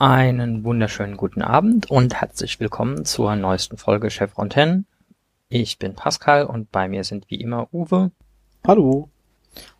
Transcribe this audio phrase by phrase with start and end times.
[0.00, 4.84] Einen wunderschönen guten Abend und herzlich willkommen zur neuesten Folge Chef Fontaine.
[5.50, 8.10] Ich bin Pascal und bei mir sind wie immer Uwe.
[8.66, 9.10] Hallo.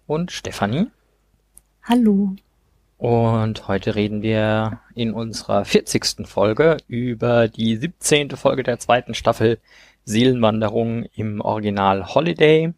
[0.07, 0.89] Und Stefanie.
[1.83, 2.37] Hallo.
[2.99, 6.29] Und heute reden wir in unserer 40.
[6.29, 8.33] Folge über die 17.
[8.33, 9.59] Folge der zweiten Staffel
[10.05, 12.75] Seelenwanderung im Original Holiday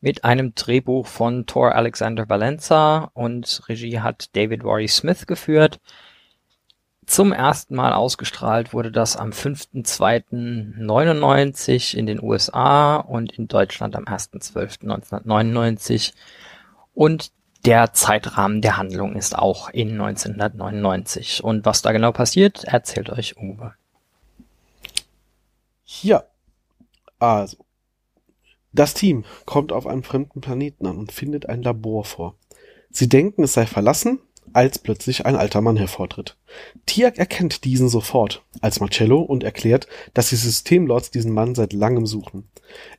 [0.00, 5.80] mit einem Drehbuch von Thor Alexander Valenza und Regie hat David Warry Smith geführt.
[7.06, 14.04] Zum ersten Mal ausgestrahlt wurde das am 5.2.99 in den USA und in Deutschland am
[14.04, 16.12] 1.12.1999.
[16.94, 17.32] Und
[17.66, 21.42] der Zeitrahmen der Handlung ist auch in 1999.
[21.42, 23.74] Und was da genau passiert, erzählt euch Uwe.
[26.02, 26.22] Ja,
[27.18, 27.56] also
[28.72, 32.36] das Team kommt auf einem fremden Planeten an und findet ein Labor vor.
[32.90, 34.20] Sie denken, es sei verlassen,
[34.52, 36.36] als plötzlich ein alter Mann hervortritt.
[36.86, 42.06] Tiak erkennt diesen sofort als Marcello und erklärt, dass die Systemlords diesen Mann seit langem
[42.06, 42.48] suchen.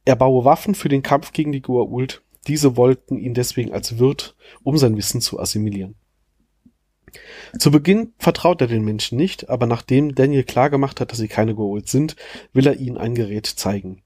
[0.06, 2.22] Er baue Waffen für den Kampf gegen die Goa'uld.
[2.48, 5.96] Diese wollten ihn deswegen als Wirt, um sein Wissen zu assimilieren.
[7.60, 11.54] Zu Beginn vertraut er den Menschen nicht, aber nachdem Daniel klargemacht hat, dass sie keine
[11.54, 12.16] Goa'uld sind,
[12.54, 14.02] will er ihnen ein Gerät zeigen.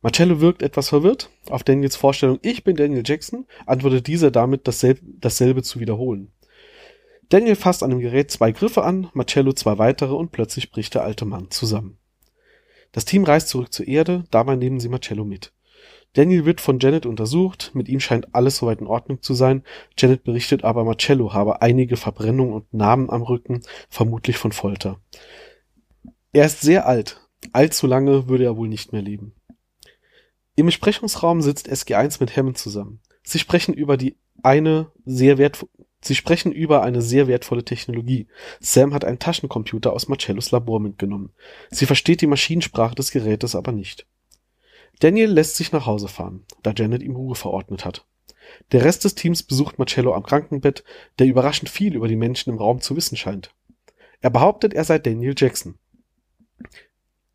[0.00, 1.30] Marcello wirkt etwas verwirrt.
[1.48, 6.32] Auf Daniels Vorstellung, ich bin Daniel Jackson, antwortet dieser damit, dasselbe, dasselbe zu wiederholen.
[7.28, 11.02] Daniel fasst an dem Gerät zwei Griffe an, Marcello zwei weitere und plötzlich bricht der
[11.02, 11.98] alte Mann zusammen.
[12.92, 15.52] Das Team reist zurück zur Erde, dabei nehmen sie Marcello mit.
[16.12, 19.62] Daniel wird von Janet untersucht, mit ihm scheint alles soweit in Ordnung zu sein.
[19.96, 25.00] Janet berichtet aber, Marcello habe einige Verbrennungen und Narben am Rücken, vermutlich von Folter.
[26.34, 29.32] Er ist sehr alt, allzu lange würde er wohl nicht mehr leben.
[30.54, 33.00] Im Besprechungsraum sitzt SG1 mit Hammond zusammen.
[33.22, 35.70] Sie sprechen über die eine sehr wertvolle
[36.04, 38.26] Sie sprechen über eine sehr wertvolle Technologie.
[38.58, 41.30] Sam hat einen Taschencomputer aus Marcellos Labor mitgenommen.
[41.70, 44.06] Sie versteht die Maschinensprache des Gerätes aber nicht.
[44.98, 48.04] Daniel lässt sich nach Hause fahren, da Janet ihm Ruhe verordnet hat.
[48.72, 50.82] Der Rest des Teams besucht Marcello am Krankenbett,
[51.20, 53.54] der überraschend viel über die Menschen im Raum zu wissen scheint.
[54.20, 55.78] Er behauptet, er sei Daniel Jackson.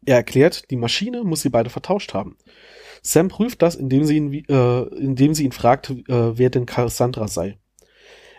[0.07, 2.37] Er erklärt, die Maschine muss sie beide vertauscht haben.
[3.01, 7.27] Sam prüft das, indem sie ihn, äh, indem sie ihn fragt, äh, wer denn Cassandra
[7.27, 7.57] sei.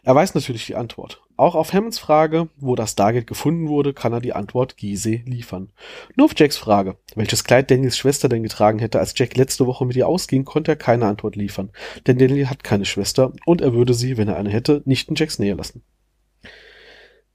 [0.03, 1.21] Er weiß natürlich die Antwort.
[1.37, 5.71] Auch auf Hammonds Frage, wo das Stargate gefunden wurde, kann er die Antwort Gise liefern.
[6.17, 9.85] Nur auf Jacks Frage, welches Kleid Daniels Schwester denn getragen hätte, als Jack letzte Woche
[9.85, 11.69] mit ihr ausging, konnte er keine Antwort liefern.
[12.06, 15.17] Denn Daniel hat keine Schwester und er würde sie, wenn er eine hätte, nicht in
[15.17, 15.83] Jacks Nähe lassen.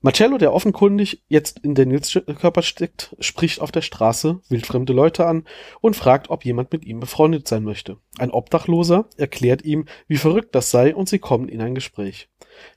[0.06, 5.46] Marcello, der offenkundig jetzt in Daniels Körper steckt, spricht auf der Straße wildfremde Leute an
[5.80, 8.00] und fragt, ob jemand mit ihm befreundet sein möchte.
[8.20, 12.28] Ein Obdachloser erklärt ihm, wie verrückt das sei und sie kommen in ein Gespräch.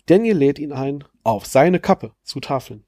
[0.07, 2.85] Daniel lädt ihn ein, auf seine Kappe zu tafeln.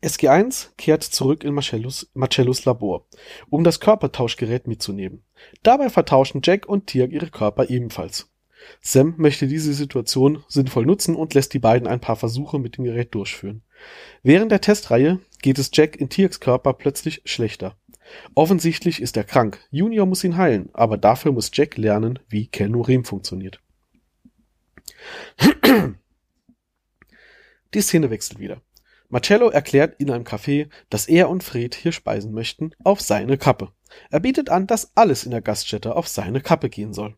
[0.00, 3.08] SG1 kehrt zurück in Marcellos, Marcellos Labor,
[3.50, 5.24] um das Körpertauschgerät mitzunehmen.
[5.64, 8.30] Dabei vertauschen Jack und Tirk ihre Körper ebenfalls.
[8.80, 12.84] Sam möchte diese Situation sinnvoll nutzen und lässt die beiden ein paar Versuche mit dem
[12.84, 13.62] Gerät durchführen.
[14.22, 17.76] Während der Testreihe geht es Jack in Tirks Körper plötzlich schlechter.
[18.34, 19.58] Offensichtlich ist er krank.
[19.70, 23.60] Junior muss ihn heilen, aber dafür muss Jack lernen, wie Kelnurim funktioniert.
[27.74, 28.62] Die Szene wechselt wieder.
[29.08, 33.70] Marcello erklärt in einem Café, dass er und Fred hier speisen möchten, auf seine Kappe.
[34.10, 37.16] Er bietet an, dass alles in der Gaststätte auf seine Kappe gehen soll.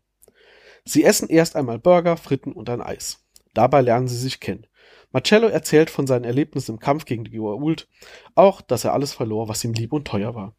[0.89, 3.23] Sie essen erst einmal Burger, Fritten und ein Eis.
[3.53, 4.67] Dabei lernen sie sich kennen.
[5.13, 7.87] Marcello erzählt von seinen Erlebnissen im Kampf gegen die Goa'uld,
[8.35, 10.55] auch, dass er alles verlor, was ihm lieb und teuer war.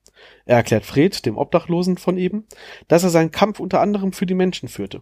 [0.45, 2.45] Er erklärt Fred, dem Obdachlosen von eben,
[2.87, 5.01] dass er seinen Kampf unter anderem für die Menschen führte.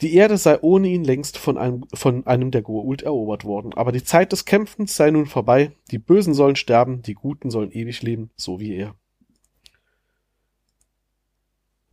[0.00, 3.92] Die Erde sei ohne ihn längst von einem, von einem der Goa'uld erobert worden, aber
[3.92, 8.02] die Zeit des Kämpfens sei nun vorbei, die Bösen sollen sterben, die Guten sollen ewig
[8.02, 8.96] leben, so wie er.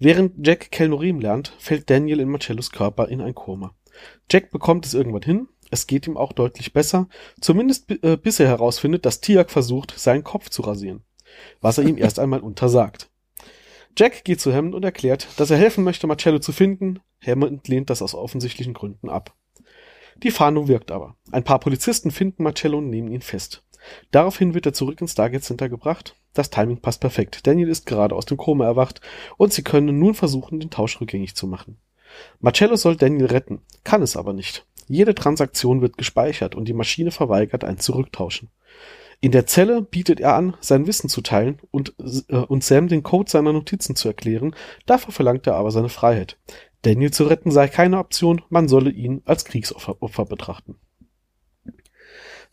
[0.04, 3.74] Während Jack Kelnorim lernt, fällt Daniel in Marcellos Körper in ein Koma.
[4.30, 7.08] Jack bekommt es irgendwann hin, es geht ihm auch deutlich besser,
[7.40, 11.06] zumindest äh, bis er herausfindet, dass Tiak versucht, seinen Kopf zu rasieren,
[11.62, 13.10] was er ihm erst einmal untersagt.
[13.98, 17.00] Jack geht zu Hammond und erklärt, dass er helfen möchte, Marcello zu finden.
[17.26, 19.34] Hammond lehnt das aus offensichtlichen Gründen ab.
[20.18, 21.16] Die Fahndung wirkt aber.
[21.32, 23.64] Ein paar Polizisten finden Marcello und nehmen ihn fest.
[24.12, 26.18] Daraufhin wird er zurück ins Stargate Center gebracht.
[26.34, 27.46] Das Timing passt perfekt.
[27.46, 29.02] Daniel ist gerade aus dem Koma erwacht
[29.38, 31.78] und sie können nun versuchen, den Tausch rückgängig zu machen.
[32.40, 34.66] Marcello soll Daniel retten, kann es aber nicht.
[34.88, 38.50] Jede Transaktion wird gespeichert und die Maschine verweigert ein Zurücktauschen.
[39.22, 41.94] In der Zelle bietet er an, sein Wissen zu teilen und,
[42.28, 44.54] äh, und Sam den Code seiner Notizen zu erklären,
[44.86, 46.38] dafür verlangt er aber seine Freiheit.
[46.82, 50.76] Daniel zu retten sei keine Option, man solle ihn als Kriegsopfer betrachten.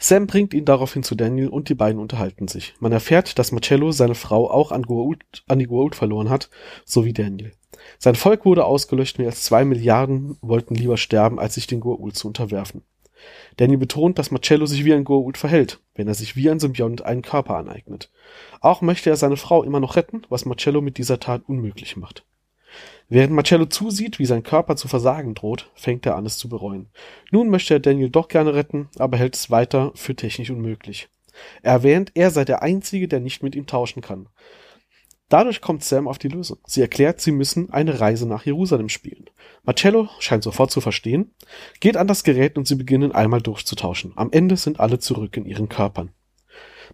[0.02, 2.74] Sam bringt ihn daraufhin zu Daniel und die beiden unterhalten sich.
[2.80, 6.48] Man erfährt, dass Marcello seine Frau auch an, Goa'uld, an die Goa'uld verloren hat,
[6.86, 7.52] so wie Daniel.
[7.98, 12.14] Sein Volk wurde ausgelöscht, mehr als zwei Milliarden wollten lieber sterben, als sich den Goa'uld
[12.14, 12.82] zu unterwerfen.
[13.58, 17.02] Danny betont, dass Marcello sich wie ein Goa'uld verhält, wenn er sich wie ein Symbiont
[17.04, 18.10] einen Körper aneignet.
[18.62, 22.24] Auch möchte er seine Frau immer noch retten, was Marcello mit dieser Tat unmöglich macht.
[23.08, 26.90] Während Marcello zusieht, wie sein Körper zu versagen droht, fängt er an, es zu bereuen.
[27.30, 31.08] Nun möchte er Daniel doch gerne retten, aber hält es weiter für technisch unmöglich.
[31.62, 34.28] Er erwähnt, er sei der Einzige, der nicht mit ihm tauschen kann.
[35.28, 36.58] Dadurch kommt Sam auf die Lösung.
[36.66, 39.30] Sie erklärt, sie müssen eine Reise nach Jerusalem spielen.
[39.62, 41.32] Marcello scheint sofort zu verstehen,
[41.78, 44.12] geht an das Gerät und sie beginnen einmal durchzutauschen.
[44.16, 46.10] Am Ende sind alle zurück in ihren Körpern.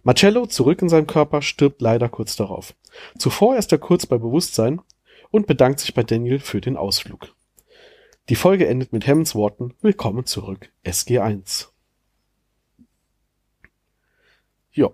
[0.03, 2.75] Marcello, zurück in seinem Körper, stirbt leider kurz darauf.
[3.17, 4.81] Zuvor ist er kurz bei Bewusstsein
[5.31, 7.33] und bedankt sich bei Daniel für den Ausflug.
[8.29, 11.67] Die Folge endet mit Hammonds Worten Willkommen zurück, SG1.
[14.73, 14.89] Ja.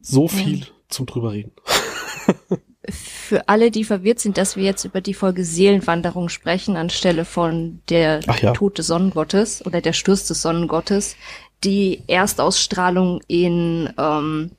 [0.00, 1.52] So viel zum drüber reden.
[2.90, 7.80] Für alle, die verwirrt sind, dass wir jetzt über die Folge Seelenwanderung sprechen, anstelle von
[7.88, 8.52] der ja.
[8.52, 11.16] Tod des Sonnengottes oder der Sturz des Sonnengottes.
[11.64, 14.50] Die Erstausstrahlung in ähm,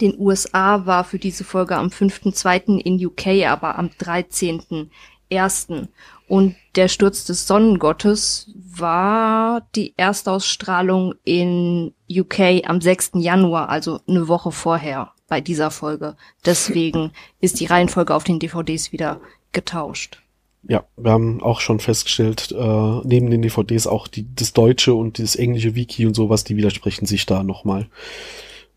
[0.00, 2.78] den USA war für diese Folge am 5.2.
[2.78, 5.88] in UK, aber am 13.1.
[6.28, 13.12] Und der Sturz des Sonnengottes war die Erstausstrahlung in UK am 6.
[13.14, 16.16] Januar, also eine Woche vorher bei dieser Folge.
[16.44, 19.20] Deswegen ist die Reihenfolge auf den DVDs wieder
[19.52, 20.22] getauscht.
[20.64, 25.18] Ja, wir haben auch schon festgestellt, äh, neben den DVDs auch die, das deutsche und
[25.18, 27.88] das englische Wiki und sowas, die widersprechen sich da nochmal.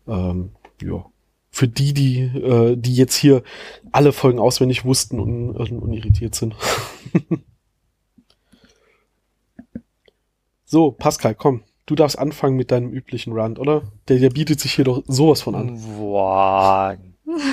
[0.06, 0.50] Ähm,
[0.84, 1.06] ja.
[1.50, 3.42] Für die, die, äh, die jetzt hier
[3.90, 6.54] alle Folgen auswendig wussten und, und, irritiert sind.
[10.64, 11.62] so, Pascal, komm.
[11.84, 13.82] Du darfst anfangen mit deinem üblichen Rand, oder?
[14.08, 15.78] Der, der bietet sich hier doch sowas von an.
[15.98, 16.96] Boah.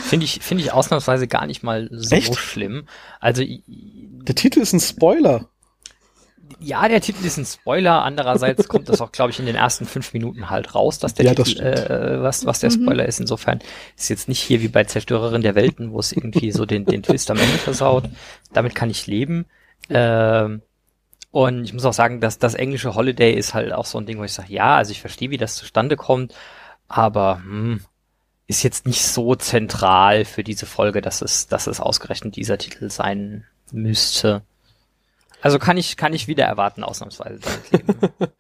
[0.04, 2.36] Finde ich, finde ich ausnahmsweise gar nicht mal so Echt?
[2.36, 2.88] schlimm.
[3.20, 5.50] Also, Der Titel ist ein Spoiler.
[6.60, 8.04] Ja, der Titel ist ein Spoiler.
[8.04, 11.26] Andererseits kommt das auch, glaube ich, in den ersten fünf Minuten halt raus, dass der
[11.26, 13.20] Ja, Titel, äh, was, was der Spoiler ist.
[13.20, 13.60] Insofern
[13.98, 17.04] ist jetzt nicht hier wie bei Zerstörerin der Welten, wo es irgendwie so den, den
[17.04, 18.06] Twist am Ende versaut.
[18.54, 19.46] Damit kann ich leben.
[19.90, 20.62] Ähm,
[21.32, 24.18] und ich muss auch sagen, dass das englische Holiday ist halt auch so ein Ding,
[24.18, 26.34] wo ich sage, ja, also ich verstehe, wie das zustande kommt,
[26.88, 27.82] aber hm,
[28.48, 32.90] ist jetzt nicht so zentral für diese Folge, dass es, dass es ausgerechnet dieser Titel
[32.90, 34.42] sein müsste.
[35.42, 38.00] Also kann ich, kann ich wieder erwarten, ausnahmsweise damit leben.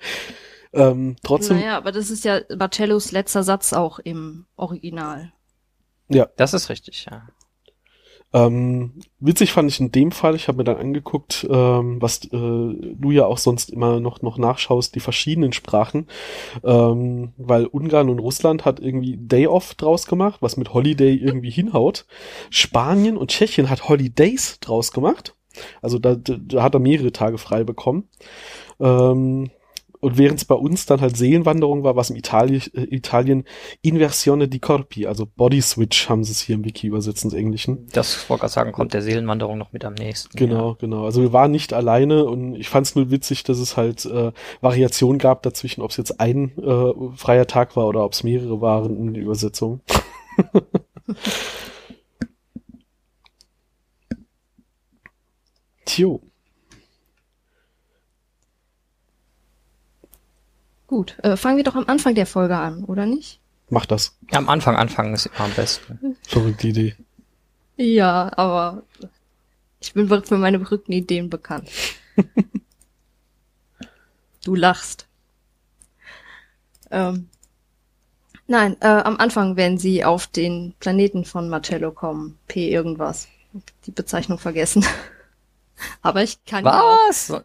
[0.72, 5.34] Ähm, trotzdem, Naja, aber das ist ja Marcellos letzter Satz auch im Original.
[6.10, 7.24] ja, Das ist richtig, ja.
[8.32, 12.30] Ähm, witzig fand ich in dem Fall, ich habe mir dann angeguckt, ähm, was äh,
[12.32, 16.06] du ja auch sonst immer noch, noch nachschaust, die verschiedenen Sprachen,
[16.64, 21.50] ähm, weil Ungarn und Russland hat irgendwie Day Off draus gemacht, was mit Holiday irgendwie
[21.50, 22.06] hinhaut.
[22.52, 25.36] Spanien und Tschechien hat Holidays draus gemacht.
[25.82, 28.08] Also da, da, hat er mehrere Tage frei bekommen.
[28.80, 29.52] Ähm,
[30.02, 33.44] und während es bei uns dann halt Seelenwanderung war, was im Itali äh, Italien
[33.82, 37.88] Inversione di Corpi, also Body Switch haben sie es hier im Wiki übersetzt ins Englischen.
[37.92, 40.38] Das wollte ich sagen, kommt der Seelenwanderung noch mit am nächsten.
[40.38, 41.04] Genau, genau.
[41.06, 44.32] Also wir waren nicht alleine und ich fand es nur witzig, dass es halt äh,
[44.62, 48.62] Variationen gab dazwischen, ob es jetzt ein äh, freier Tag war oder ob es mehrere
[48.62, 49.82] waren in der Übersetzung.
[55.90, 56.22] Tjo.
[60.86, 63.40] Gut, äh, fangen wir doch am Anfang der Folge an, oder nicht?
[63.70, 64.16] Mach das.
[64.32, 66.16] Ja, am Anfang anfangen ist immer am besten.
[66.28, 66.96] Verrückte Idee.
[67.76, 68.84] Ja, aber
[69.80, 71.70] ich bin für meine verrückten Ideen bekannt.
[74.46, 75.08] du lachst.
[76.92, 77.30] Ähm,
[78.46, 83.28] nein, äh, am Anfang, wenn sie auf den Planeten von Marcello kommen, P irgendwas.
[83.86, 84.86] Die Bezeichnung vergessen.
[86.02, 86.72] aber ich kann ja.
[87.08, 87.34] Was?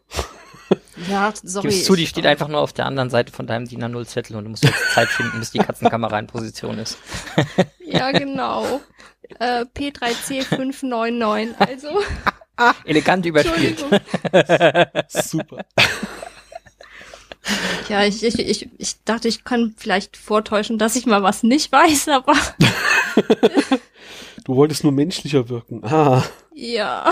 [1.09, 1.69] Ja, sorry.
[1.69, 4.37] Gibst zu, die steht einfach nur auf der anderen Seite von deinem DIN A0 Zettel
[4.37, 6.99] und du musst jetzt Zeit finden, bis die Katzenkamera in Position ist.
[7.87, 8.81] Ja, genau.
[9.39, 11.55] Äh, P3C599.
[11.59, 12.01] Also,
[12.85, 13.85] Elegant überspielt.
[14.33, 15.05] Entschuldigung.
[15.09, 15.65] Super.
[17.89, 21.71] Ja, ich, ich, ich, ich dachte, ich kann vielleicht vortäuschen, dass ich mal was nicht
[21.71, 22.35] weiß, aber
[24.45, 25.83] Du wolltest nur menschlicher wirken.
[25.85, 26.23] Ah.
[26.55, 27.11] ja.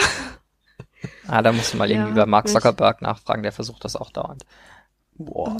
[1.26, 2.54] Ah, da musst du mal Ja, irgendwie bei Mark nicht.
[2.54, 4.44] Zuckerberg nachfragen, der versucht das auch dauernd.
[5.14, 5.56] Boah.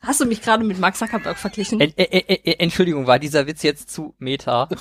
[0.00, 1.80] Hast du mich gerade mit Mark Zuckerberg verglichen?
[1.80, 4.68] En, en, en, en, Entschuldigung, war dieser Witz jetzt zu meta?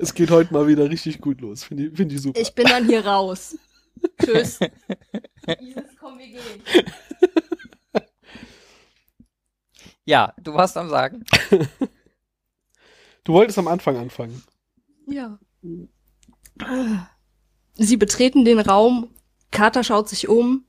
[0.00, 1.64] Es geht heute mal wieder richtig gut los.
[1.64, 2.40] Finde ich, find ich super.
[2.40, 3.56] Ich bin dann hier raus.
[4.22, 4.60] Tschüss.
[5.60, 6.62] Isis, komm, wir gehen.
[10.04, 11.24] Ja, du warst am Sagen.
[13.24, 14.42] Du wolltest am Anfang anfangen.
[15.06, 15.38] Ja.
[17.74, 19.08] Sie betreten den Raum.
[19.50, 20.64] Carter schaut sich um.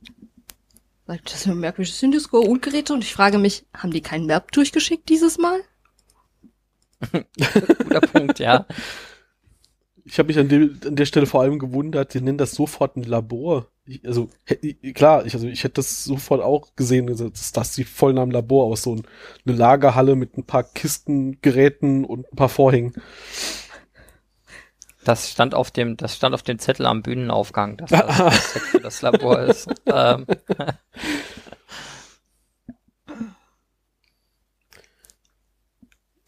[1.07, 5.09] Sagt, das ist ein merkwürdiges Syndisko-Geräte und ich frage mich, haben die keinen Map durchgeschickt
[5.09, 5.59] dieses Mal?
[7.11, 8.67] Guter Punkt, ja.
[10.05, 12.95] Ich habe mich an, dem, an der Stelle vor allem gewundert, die nennen das sofort
[12.95, 13.67] ein Labor.
[13.85, 14.29] Ich, also
[14.93, 18.23] klar, ich, also ich hätte das sofort auch gesehen, also das, das sieht voll nach
[18.23, 19.03] einem Labor aus, so ein,
[19.45, 22.93] eine Lagerhalle mit ein paar Kisten, Geräten und ein paar Vorhängen.
[25.05, 28.79] Das stand auf dem, das stand auf dem Zettel am Bühnenaufgang, dass das Set für
[28.81, 29.67] das Labor ist.
[29.85, 30.25] Ähm,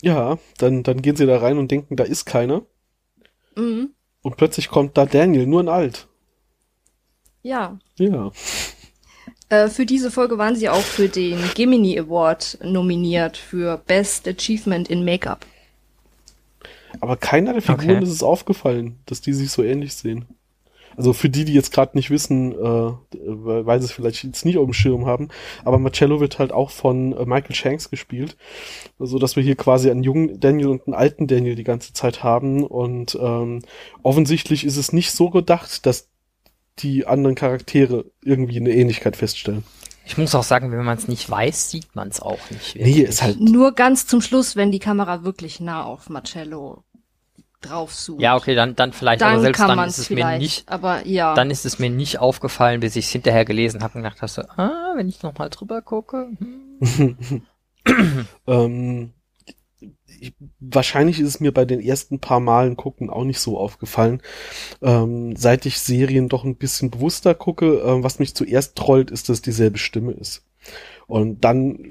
[0.02, 2.64] Ja, dann, dann gehen sie da rein und denken, da ist keiner.
[3.56, 3.92] Mhm.
[4.24, 6.08] Und plötzlich kommt da Daniel, nur ein Alt.
[7.44, 7.80] Ja.
[7.98, 8.32] Ja.
[9.50, 14.90] Äh, für diese Folge waren sie auch für den Gemini Award nominiert für Best Achievement
[14.90, 15.46] in Make-up.
[17.00, 18.04] Aber keiner der Figuren Okay.
[18.04, 20.26] ist es aufgefallen, dass die sich so ähnlich sehen.
[20.98, 24.58] Also für die, die jetzt gerade nicht wissen, äh, weil sie es vielleicht jetzt nicht
[24.58, 25.30] auf dem Schirm haben,
[25.64, 28.36] aber Marcello wird halt auch von äh, Michael Shanks gespielt,
[29.00, 32.24] so dass wir hier quasi einen jungen Daniel und einen alten Daniel die ganze Zeit
[32.24, 33.62] haben und ähm,
[34.04, 36.10] offensichtlich ist es nicht so gedacht, dass
[36.80, 39.64] die anderen Charaktere irgendwie eine Ähnlichkeit feststellen.
[40.06, 42.76] Ich muss auch sagen, wenn man es nicht weiß, sieht man es auch nicht.
[42.76, 43.04] Nee, wirklich.
[43.08, 46.84] ist halt Nur ganz zum Schluss, wenn die Kamera wirklich nah auf Marcello
[47.62, 48.22] drauf zoomt.
[48.22, 50.68] Ja, okay, dann, dann vielleicht, aber Dann selbst kann dann man ist es mir nicht,
[50.68, 51.36] aber ja.
[51.36, 54.38] dann ist es mir nicht aufgefallen, bis ich es hinterher gelesen habe und gedacht hast
[54.38, 56.30] du, ah, wenn ich nochmal drüber gucke.
[56.38, 57.18] Hm.
[58.46, 59.12] Ähm,
[60.20, 64.22] ich, wahrscheinlich ist es mir bei den ersten paar Malen gucken auch nicht so aufgefallen.
[64.82, 69.30] Ähm, seit ich Serien doch ein bisschen bewusster gucke, ähm, was mich zuerst trollt, ist,
[69.30, 70.44] dass dieselbe Stimme ist.
[71.08, 71.90] Und dann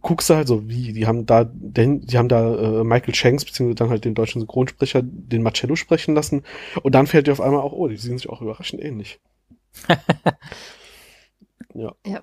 [0.00, 3.44] guckst du halt so, wie, die haben da, den, die haben da äh, Michael Shanks,
[3.44, 6.44] beziehungsweise dann halt den deutschen Synchronsprecher, den Marcello sprechen lassen.
[6.82, 9.20] Und dann fällt dir auf einmal auch, oh, die sehen sich auch überraschend ähnlich.
[11.74, 11.94] ja.
[12.06, 12.22] Ja.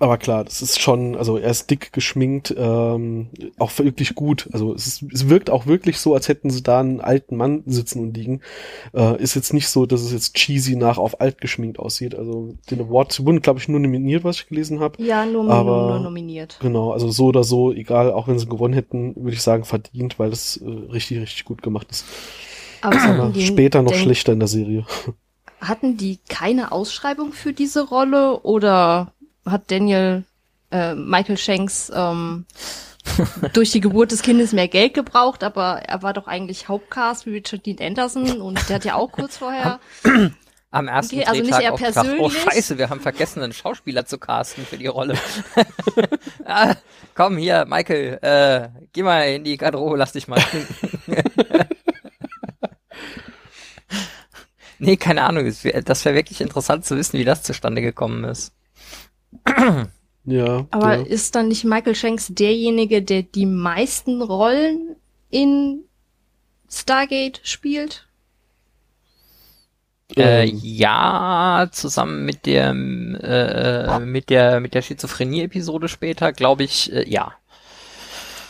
[0.00, 4.48] Aber klar, das ist schon, also er ist dick geschminkt, ähm, auch wirklich gut.
[4.52, 7.62] Also es, ist, es wirkt auch wirklich so, als hätten sie da einen alten Mann
[7.66, 8.42] sitzen und liegen.
[8.94, 12.14] Äh, ist jetzt nicht so, dass es jetzt cheesy nach auf alt geschminkt aussieht.
[12.14, 15.02] Also den Award wurden, glaube ich, nur nominiert, was ich gelesen habe.
[15.02, 16.58] ja, nur, aber- nur nominiert.
[16.60, 20.18] Genau, also so oder so, egal, auch wenn sie gewonnen hätten, würde ich sagen, verdient,
[20.18, 22.04] weil das äh, richtig, richtig gut gemacht ist.
[22.82, 24.86] Aber Aber später noch schlechter in der Serie.
[25.60, 29.12] Hatten die keine Ausschreibung für diese Rolle oder
[29.50, 30.24] hat Daniel
[30.70, 32.46] äh, Michael Shanks ähm,
[33.52, 37.30] durch die Geburt des Kindes mehr Geld gebraucht, aber er war doch eigentlich Hauptcast wie
[37.30, 39.80] Richard Dean Anderson und der hat ja auch kurz vorher.
[40.70, 42.42] Am ersten Okay, also nicht Drehtag er auch gesagt, oh persönlich.
[42.42, 45.16] scheiße, wir haben vergessen, einen Schauspieler zu casten für die Rolle.
[46.44, 46.74] ah,
[47.14, 50.76] komm hier, Michael, äh, geh mal in die Garderobe, lass dich mal trinken.
[54.78, 58.52] nee, keine Ahnung, das wäre wirklich interessant zu wissen, wie das zustande gekommen ist.
[60.28, 60.66] Ja.
[60.70, 61.06] Aber ja.
[61.06, 64.96] ist dann nicht Michael Shanks derjenige, der die meisten Rollen
[65.30, 65.84] in
[66.70, 68.06] Stargate spielt?
[70.16, 70.60] Äh, Ähm.
[70.62, 77.32] ja, zusammen mit der, äh, mit der, mit der Schizophrenie-Episode später, glaube ich, äh, ja.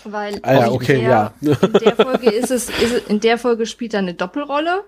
[0.04, 1.32] Weil Ah ja, in okay, der, ja.
[1.40, 4.84] in der Folge ist es, ist es, in der Folge spielt er eine Doppelrolle.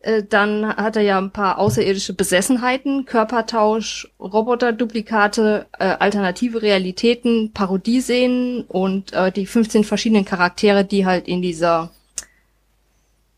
[0.00, 8.64] Äh, Dann hat er ja ein paar außerirdische Besessenheiten, Körpertausch, Roboterduplikate, äh, alternative Realitäten, Parodieszenen
[8.64, 11.90] und äh, die 15 verschiedenen Charaktere, die halt in dieser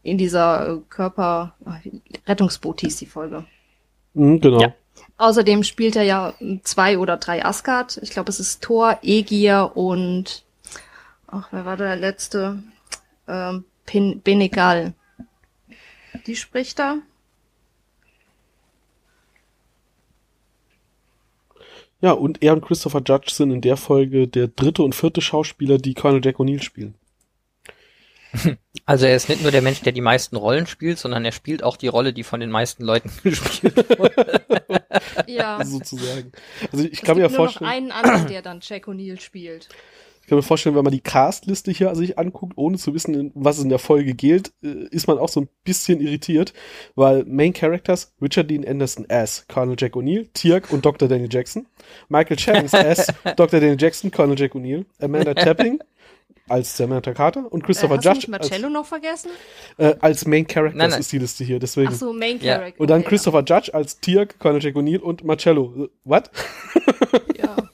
[0.04, 1.78] in dieser äh, Körper ah,
[2.26, 3.44] Rettungsboot hieß die Folge.
[4.14, 4.60] Mhm, genau.
[4.60, 4.74] Ja.
[5.16, 7.98] Außerdem spielt er ja zwei oder drei Asgard.
[8.02, 10.44] Ich glaube, es ist Thor, Egir und
[11.28, 12.62] ach, wer war der letzte?
[13.28, 14.94] Ähm, Pen Benegal.
[16.26, 16.98] Die spricht da.
[22.00, 25.78] Ja, und er und Christopher Judge sind in der Folge der dritte und vierte Schauspieler,
[25.78, 26.94] die Colonel Jack O'Neill spielen.
[28.84, 31.62] Also er ist nicht nur der Mensch, der die meisten Rollen spielt, sondern er spielt
[31.62, 35.28] auch die Rolle, die von den meisten Leuten gespielt wird.
[35.28, 35.64] Ja.
[35.64, 36.32] sozusagen.
[36.72, 38.88] Also ich es kann mir ja gibt nur noch vorstellen, einen anderen, der dann Jack
[38.88, 39.68] O'Neill spielt.
[40.22, 43.58] Ich kann mir vorstellen, wenn man die Castliste hier sich anguckt, ohne zu wissen, was
[43.58, 46.52] es in der Folge gilt, äh, ist man auch so ein bisschen irritiert,
[46.94, 51.08] weil Main Characters Richard Dean Anderson as Colonel Jack O'Neill, Tirk und Dr.
[51.08, 51.66] Daniel Jackson,
[52.08, 53.60] Michael Shanks as Dr.
[53.60, 55.80] Daniel Jackson, Colonel Jack O'Neill, Amanda Tapping
[56.48, 59.30] als Samantha Carter und Christopher äh, hast du Judge nicht Marcello als, noch vergessen?
[59.78, 61.00] äh, als Main Characters Nein, nein.
[61.00, 61.88] ist die Liste hier, deswegen.
[61.88, 62.56] Ach so, Main Ja.
[62.56, 62.80] Character.
[62.80, 65.72] und dann okay, Christopher Judge als Tirk, Colonel Jack O'Neill und Marcello.
[65.84, 66.30] Äh, What?
[67.38, 67.56] Ja.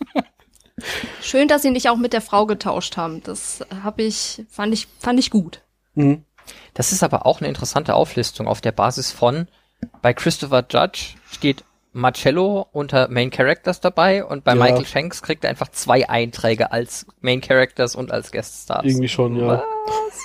[1.21, 3.23] Schön, dass sie nicht auch mit der Frau getauscht haben.
[3.23, 5.62] Das habe ich, fand ich, fand ich gut.
[5.95, 6.25] Mhm.
[6.75, 9.49] Das ist aber auch eine interessante Auflistung auf der Basis von,
[10.02, 14.62] bei Christopher Judge steht Marcello unter Main Characters dabei und bei Ja.
[14.62, 18.85] Michael Shanks kriegt er einfach zwei Einträge als Main Characters und als Guest Stars.
[18.85, 19.62] Irgendwie schon, ja.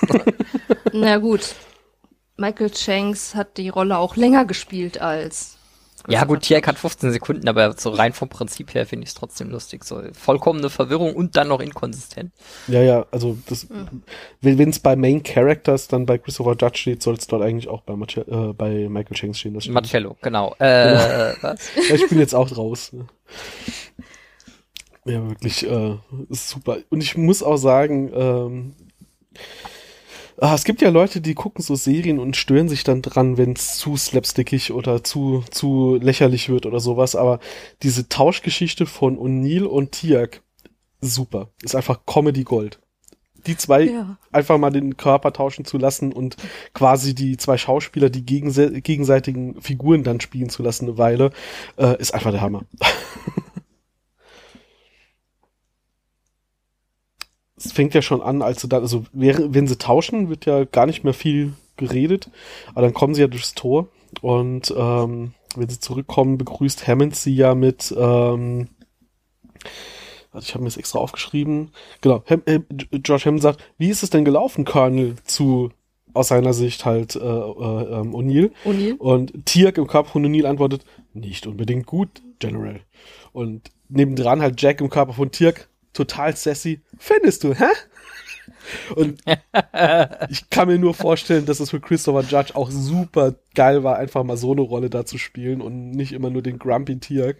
[0.93, 1.55] Na gut.
[2.38, 5.58] Michael Shanks hat die Rolle auch länger gespielt als.
[6.10, 9.10] Ja gut, Christopher Tierk hat 15 Sekunden, aber so rein vom Prinzip her finde ich
[9.10, 9.83] es trotzdem lustig.
[9.86, 12.31] So vollkommene Verwirrung und dann noch inkonsistent.
[12.67, 13.67] Ja, ja, also das,
[14.41, 17.81] wenn es bei Main Characters dann bei Christopher Judge steht, soll es dort eigentlich auch
[17.81, 19.53] bei, Marce äh, bei Michael Shanks stehen.
[19.53, 19.75] Das stimmt.
[19.75, 20.53] Marcello, genau.
[20.60, 21.69] Äh, was?
[21.89, 22.91] Ja, ich bin jetzt auch raus.
[25.05, 25.98] Ja, wirklich, äh,
[26.29, 26.77] super.
[26.89, 28.75] Und ich muss auch sagen, ähm,
[30.39, 33.53] ah, es gibt ja Leute, die gucken so Serien und stören sich dann dran, wenn
[33.53, 37.15] es zu slapstickig oder zu, zu lächerlich wird oder sowas.
[37.15, 37.39] Aber
[37.81, 40.41] diese Tauschgeschichte von O'Neill und Tiak,
[41.01, 41.49] super.
[41.61, 42.79] Ist einfach Comedy Gold.
[43.45, 44.17] Die zwei Ja.
[44.31, 46.37] einfach mal den Körper tauschen zu lassen und
[46.73, 51.31] quasi die zwei Schauspieler, die gegense gegenseitigen Figuren dann spielen zu lassen eine Weile,
[51.77, 52.63] äh, ist einfach der Hammer.
[57.73, 61.03] fängt ja schon an, als sie dann, also wenn sie tauschen, wird ja gar nicht
[61.03, 62.29] mehr viel geredet,
[62.71, 63.87] aber dann kommen sie ja durchs Tor
[64.21, 68.69] und ähm, wenn sie zurückkommen, begrüßt Hammond sie ja mit ähm,
[70.33, 71.69] Warte, ich habe mir das extra aufgeschrieben.
[72.01, 72.59] Genau, Ham, äh,
[72.91, 75.69] George Hammond sagt, wie ist es denn gelaufen, Colonel, zu
[76.13, 78.51] aus seiner Sicht halt äh, äh, ähm, O'Neill.
[78.65, 78.97] O'Neill.
[78.97, 82.79] Und Tiak im Körper von O'Neill antwortet, nicht unbedingt gut, General.
[83.31, 86.82] Und nebendran halt Jack im Körper von Tiak, total sassy.
[86.97, 87.65] Findest du, hä?
[88.95, 89.21] Und
[90.29, 94.23] ich kann mir nur vorstellen, dass es für Christopher Judge auch super geil war, einfach
[94.23, 97.38] mal so eine Rolle da zu spielen und nicht immer nur den Grumpy Tiak.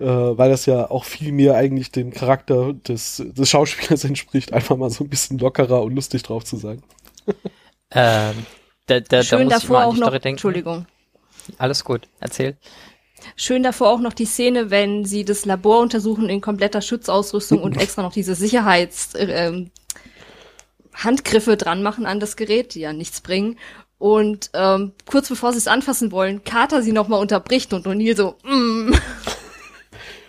[0.00, 4.76] Äh, weil das ja auch viel mehr eigentlich dem Charakter des, des Schauspielers entspricht, einfach
[4.76, 6.82] mal so ein bisschen lockerer und lustig drauf zu sein.
[7.90, 8.46] Ähm,
[8.86, 10.28] da, da, da Schön muss ich davor mal an auch noch, denken.
[10.28, 10.86] Entschuldigung.
[11.56, 12.56] Alles gut, erzähl.
[13.36, 17.76] Schön davor auch noch die Szene, wenn sie das Labor untersuchen in kompletter Schutzausrüstung und
[17.80, 19.70] extra noch diese Sicherheits ähm,
[20.94, 23.58] Handgriffe dran machen an das Gerät, die ja nichts bringen.
[23.98, 28.36] Und ähm, kurz bevor sie es anfassen wollen, Carter sie nochmal unterbricht und O'Neill so,
[28.44, 29.00] mm, Und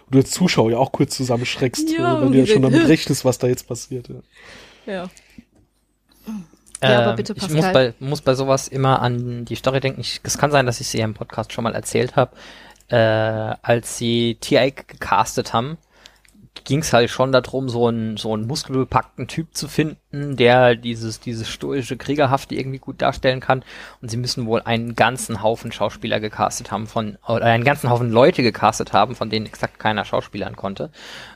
[0.10, 3.26] du als Zuschauer ja auch kurz zusammenschreckst, Ja, äh, wenn du ja schon damit rechnest,
[3.26, 4.10] was da jetzt passiert.
[4.10, 4.94] Ja.
[4.94, 5.10] ja.
[6.82, 7.56] Ja, aber Ähm, bitte, ich Pascal.
[7.58, 10.00] muss bei, muss bei sowas immer an die Story denken.
[10.02, 12.32] Ich, es kann sein, dass ich sie im Podcast schon mal erzählt habe.
[12.90, 15.78] Äh, als sie TI gecastet haben,
[16.64, 21.20] ging es halt schon darum, so einen so einen muskelbepackten Typ zu finden, der dieses
[21.20, 23.64] dieses stoische Kriegerhafte irgendwie gut darstellen kann.
[24.02, 28.12] Und sie müssen wohl einen ganzen Haufen Schauspieler gecastet haben von oder einen ganzen Haufen
[28.12, 30.92] Leute gecastet haben, von denen exakt keiner Schauspielern konnte.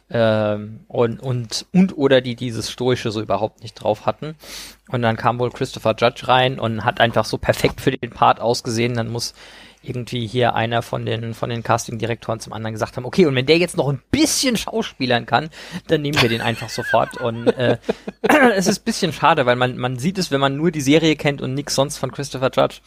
[0.10, 4.36] Ähm, und und und oder die dieses stoische so überhaupt nicht drauf hatten.
[4.89, 8.39] Und dann kam wohl Christopher Judge rein und hat einfach so perfekt für den Part
[8.39, 8.96] ausgesehen.
[8.96, 9.34] Dann muss
[9.84, 13.46] irgendwie hier einer von den von den Casting-Direktoren zum anderen gesagt haben, okay, und wenn
[13.46, 15.50] der jetzt noch ein bisschen schauspielern kann,
[15.88, 17.17] dann nehmen wir den einfach sofort.
[17.17, 17.78] Und äh,
[18.56, 21.15] es ist ein bisschen schade, weil man man sieht es, wenn man nur die Serie
[21.15, 22.80] kennt und nichts sonst von Christopher Judge,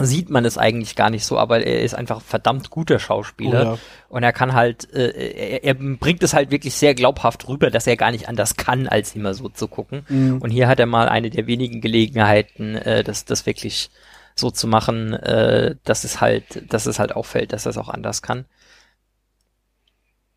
[0.00, 3.64] sieht man es eigentlich gar nicht so, aber er ist einfach verdammt guter Schauspieler Oh
[3.74, 3.78] ja.
[4.08, 7.86] und er kann halt, äh, er, er bringt es halt wirklich sehr glaubhaft rüber, dass
[7.86, 10.04] er gar nicht anders kann, als immer so zu gucken.
[10.08, 10.38] Mhm.
[10.38, 13.90] Und hier hat er mal eine der wenigen Gelegenheiten, äh, das, das wirklich
[14.34, 17.88] so zu machen, äh, dass es halt, dass es halt auffällt, dass er es auch
[17.88, 18.46] anders kann.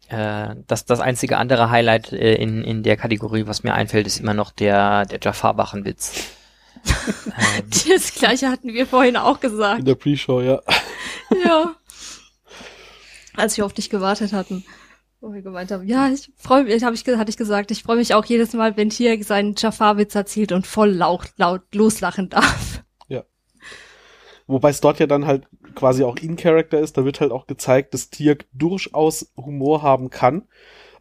[0.09, 4.19] Äh, das, das einzige andere Highlight äh, in, in der Kategorie, was mir einfällt, ist
[4.19, 6.13] immer noch der, der Jafar-Bachenwitz.
[6.85, 9.79] ähm, Das gleiche hatten wir vorhin auch gesagt.
[9.79, 10.61] In der Pre-Show, ja.
[11.43, 11.75] Ja.
[13.35, 14.63] Als wir auf dich gewartet hatten.
[15.19, 17.97] Wo wir gemeint haben, ja, ich freue mich, hab ich, hatte ich gesagt, ich freue
[17.97, 22.66] mich auch jedes Mal, wenn Tier seinen Jafar-Witz erzählt und voll laut, laut loslachen darf.
[24.47, 27.93] Wobei es dort ja dann halt quasi auch in-Character ist, da wird halt auch gezeigt,
[27.93, 30.43] dass Tirk durchaus Humor haben kann,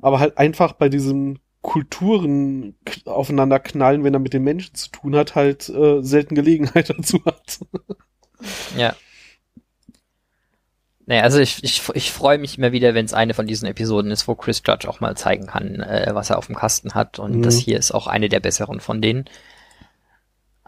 [0.01, 5.17] aber halt einfach bei diesem Kulturen aufeinander knallen, wenn er mit den Menschen zu tun
[5.17, 7.61] hat, halt äh, selten Gelegenheit dazu hat.
[8.77, 8.95] Ja.
[11.09, 14.11] Naja, also ich, ich, ich freue mich immer wieder, wenn es eine von diesen Episoden
[14.11, 17.21] ist, wo Chris Judge auch mal zeigen kann, äh, was er auf dem Kasten hat.
[17.21, 17.43] Und Mhm.
[17.43, 19.27] das hier ist auch eine der besseren von denen.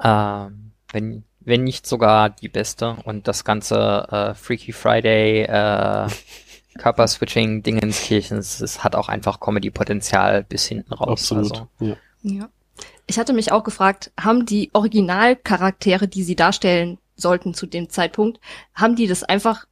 [0.02, 2.96] Ähm, wenn, wenn nicht sogar die beste.
[3.04, 6.08] Und das ganze äh, Freaky Friday, äh,
[6.78, 11.32] Körperswitching Dingenskirchens, es hat auch einfach Comedy-Potenzial bis hinten raus.
[11.32, 11.52] Absolut.
[11.52, 11.96] Also, Ja.
[12.22, 12.48] Ja.
[13.06, 18.38] Ich hatte mich auch gefragt, haben die Originalcharaktere, die sie darstellen sollten zu dem Zeitpunkt,
[18.74, 19.66] haben die das einfach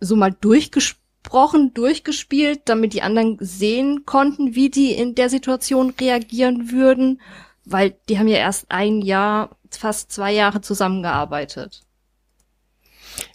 [0.00, 6.70] so mal durchgesprochen, durchgespielt, damit die anderen sehen konnten, wie die in der Situation reagieren
[6.70, 7.20] würden?
[7.64, 11.82] Weil die haben ja erst ein Jahr, fast zwei Jahre zusammengearbeitet.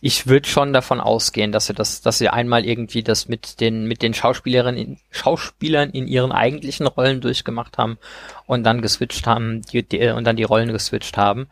[0.02, 3.86] Ich würde schon davon ausgehen, dass sie das, dass sie einmal irgendwie das mit den
[3.86, 7.98] mit den Schauspielerinnen, Schauspielern in ihren eigentlichen Rollen durchgemacht haben
[8.46, 11.48] und dann geswitcht haben die, die, und dann die Rollen geswitcht haben.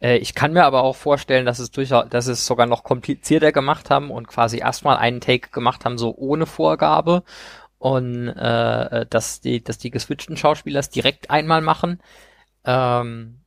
[0.00, 3.52] Äh, ich kann mir aber auch vorstellen, dass es durchaus, dass es sogar noch komplizierter
[3.52, 7.22] gemacht haben und quasi erstmal einen Take gemacht haben, so ohne Vorgabe
[7.78, 12.00] und äh, dass die, dass die geswitchten Schauspieler es direkt einmal machen.
[12.64, 13.41] Ähm,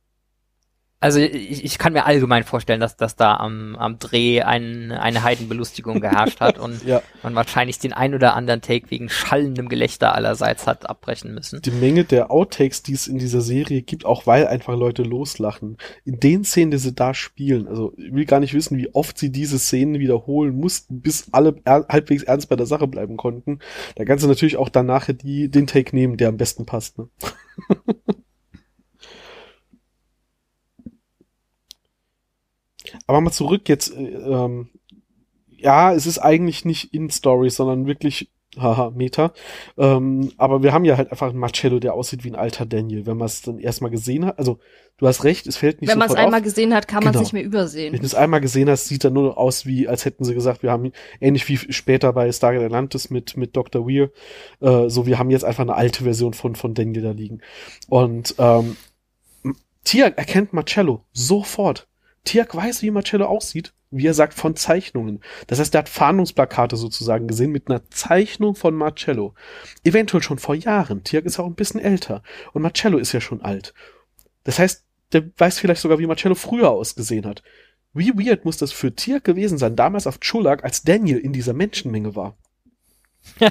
[0.98, 5.22] also ich, ich kann mir allgemein vorstellen, dass, dass da am, am Dreh ein, eine
[5.22, 7.02] Heidenbelustigung geherrscht hat und ja.
[7.22, 11.60] man wahrscheinlich den ein oder anderen Take wegen schallendem Gelächter allerseits hat abbrechen müssen.
[11.60, 15.76] Die Menge der Outtakes, die es in dieser Serie gibt, auch weil einfach Leute loslachen.
[16.04, 19.18] In den Szenen, die sie da spielen, also ich will gar nicht wissen, wie oft
[19.18, 23.58] sie diese Szenen wiederholen mussten, bis alle er halbwegs ernst bei der Sache bleiben konnten.
[23.96, 26.98] Da kannst du natürlich auch dann nachher die, den Take nehmen, der am besten passt.
[26.98, 27.08] Ne?
[33.06, 34.68] Aber mal zurück jetzt, äh, ähm,
[35.56, 39.32] ja, es ist eigentlich nicht in Story, sondern wirklich, haha, Meta.
[39.76, 43.04] Ähm, aber wir haben ja halt einfach einen Marcello, der aussieht wie ein alter Daniel,
[43.04, 44.38] wenn man es dann erstmal gesehen hat.
[44.38, 44.58] Also,
[44.96, 46.44] du hast recht, es fällt nicht Wenn man es einmal auf.
[46.44, 47.12] gesehen hat, kann genau.
[47.12, 47.92] man es nicht mehr übersehen.
[47.92, 50.62] Wenn du es einmal gesehen hast, sieht er nur aus wie, als hätten sie gesagt,
[50.62, 50.90] wir haben,
[51.20, 53.86] ähnlich wie später bei Stargate Atlantis mit, mit Dr.
[53.86, 54.10] Weir,
[54.60, 57.40] äh, so, wir haben jetzt einfach eine alte Version von, von Daniel da liegen.
[57.88, 58.76] Und, ähm,
[59.84, 61.86] Tia erkennt Marcello sofort.
[62.26, 65.20] Tiak weiß, wie Marcello aussieht, wie er sagt, von Zeichnungen.
[65.46, 69.34] Das heißt, er hat Fahndungsplakate sozusagen gesehen mit einer Zeichnung von Marcello.
[69.84, 71.04] Eventuell schon vor Jahren.
[71.04, 72.22] Tiak ist auch ein bisschen älter.
[72.52, 73.72] Und Marcello ist ja schon alt.
[74.44, 77.42] Das heißt, der weiß vielleicht sogar, wie Marcello früher ausgesehen hat.
[77.94, 81.54] Wie weird muss das für Tiak gewesen sein, damals auf Chulak, als Daniel in dieser
[81.54, 82.36] Menschenmenge war?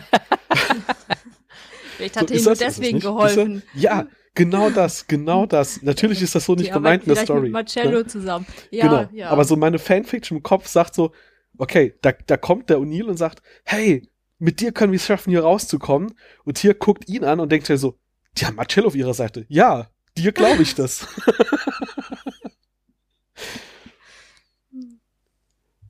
[1.98, 3.64] Vielleicht hat so, er ihm nur deswegen geholfen.
[3.74, 5.82] Ja, Genau das, genau das.
[5.82, 7.44] Natürlich ist das so nicht gemeint in der Story.
[7.44, 8.08] Mit Marcello ne?
[8.08, 8.46] zusammen.
[8.70, 9.10] Ja, genau.
[9.14, 9.30] ja.
[9.30, 11.14] Aber so meine Fanfiction im Kopf sagt so,
[11.58, 15.32] okay, da, da kommt der O'Neill und sagt, hey, mit dir können wir es schaffen,
[15.32, 16.14] hier rauszukommen.
[16.44, 17.98] Und hier guckt ihn an und denkt er so,
[18.38, 19.46] die haben Marcello auf ihrer Seite.
[19.48, 21.08] Ja, dir glaube ich das.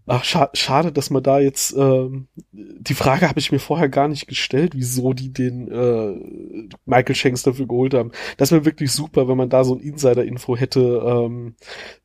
[0.07, 4.07] Ach, scha schade, dass man da jetzt, ähm, die Frage habe ich mir vorher gar
[4.07, 8.11] nicht gestellt, wieso die den äh, Michael Shanks dafür geholt haben.
[8.37, 11.55] Das wäre wirklich super, wenn man da so ein Insider-Info hätte, ähm,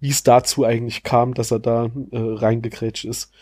[0.01, 3.33] wie es dazu eigentlich kam, dass er da äh, reingekrätscht ist.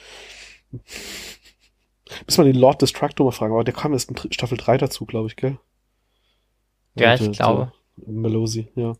[2.26, 5.06] Müssen wir den Lord Destructor mal fragen, aber der kam erst in Staffel 3 dazu,
[5.06, 5.58] glaube ich, gell?
[6.94, 7.72] Ja, ich glaube.
[8.06, 8.94] Melosi, ja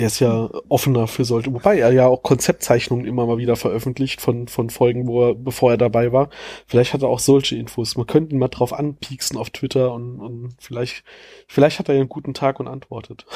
[0.00, 4.22] der ist ja offener für solche, wobei er ja auch Konzeptzeichnungen immer mal wieder veröffentlicht
[4.22, 6.30] von, von Folgen, wo er, bevor er dabei war.
[6.66, 7.98] Vielleicht hat er auch solche Infos.
[7.98, 11.04] Man könnte ihn mal drauf anpieksen auf Twitter und, und vielleicht,
[11.46, 13.26] vielleicht hat er ja einen guten Tag und antwortet.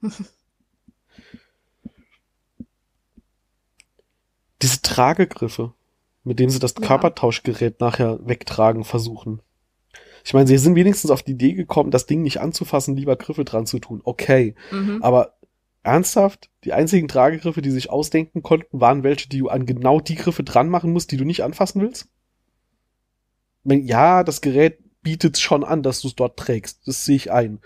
[4.62, 5.72] Diese Tragegriffe,
[6.22, 6.86] mit denen sie das ja.
[6.86, 9.42] Körpertauschgerät nachher wegtragen versuchen.
[10.24, 13.44] Ich meine, sie sind wenigstens auf die Idee gekommen, das Ding nicht anzufassen, lieber Griffe
[13.44, 14.00] dran zu tun.
[14.04, 14.54] Okay.
[14.70, 15.02] Mhm.
[15.02, 15.37] Aber
[15.88, 20.14] ernsthaft, die einzigen Tragegriffe, die sich ausdenken konnten, waren welche, die du an genau die
[20.14, 22.08] Griffe dran machen musst, die du nicht anfassen willst?
[23.64, 26.86] Ja, das Gerät bietet schon an, dass du es dort trägst.
[26.86, 27.60] Das sehe ich ein.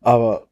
[0.00, 0.48] Aber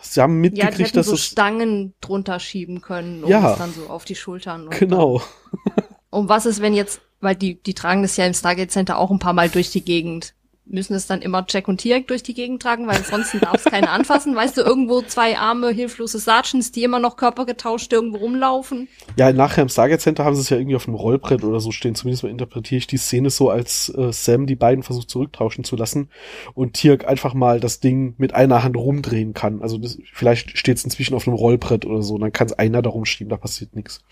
[0.00, 3.58] sie haben mitgekriegt, ja, die dass so es Stangen drunter schieben können und ja, es
[3.58, 4.70] dann so auf die Schultern.
[4.70, 5.22] genau.
[6.10, 9.10] und was ist, wenn jetzt, weil die die tragen das ja im Stargate Center auch
[9.10, 10.34] ein paar Mal durch die Gegend
[10.66, 13.64] müssen es dann immer Jack und Tiak durch die Gegend tragen, weil ansonsten darf es
[13.64, 14.34] keiner anfassen.
[14.34, 18.88] Weißt du, irgendwo zwei arme, hilflose Sergeants, die immer noch körpergetauscht irgendwo rumlaufen.
[19.16, 21.70] Ja, nachher im Stargate Center haben sie es ja irgendwie auf einem Rollbrett oder so
[21.70, 21.94] stehen.
[21.94, 25.76] Zumindest mal interpretiere ich die Szene so, als äh, Sam die beiden versucht zurücktauschen zu
[25.76, 26.10] lassen
[26.54, 29.62] und Tiak einfach mal das Ding mit einer Hand rumdrehen kann.
[29.62, 32.18] Also das, vielleicht steht es inzwischen auf einem Rollbrett oder so.
[32.18, 34.02] Dann kann es einer da rumschieben, da passiert nichts.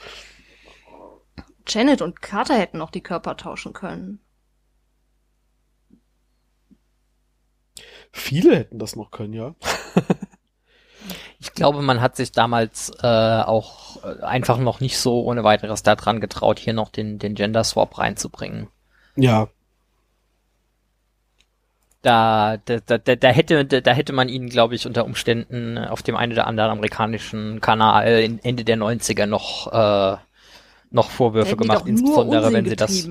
[1.66, 4.20] Janet und Carter hätten auch die Körper tauschen können.
[8.16, 9.56] Viele hätten das noch können, ja.
[11.40, 15.82] ich glaube, man hat sich damals äh, auch äh, einfach noch nicht so ohne weiteres
[15.82, 18.68] daran getraut, hier noch den, den Gender Swap reinzubringen.
[19.16, 19.48] Ja.
[22.02, 26.14] Da, da, da, da hätte, da, hätte man ihnen, glaube ich, unter Umständen auf dem
[26.14, 28.06] einen oder anderen amerikanischen Kanal
[28.42, 30.16] Ende der 90er noch, äh,
[30.92, 33.08] noch Vorwürfe gemacht, insbesondere wenn sie das.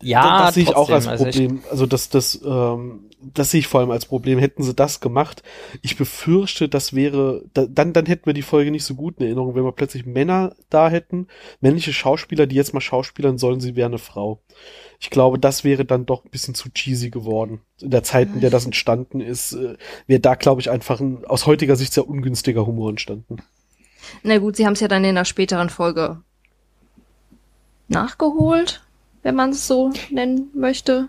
[0.00, 1.64] Ja, das sehe ich auch als also ich- Problem.
[1.68, 4.38] Also das, das, ähm, das sehe ich vor allem als Problem.
[4.38, 5.42] Hätten sie das gemacht,
[5.82, 9.26] ich befürchte, das wäre, da, dann, dann hätten wir die Folge nicht so gut in
[9.26, 11.26] Erinnerung, wenn wir plötzlich Männer da hätten,
[11.60, 14.42] männliche Schauspieler, die jetzt mal schauspielern sollen, sie wäre eine Frau.
[15.00, 17.60] Ich glaube, das wäre dann doch ein bisschen zu cheesy geworden.
[17.80, 19.76] In der Zeit, in der das entstanden ist, äh,
[20.06, 23.38] wäre da, glaube ich, einfach ein aus heutiger Sicht sehr ungünstiger Humor entstanden.
[24.22, 26.22] Na gut, sie haben es ja dann in einer späteren Folge
[27.88, 28.82] nachgeholt,
[29.22, 31.08] wenn man es so nennen möchte.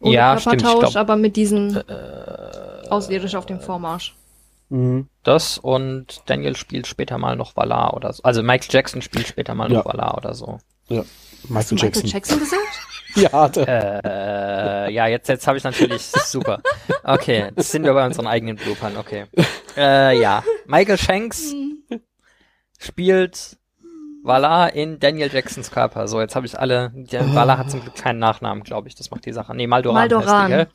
[0.00, 1.76] Ohne Ja, stimmt, Körpertausch, glaub- aber mit diesen
[2.88, 4.14] außerirdisch auf dem Vormarsch.
[4.70, 5.08] Mhm.
[5.24, 8.22] Das und Daniel spielt später mal noch Valar oder so.
[8.22, 9.84] Also Michael Jackson spielt später mal noch Ja.
[9.84, 10.58] Valar oder so.
[10.88, 11.02] Ja.
[11.54, 12.38] Hast du Michael Michael Jackson.
[12.38, 12.62] Jackson gesagt?
[13.16, 14.04] Ja, der,
[14.86, 16.60] Äh, ja, jetzt, jetzt habe ich natürlich super.
[17.02, 19.26] Okay, jetzt sind wir bei unseren eigenen Bloopern, okay.
[19.76, 21.52] Äh, ja, Michael Shanks
[22.78, 23.58] spielt
[24.22, 26.08] Valar in Daniel Jacksons Körper.
[26.08, 26.92] So, jetzt habe ich alle.
[26.94, 28.94] Der Valar hat zum Glück keinen Nachnamen, glaube ich.
[28.94, 29.54] Das macht die Sache.
[29.54, 29.94] Nee, Maldoran.
[29.96, 30.42] Maldoran.
[30.42, 30.64] Heißt die, ja.
[30.64, 30.68] gell?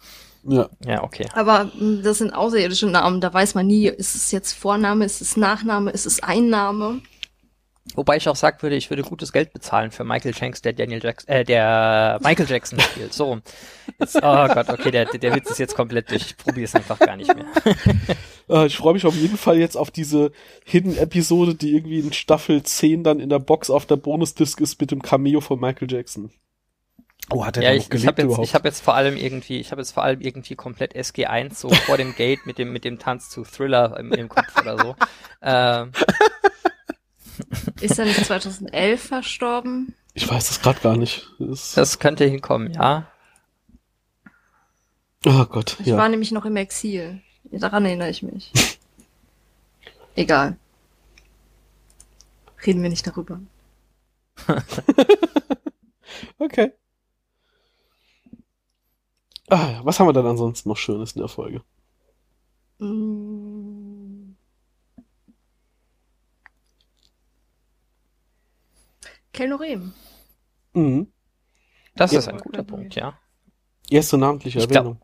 [0.85, 1.27] Ja, okay.
[1.33, 5.19] Aber mh, das sind außerirdische Namen, da weiß man nie, ist es jetzt Vorname, ist
[5.21, 7.01] es Nachname, ist es Einname?
[7.93, 11.03] Wobei ich auch sagen würde, ich würde gutes Geld bezahlen für Michael Shanks, der Daniel
[11.03, 13.13] Jackson, äh, der Michael Jackson spielt.
[13.13, 13.39] So.
[13.99, 16.25] Jetzt, oh Gott, okay, der, der Witz ist jetzt komplett durch.
[16.25, 17.45] Ich probiere es einfach gar nicht mehr.
[18.47, 20.31] Äh, ich freue mich auf jeden Fall jetzt auf diese
[20.65, 24.91] Hidden-Episode, die irgendwie in Staffel 10 dann in der Box auf der Bonusdisk ist mit
[24.91, 26.29] dem Cameo von Michael Jackson.
[27.31, 28.47] Oh, hat er Ja, ich, noch ich habe jetzt, überhaupt?
[28.47, 31.69] ich habe jetzt vor allem irgendwie, ich habe jetzt vor allem irgendwie komplett SG1 so
[31.69, 34.95] vor dem Gate mit dem mit dem Tanz zu Thriller im, im Kopf oder so.
[35.47, 35.91] Ähm,
[37.81, 39.93] Ist er nicht 2011 verstorben?
[40.13, 41.29] ich weiß das gerade gar nicht.
[41.39, 43.07] Das, das könnte hinkommen, ja.
[45.25, 45.97] oh Gott, Ich ja.
[45.97, 47.21] war nämlich noch im Exil.
[47.51, 48.51] Daran erinnere ich mich.
[50.15, 50.57] Egal.
[52.65, 53.39] Reden wir nicht darüber.
[56.37, 56.71] Okay.
[59.49, 61.61] Ah, was haben wir dann ansonsten noch Schönes in der Folge?
[62.79, 63.44] Mm.
[69.35, 69.93] Kelnorem.
[70.73, 71.07] Mhm.
[71.95, 72.19] Das Ja.
[72.19, 73.17] ist ein guter Punkt, ja.
[73.89, 75.01] Erste namentliche Ich glaub- Erwähnung.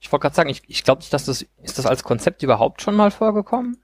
[0.00, 2.82] Ich wollte gerade sagen, ich, ich glaube nicht, dass das ist das als Konzept überhaupt
[2.82, 3.78] schon mal vorgekommen.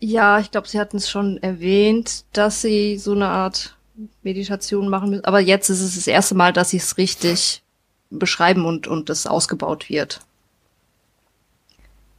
[0.00, 3.76] Ja, ich glaube, sie hatten es schon erwähnt, dass sie so eine Art
[4.22, 5.24] Meditation machen müssen.
[5.26, 7.62] Aber jetzt ist es das erste Mal, dass sie es richtig
[8.10, 10.20] beschreiben und, und es ausgebaut wird.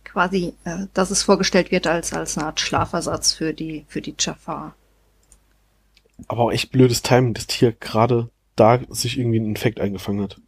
[0.06, 4.16] Quasi, äh, dass es vorgestellt wird als, als eine Art Schlafersatz für die, für die
[4.18, 4.76] Jafar.
[6.28, 10.40] Aber auch echt blödes Timing, dass Tier gerade da sich irgendwie ein Infekt eingefangen hat.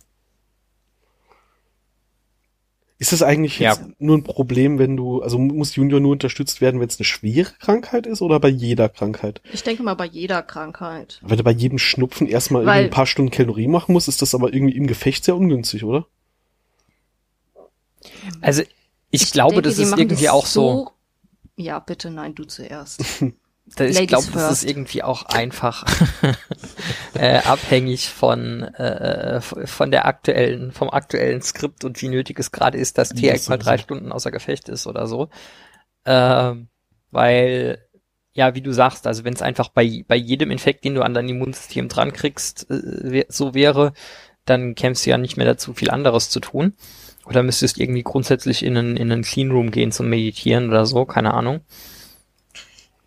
[3.00, 3.72] Ist das eigentlich Ja.
[3.74, 7.06] jetzt nur ein Problem, wenn du, also muss Junior nur unterstützt werden, wenn es eine
[7.06, 9.42] schwere Krankheit ist oder bei jeder Krankheit?
[9.52, 11.20] Ich denke mal bei jeder Krankheit.
[11.22, 14.22] Wenn du bei jedem Schnupfen erstmal Weil- irgendwie ein paar Stunden Kellorie machen musst, ist
[14.22, 16.06] das aber irgendwie im Gefecht sehr ungünstig, oder?
[18.42, 18.64] Also
[19.12, 20.92] ich, glaube, denke, das die ist irgendwie das auch so.
[21.56, 23.02] Ja, bitte, nein, du zuerst.
[23.66, 25.86] Da- Ich glaube, das ist irgendwie auch einfach
[27.16, 32.52] äh, abhängig von äh, f- von der aktuellen vom aktuellen Skript und wie nötig es
[32.52, 35.30] gerade ist, dass TX mal drei Stunden außer Gefecht ist oder so.
[36.06, 36.68] Ähm,
[37.12, 37.80] weil
[38.34, 41.14] ja, wie du sagst, also wenn es einfach bei bei jedem Infekt, den du an
[41.14, 43.94] dein Immunsystem dran kriegst, äh, so wäre,
[44.46, 46.74] dann kämst du ja nicht mehr dazu, viel anderes zu tun.
[47.26, 51.06] Oder müsstest irgendwie grundsätzlich in einen, in einen Clean Room gehen zum Meditieren oder so,
[51.06, 51.62] keine Ahnung.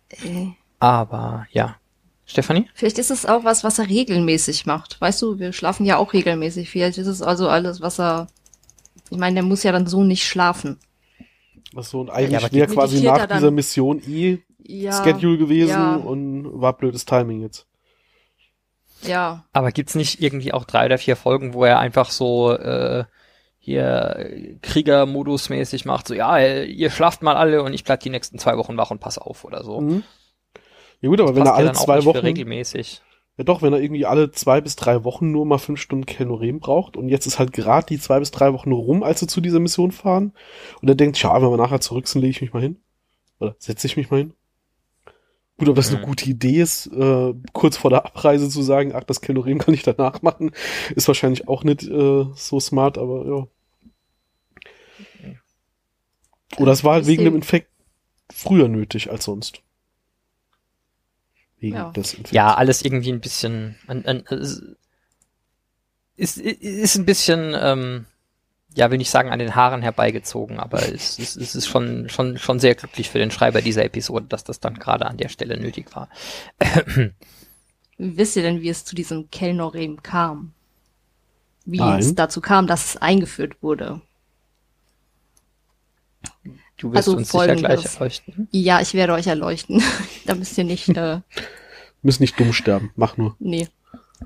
[0.09, 0.47] Äh,
[0.79, 1.75] Aber ja.
[2.25, 2.69] Stefanie?
[2.73, 4.99] Vielleicht ist es auch was, was er regelmäßig macht.
[4.99, 6.69] Weißt du, wir schlafen ja auch regelmäßig.
[6.69, 8.27] Vielleicht ist es also alles, was er.
[9.09, 10.77] Ich meine, der muss ja dann so nicht schlafen.
[11.71, 15.01] Was so, und eigentlich wäre die- quasi nach er dann- dieser Mission eh Ja.
[15.03, 15.95] Schedule gewesen ja.
[15.95, 17.65] und war blödes Timing jetzt.
[19.03, 19.45] Ja.
[19.53, 23.05] Aber gibt's nicht irgendwie auch drei oder vier Folgen, wo er einfach so äh,
[23.67, 28.09] hier Kriegermodus mäßig macht, so ja, äh, ihr schlaft mal alle und ich bleib die
[28.09, 29.81] nächsten zwei Wochen wach und pass auf oder so.
[29.81, 30.03] Mhm.
[31.01, 33.01] Ja gut, aber wenn Passt er alle zwei Wochen, regelmäßig.
[33.37, 36.59] ja doch, wenn er irgendwie alle zwei bis drei Wochen nur mal fünf Stunden Kelnorem
[36.61, 39.41] braucht und jetzt ist halt gerade die zwei bis drei Wochen rum, als sie zu
[39.41, 40.31] dieser Mission fahren
[40.81, 42.77] und er denkt, ja, wenn wir nachher zurück sind, lege ich mich mal hin.
[43.39, 44.33] Oder setze ich mich mal hin.
[45.59, 46.05] Gut, ob das eine Mhm.
[46.05, 49.83] gute Idee ist, äh, kurz vor der Abreise zu sagen, ach, das Kelnorem kann ich
[49.83, 50.51] danach machen,
[50.95, 53.47] ist wahrscheinlich auch nicht äh, so smart, aber ja.
[56.55, 57.69] Oder es war halt wegen dem Infekt
[58.31, 59.61] früher nötig als sonst.
[61.59, 61.91] Wegen Ja.
[61.91, 62.31] des Infekts.
[62.31, 64.23] Ja, alles irgendwie ein bisschen ein, ein,
[66.15, 68.05] ist, ist ein bisschen, ähm,
[68.75, 72.37] ja, will nicht sagen, an den Haaren herbeigezogen, aber es, es, es ist schon, schon,
[72.37, 75.59] schon sehr glücklich für den Schreiber dieser Episode, dass das dann gerade an der Stelle
[75.59, 76.09] nötig war.
[77.97, 80.53] Wie wisst ihr denn, wie es zu diesem Kellnorem kam?
[81.67, 81.99] wie Nein.
[81.99, 84.01] es dazu kam, dass es eingeführt wurde.
[86.77, 87.95] Du wirst Also uns sicher gleich folgendes.
[87.95, 88.47] erleuchten.
[88.51, 89.81] Ja, ich werde euch erleuchten.
[90.25, 91.19] da müsst ihr nicht, äh,
[92.03, 92.91] Müssen nicht dumm sterben.
[92.95, 93.35] Mach nur.
[93.39, 93.67] nee.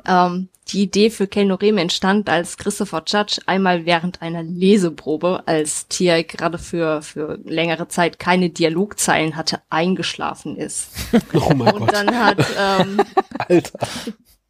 [0.07, 6.21] Ähm, die Idee für Kelnorem entstand, als Christopher Judge einmal während einer Leseprobe, als Tia
[6.21, 10.91] gerade für, für längere Zeit keine Dialogzeilen hatte, eingeschlafen ist.
[11.33, 11.93] Oh mein Und Gott.
[11.93, 13.01] dann hat ähm,
[13.37, 13.79] Alter.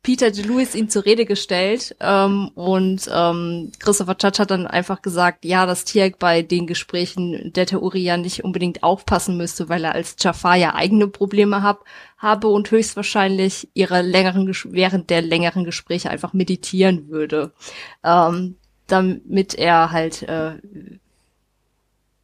[0.03, 5.45] Peter DeLuis ihn zur Rede gestellt ähm, und ähm, Christopher Judge hat dann einfach gesagt,
[5.45, 9.93] ja, dass Tiag bei den Gesprächen der Theorie ja nicht unbedingt aufpassen müsste, weil er
[9.93, 11.85] als Jafar ja eigene Probleme hab,
[12.17, 17.51] habe und höchstwahrscheinlich ihre längeren während der längeren Gespräche einfach meditieren würde,
[18.03, 18.55] ähm,
[18.87, 20.53] damit er halt äh,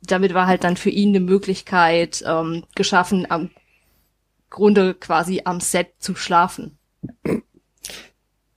[0.02, 3.52] damit war halt dann für ihn eine Möglichkeit ähm, geschaffen, am
[4.50, 6.78] Grunde quasi am Set zu schlafen.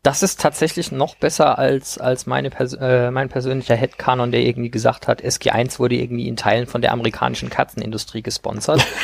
[0.03, 4.71] Das ist tatsächlich noch besser als, als meine Pers äh, mein persönlicher Headcanon, der irgendwie
[4.71, 8.83] gesagt hat, SG1 wurde irgendwie in Teilen von der amerikanischen Katzenindustrie gesponsert.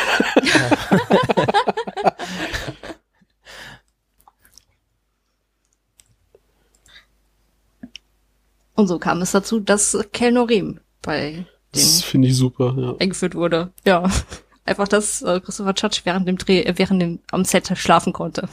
[8.76, 12.94] Und so kam es dazu, dass Kelnorim bei Das finde ich super, ja.
[12.98, 13.72] eingeführt wurde.
[13.84, 14.08] Ja.
[14.64, 18.48] Einfach, dass äh, Christopher Judge während dem Dreh, äh, während dem am Set schlafen konnte.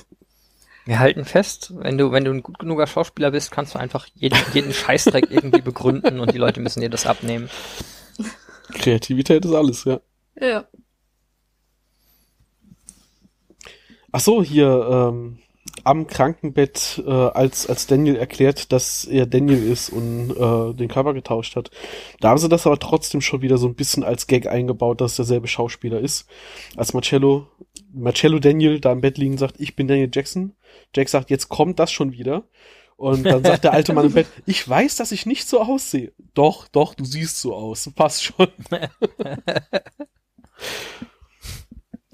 [0.86, 4.08] Wir halten fest, wenn du, wenn du ein gut genuger Schauspieler bist, kannst du einfach
[4.16, 7.50] jeden, jeden Scheißdreck irgendwie begründen und die Leute müssen dir das abnehmen.
[8.74, 10.02] Kreativität ist alles, ja.
[10.40, 10.66] Ja.
[14.12, 15.40] Ach so, hier ähm,
[15.84, 21.14] am Krankenbett, äh, als, als Daniel erklärt, dass er Daniel ist und äh, den Körper
[21.14, 21.72] getauscht hat.
[22.20, 25.16] Da haben sie das aber trotzdem schon wieder so ein bisschen als Gag eingebaut, dass
[25.16, 26.28] derselbe Schauspieler ist.
[26.78, 27.48] Als Marcello,
[27.94, 30.56] Marcello Daniel da im Bett liegen sagt, ich bin Daniel Jackson.
[30.96, 32.44] Jack sagt, jetzt kommt das schon wieder.
[32.96, 36.14] Und dann sagt der alte Mann im Bett, ich weiß, dass ich nicht so aussehe.
[36.34, 37.90] Doch, doch, du siehst so aus.
[37.96, 38.48] Passt schon.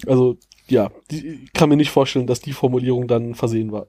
[0.08, 0.38] also,
[0.68, 3.88] ja, die, ich kann mir nicht vorstellen, dass die Formulierung dann versehen war.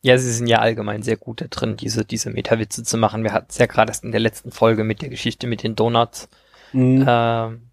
[0.00, 3.24] Ja, sie sind ja allgemein sehr gut da drin, diese, diese Meta-Witze zu machen.
[3.24, 5.74] Wir hatten es ja gerade erst in der letzten Folge mit der Geschichte mit den
[5.74, 6.28] Donuts.
[6.72, 7.04] Mhm.
[7.06, 7.67] Ähm,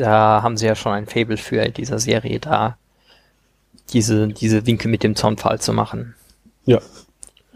[0.00, 2.78] da haben sie ja schon ein Fable für in dieser Serie da,
[3.92, 6.14] diese, diese Winke mit dem Zaunpfahl zu machen.
[6.64, 6.80] Ja.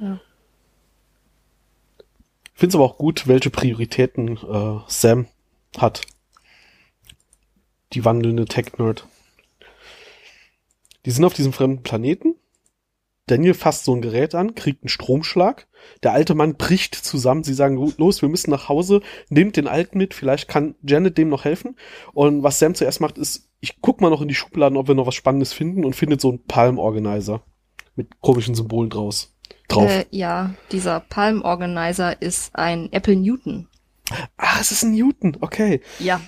[0.00, 0.18] Ja.
[2.54, 5.26] Ich finde es aber auch gut, welche Prioritäten äh, Sam
[5.78, 6.02] hat.
[7.92, 9.06] Die wandelnde Tech-Nerd.
[11.04, 12.36] Die sind auf diesem fremden Planeten.
[13.32, 15.66] Daniel fasst so ein Gerät an, kriegt einen Stromschlag.
[16.02, 17.44] Der alte Mann bricht zusammen.
[17.44, 19.00] Sie sagen, gut, los, wir müssen nach Hause.
[19.30, 20.12] Nehmt den Alten mit.
[20.12, 21.76] Vielleicht kann Janet dem noch helfen.
[22.12, 24.94] Und was Sam zuerst macht, ist, ich guck mal noch in die Schubladen, ob wir
[24.94, 27.42] noch was Spannendes finden und findet so einen Palm Organizer.
[27.96, 29.34] Mit komischen Symbolen draus.
[29.68, 29.90] Drauf.
[29.90, 33.66] Äh, ja, dieser Palm Organizer ist ein Apple Newton.
[34.36, 35.80] Ah, es ist ein Newton, okay.
[36.00, 36.20] Ja,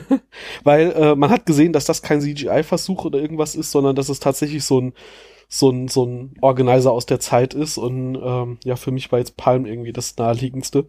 [0.64, 4.20] Weil äh, man hat gesehen, dass das kein CGI-Versuch oder irgendwas ist, sondern dass es
[4.20, 4.92] tatsächlich so ein
[5.54, 9.18] so ein so ein Organizer aus der Zeit ist und ähm, ja für mich war
[9.18, 10.86] jetzt Palm irgendwie das naheliegendste.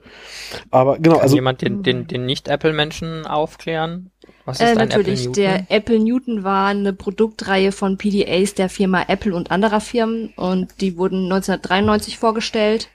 [0.71, 4.11] Aber genau, Kann also jemand den, den, den Nicht-Apple-Menschen aufklären?
[4.45, 5.25] Was ist äh, ein natürlich.
[5.25, 5.67] Apple Der Newton?
[5.69, 10.95] Apple Newton war eine Produktreihe von PDAs der Firma Apple und anderer Firmen und die
[10.95, 12.87] wurden 1993 vorgestellt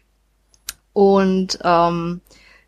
[0.95, 2.23] und ähm,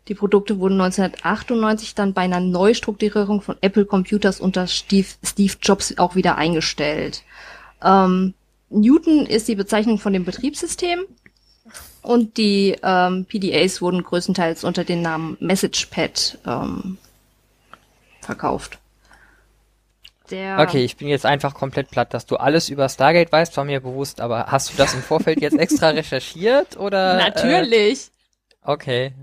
[0.09, 5.97] die Produkte wurden 1998 dann bei einer Neustrukturierung von Apple Computers unter Steve, Steve Jobs
[5.97, 7.23] auch wieder eingestellt.
[7.83, 8.35] Ähm,
[8.71, 11.05] Newton ist die Bezeichnung von dem Betriebssystem
[12.01, 16.97] und die ähm, PDAs wurden größtenteils unter dem Namen MessagePad ähm,
[18.21, 18.79] verkauft.
[20.31, 23.65] Der, Okay, ich bin jetzt einfach komplett platt, dass du alles über Stargate weißt, war
[23.65, 27.17] mir bewusst, aber hast du das im Vorfeld jetzt extra recherchiert oder?
[27.17, 28.11] Natürlich.
[28.63, 29.13] Äh, okay.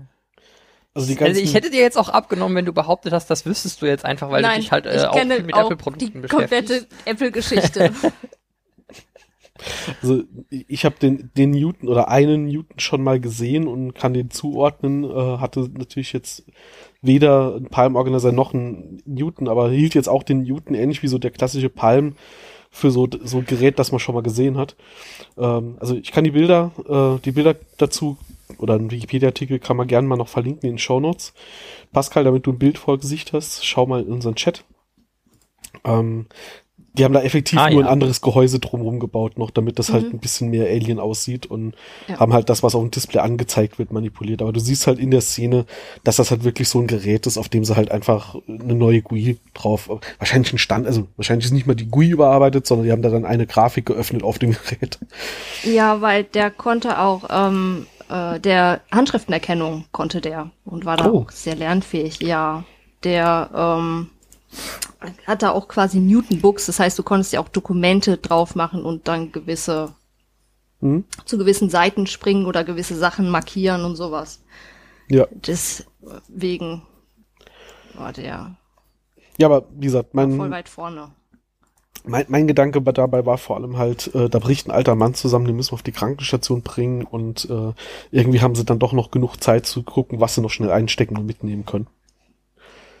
[0.93, 3.81] also die Also ich hätte dir jetzt auch abgenommen, wenn du behauptet hast, das wüsstest
[3.81, 6.29] du jetzt einfach, weil Nein, du dich halt äh, auch mit Apple-Produkten die beschäftigst.
[6.29, 7.91] komplette Apple-Geschichte.
[10.01, 14.31] Also ich habe den, den Newton oder einen Newton schon mal gesehen und kann den
[14.31, 15.03] zuordnen.
[15.03, 16.45] Äh, hatte natürlich jetzt
[17.01, 21.07] weder ein Palm Organizer noch einen Newton, aber hielt jetzt auch den Newton ähnlich wie
[21.07, 22.15] so der klassische Palm
[22.71, 24.75] für so so ein Gerät, das man schon mal gesehen hat.
[25.37, 28.17] Ähm, also ich kann die Bilder, äh, die Bilder dazu
[28.57, 31.33] oder einen Wikipedia-Artikel kann man gerne mal noch verlinken in den Shownotes.
[31.91, 34.63] Pascal, damit du ein Bild vor Gesicht hast, schau mal in unseren Chat.
[35.83, 36.25] Ähm,
[36.93, 37.87] Die haben da effektiv Ah, nur ja.
[37.87, 40.11] ein anderes Gehäuse drumherum gebaut noch, damit das halt Mhm.
[40.15, 41.75] ein bisschen mehr Alien aussieht und
[42.07, 42.19] Ja.
[42.19, 44.41] haben halt das, was auf dem Display angezeigt wird, manipuliert.
[44.41, 45.65] Aber du siehst halt in der Szene,
[46.03, 49.01] dass das halt wirklich so ein Gerät ist, auf dem sie halt einfach eine neue
[49.01, 52.91] GUI drauf, wahrscheinlich ein Stand, also wahrscheinlich ist nicht mal die GUI überarbeitet, sondern die
[52.91, 54.97] haben da dann eine Grafik geöffnet auf dem Gerät.
[55.63, 61.19] Ja, weil der konnte auch, ähm, äh, der Handschriftenerkennung konnte der und war da Oh.
[61.21, 62.19] auch sehr lernfähig.
[62.21, 62.63] Ja,
[63.03, 64.09] der ähm,
[65.25, 69.31] hatte auch quasi Newton-Books, das heißt, du konntest ja auch Dokumente drauf machen und dann
[69.31, 69.93] gewisse,
[70.81, 71.03] Hm?
[71.25, 74.41] zu gewissen Seiten springen oder gewisse Sachen markieren und sowas.
[75.09, 75.27] Ja.
[75.31, 76.83] Deswegen
[77.95, 78.55] war der
[79.37, 81.11] Ja, aber wie gesagt, voll mein, weit vorne.
[82.05, 85.13] mein, mein Gedanke bei- dabei war vor allem halt, äh, da bricht ein alter Mann
[85.15, 87.73] zusammen, den müssen wir auf die Krankenstation bringen und äh,
[88.11, 91.17] irgendwie haben sie dann doch noch genug Zeit zu gucken, was sie noch schnell einstecken
[91.17, 91.87] und mitnehmen können.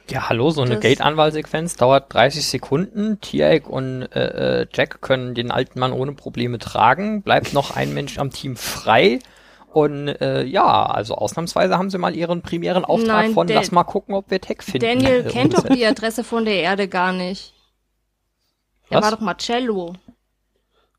[0.09, 3.21] Ja, hallo, so eine Gate-Anwahlsequenz dauert 30 Sekunden.
[3.21, 7.21] Tiaik und äh, äh, Jack können den alten Mann ohne Probleme tragen.
[7.21, 9.19] Bleibt noch ein Mensch am Team frei.
[9.71, 13.83] Und äh, ja, also ausnahmsweise haben sie mal ihren primären Auftrag Nein, von lass mal
[13.83, 14.87] gucken, ob wir Tech finden.
[14.87, 17.53] Daniel äh, kennt doch die Adresse von der Erde gar nicht.
[18.89, 19.05] Er Was?
[19.05, 19.93] war doch Marcello.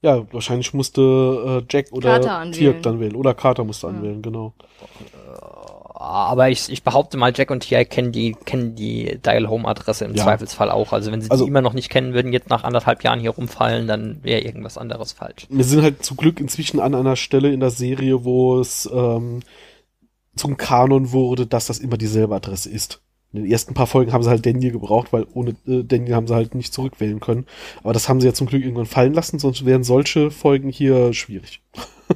[0.03, 2.21] Ja, wahrscheinlich musste äh, Jack oder.
[2.53, 3.17] Tiak dann wählen.
[3.17, 4.55] Oder Carter musste anwählen, genau.
[6.03, 10.25] Aber ich, ich behaupte mal, Jack und Tiaik kennen die, kennen die Dial-Home-Adresse im Ja.
[10.25, 10.95] Zweifelsfall auch.
[10.95, 13.31] Also wenn sie Also- die immer noch nicht kennen würden, jetzt nach anderthalb Jahren hier
[13.33, 15.47] rumfallen, dann wäre irgendwas anderes falsch.
[15.51, 19.41] Wir sind halt zu Glück inzwischen an einer Stelle in der Serie, wo es ähm,
[20.37, 23.03] zum Kanon wurde, dass das immer dieselbe Adresse ist.
[23.35, 26.27] In den ersten paar Folgen haben sie halt Daniel gebraucht, weil ohne äh, Daniel haben
[26.27, 27.45] sie halt nicht zurückwählen können.
[27.83, 31.13] Aber das haben sie ja zum Glück irgendwann fallen lassen, sonst wären solche Folgen hier
[31.13, 31.61] schwierig.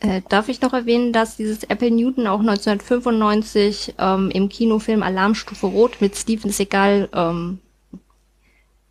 [0.00, 5.66] Äh, darf ich noch erwähnen, dass dieses Apple Newton auch 1995 ähm, im Kinofilm Alarmstufe
[5.66, 7.60] Rot mit Steven Seagal ähm,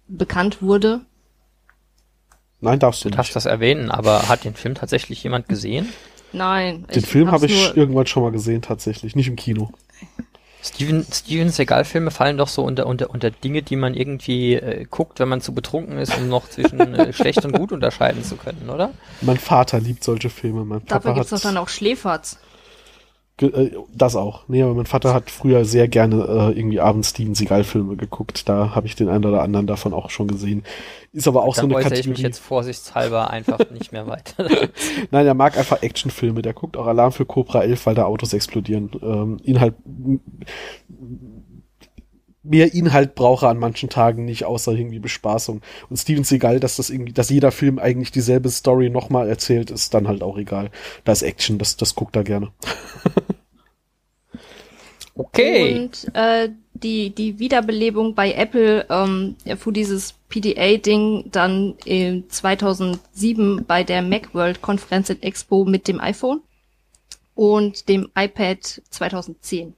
[0.07, 1.01] bekannt wurde?
[2.61, 3.35] Nein, darfst du Du darfst nicht.
[3.35, 5.89] das erwähnen, aber hat den Film tatsächlich jemand gesehen?
[6.33, 6.85] Nein.
[6.93, 9.15] Den Film habe ich irgendwann schon mal gesehen, tatsächlich.
[9.15, 9.71] Nicht im Kino.
[10.65, 15.19] Steven, Steven Seagal-Filme fallen doch so unter, unter, unter Dinge, die man irgendwie äh, guckt,
[15.19, 18.69] wenn man zu betrunken ist, um noch zwischen äh, schlecht und gut unterscheiden zu können,
[18.69, 18.91] oder?
[19.21, 20.65] Mein Vater liebt solche Filme.
[20.65, 22.39] Mein Dafür Papa gibt's hat doch dann auch Schläferz.
[23.41, 24.47] Äh, das auch.
[24.47, 28.47] Nee, aber mein Vater hat früher sehr gerne äh, irgendwie abends Steven Seagal-Filme geguckt.
[28.47, 30.63] Da habe ich den einen oder anderen davon auch schon gesehen.
[31.11, 32.09] Ist aber auch Dann so eine äußere ich Kategorie.
[32.11, 34.47] mich jetzt vorsichtshalber einfach nicht mehr weiter.
[35.11, 36.41] Nein, er mag einfach Actionfilme.
[36.41, 38.91] Der guckt auch Alarm für Cobra 11, weil da Autos explodieren.
[39.01, 39.75] Ähm, Inhalt,
[42.45, 45.61] mehr Inhalt brauche an manchen Tagen nicht, außer irgendwie Bespaßung.
[45.89, 49.93] Und Steven Seagal, dass das irgendwie, dass jeder Film eigentlich dieselbe Story nochmal erzählt, ist
[49.93, 50.69] dann halt auch egal.
[51.03, 52.51] Da ist Action, das, das guckt er gerne.
[55.17, 55.85] Okay.
[55.85, 63.85] Und äh, die, die Wiederbelebung bei Apple ähm, für dieses PDA-Ding dann in 2007 bei
[63.85, 66.41] der Macworld-Konferenz in Expo mit dem iPhone
[67.33, 69.73] und dem iPad 2010.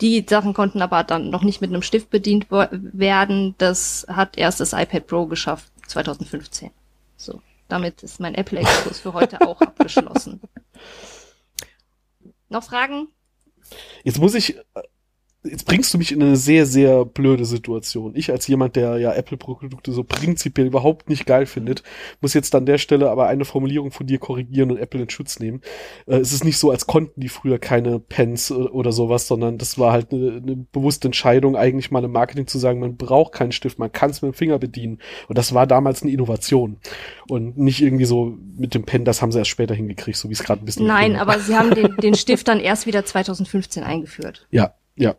[0.00, 3.54] Die Sachen konnten aber dann noch nicht mit einem Stift bedient werden.
[3.58, 6.70] Das hat erst das iPad Pro geschafft, 2015.
[7.16, 10.40] So, damit ist mein Apple-Exkurs für heute auch abgeschlossen.
[12.48, 13.08] Noch Fragen?
[14.02, 14.56] Jetzt muss ich,
[15.42, 18.14] jetzt bringst du mich in eine sehr, sehr blöde Situation.
[18.14, 21.82] Ich als jemand, der ja Apple-Produkte so prinzipiell überhaupt nicht geil findet,
[22.20, 25.38] muss jetzt an der Stelle aber eine Formulierung von dir korrigieren und Apple in Schutz
[25.38, 25.62] nehmen.
[26.06, 29.78] Äh, es ist nicht so, als konnten die früher keine Pens oder sowas, sondern das
[29.78, 33.52] war halt eine, eine bewusste Entscheidung, eigentlich mal im Marketing zu sagen, man braucht keinen
[33.52, 34.98] Stift, man kann es mit dem Finger bedienen.
[35.28, 36.76] Und das war damals eine Innovation.
[37.28, 40.34] Und nicht irgendwie so mit dem Pen, das haben sie erst später hingekriegt, so wie
[40.34, 43.82] es gerade ein bisschen Nein, aber sie haben den, den Stift dann erst wieder 2015
[43.82, 44.46] eingeführt.
[44.50, 45.14] Ja, ja,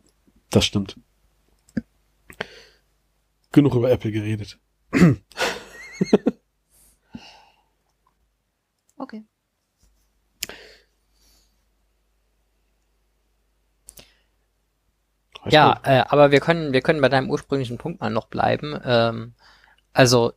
[0.51, 0.97] das stimmt.
[3.51, 4.59] Genug über Apple geredet.
[8.97, 9.25] Okay.
[15.49, 18.79] Ja, äh, aber wir können, wir können bei deinem ursprünglichen Punkt mal noch bleiben.
[18.85, 19.33] Ähm,
[19.93, 20.33] also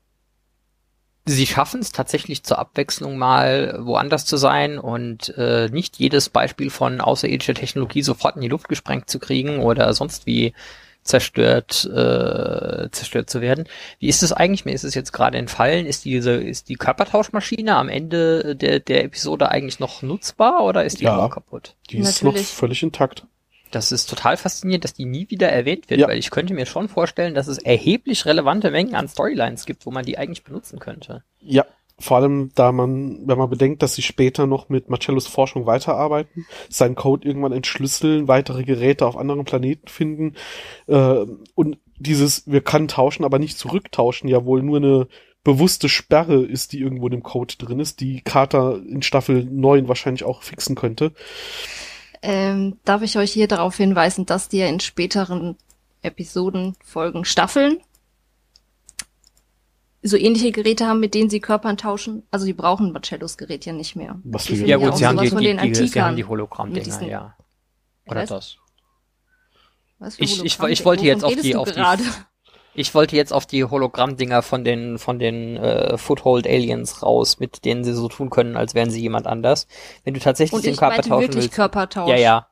[1.27, 6.71] sie schaffen es tatsächlich zur Abwechslung mal woanders zu sein und äh, nicht jedes Beispiel
[6.71, 10.53] von außerirdischer Technologie sofort in die Luft gesprengt zu kriegen oder sonst wie
[11.03, 13.67] zerstört äh, zerstört zu werden.
[13.99, 14.65] Wie ist es eigentlich?
[14.65, 15.85] Mir ist es jetzt gerade entfallen.
[15.87, 21.01] Ist diese ist die Körpertauschmaschine am Ende der der Episode eigentlich noch nutzbar oder ist
[21.01, 21.19] die Ja.
[21.19, 21.75] auch kaputt?
[21.91, 22.49] Die ist noch natürlich.
[22.49, 23.27] völlig intakt.
[23.75, 26.09] Das ist total faszinierend, dass die nie wieder erwähnt wird, Ja.
[26.09, 29.91] weil ich könnte mir schon vorstellen, dass es erheblich relevante Mengen an Storylines gibt, wo
[29.91, 31.25] man die eigentlich benutzen könnte.
[31.41, 31.65] Ja,
[31.99, 36.47] vor allem da man, wenn man bedenkt, dass sie später noch mit Marcellos Forschung weiterarbeiten,
[36.69, 40.35] seinen Code irgendwann entschlüsseln, weitere Geräte auf anderen Planeten finden
[40.87, 45.07] äh, und dieses, wir können tauschen, aber nicht zurücktauschen, ja wohl nur eine
[45.45, 49.89] bewusste Sperre ist, die irgendwo in dem Code drin ist, die Carter in Staffel 9
[49.89, 51.13] wahrscheinlich auch fixen könnte.
[52.27, 55.57] Ähm, darf ich euch hier darauf hinweisen, dass die ja in späteren
[56.01, 57.79] Episoden, Folgen, Staffeln
[60.03, 62.23] so ähnliche Geräte haben, mit denen sie Körpern tauschen.
[62.31, 64.19] Also sie brauchen Marcellos Gerät ja nicht mehr.
[64.25, 67.03] Was Die Ja gut, sie haben die, von die, den die, sie haben die Hologramm-Dinger,
[67.03, 67.37] ja.
[68.07, 68.57] Oder das.
[69.99, 72.03] Was für Ich- ich- ich wollte jetzt auf redest die- du auf die- gerade?
[72.75, 77.65] Ich wollte jetzt auf die Hologramm-Dinger von den, von den äh, Foothold Aliens raus, mit
[77.65, 79.67] denen sie so tun können, als wären sie jemand anders.
[80.03, 81.55] Wenn du tatsächlich Und den Körper meinte tauschen wirklich willst.
[81.55, 82.11] Körpertausch.
[82.11, 82.49] Ja, ja.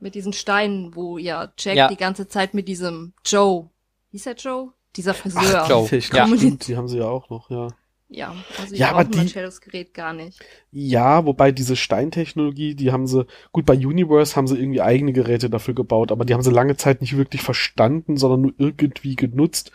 [0.00, 1.88] Mit diesen Steinen, wo ja Jack Ja.
[1.88, 3.70] die ganze Zeit mit diesem Joe,
[4.10, 4.72] hieß der Joe?
[4.96, 5.62] Dieser Friseur.
[5.64, 5.86] Ach, Joe.
[5.88, 6.36] Fähigkeit, Ja.
[6.36, 7.68] stimmt, die haben sie ja auch noch, ja.
[8.08, 10.38] Ja, also ich Ja, aber die- Marcellos Gerät gar nicht.
[10.70, 15.50] Ja, wobei diese Steintechnologie, die haben sie, gut, bei Universe haben sie irgendwie eigene Geräte
[15.50, 19.72] dafür gebaut, aber die haben sie lange Zeit nicht wirklich verstanden, sondern nur irgendwie genutzt.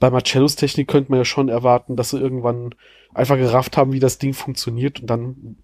[0.00, 2.74] Bei Marcellos Technik könnte man ja schon erwarten, dass sie irgendwann
[3.14, 5.56] einfach gerafft haben, wie das Ding funktioniert und dann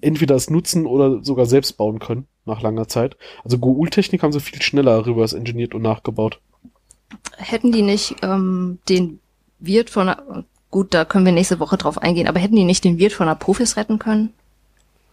[0.00, 3.16] entweder es nutzen oder sogar selbst bauen können, nach langer Zeit.
[3.42, 6.40] Also Goul-Technik haben sie viel schneller reverse engineert und nachgebaut.
[7.36, 9.18] Hätten die nicht ähm, den
[9.58, 10.08] Wirt von
[10.74, 13.32] gut, da können wir nächste Woche drauf eingehen, aber hätten die nicht den Wirt von
[13.38, 14.34] Profis retten können?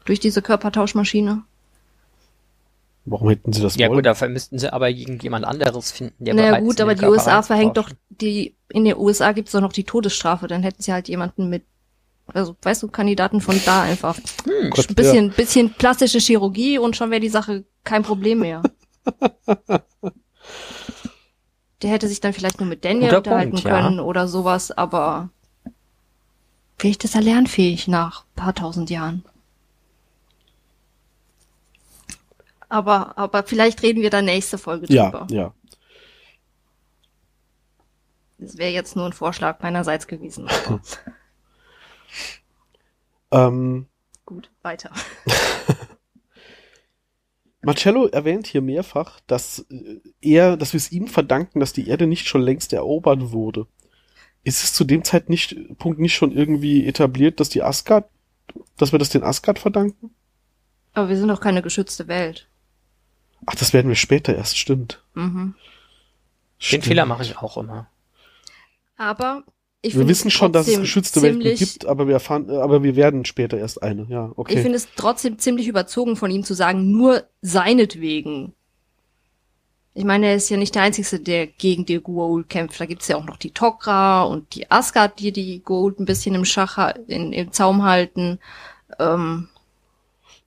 [0.06, 1.44] Durch diese Körpertauschmaschine?
[3.06, 4.00] Warum hätten sie das Ja wollen?
[4.00, 7.14] gut, dafür müssten sie aber irgendjemand anderes finden, der naja gut, aber den die Körper
[7.14, 10.94] USA verhängt doch die, in den USA gibt's doch noch die Todesstrafe, dann hätten sie
[10.94, 11.64] halt jemanden mit,
[12.26, 14.18] also weißt du, Kandidaten von da einfach.
[14.46, 18.64] Hm, Gott, Ein bisschen, bisschen plastische Chirurgie und schon wäre die Sache kein Problem mehr.
[21.84, 23.80] Der hätte sich dann vielleicht nur mit Daniel Guter unterhalten Punkt, ja.
[23.80, 25.30] können oder sowas, aber
[26.82, 29.24] vielleicht ist er lernfähig nach ein paar tausend Jahren.
[32.70, 35.28] Aber, aber vielleicht reden wir da nächste Folge ja, drüber.
[35.30, 35.54] ja.
[38.40, 40.50] Das wäre jetzt nur ein Vorschlag meinerseits gewesen.
[43.34, 43.88] Ähm,
[44.26, 44.92] gut, weiter.
[47.62, 52.08] Marcello erwähnt hier mehrfach, dass äh, er, dass wir es ihm verdanken, dass die Erde
[52.08, 53.68] nicht schon längst erobert wurde.
[54.44, 58.10] Ist es zu dem Zeit nicht, Punkt nicht schon irgendwie etabliert, dass die Asgard,
[58.78, 60.12] dass wir das den Asgard verdanken?
[60.94, 62.48] Aber wir sind doch keine geschützte Welt.
[63.46, 65.04] Ach, das werden wir später erst, stimmt.
[65.14, 65.54] Mhm.
[65.54, 65.56] Den
[66.58, 66.86] Stimmt.
[66.86, 67.88] Fehler mache ich auch immer.
[68.98, 69.44] Aber
[69.82, 73.26] ich Wir wissen schon, dass es geschützte Welten gibt, aber wir erfahren, aber wir werden
[73.26, 74.54] später erst eine, ja, okay.
[74.54, 78.54] Ich finde es trotzdem ziemlich überzogen von ihm zu sagen, nur seinetwegen.
[79.94, 82.80] Ich meine, er ist ja nicht der Einzige, der gegen die Goa'uld kämpft.
[82.80, 86.34] Da gibt's ja auch noch die Tok'ra und die Asgard, die die Goa'uld ein bisschen
[86.36, 88.40] im Schach, ha- in, im Zaum halten.
[89.00, 89.50] Ähm,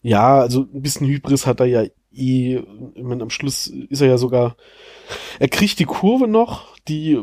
[0.02, 1.82] Ja, also ein bisschen Hybris hat er ja
[2.12, 2.56] eh,
[2.94, 4.56] ich meine, am Schluss ist er ja sogar,
[5.40, 7.20] er kriegt die Kurve noch, die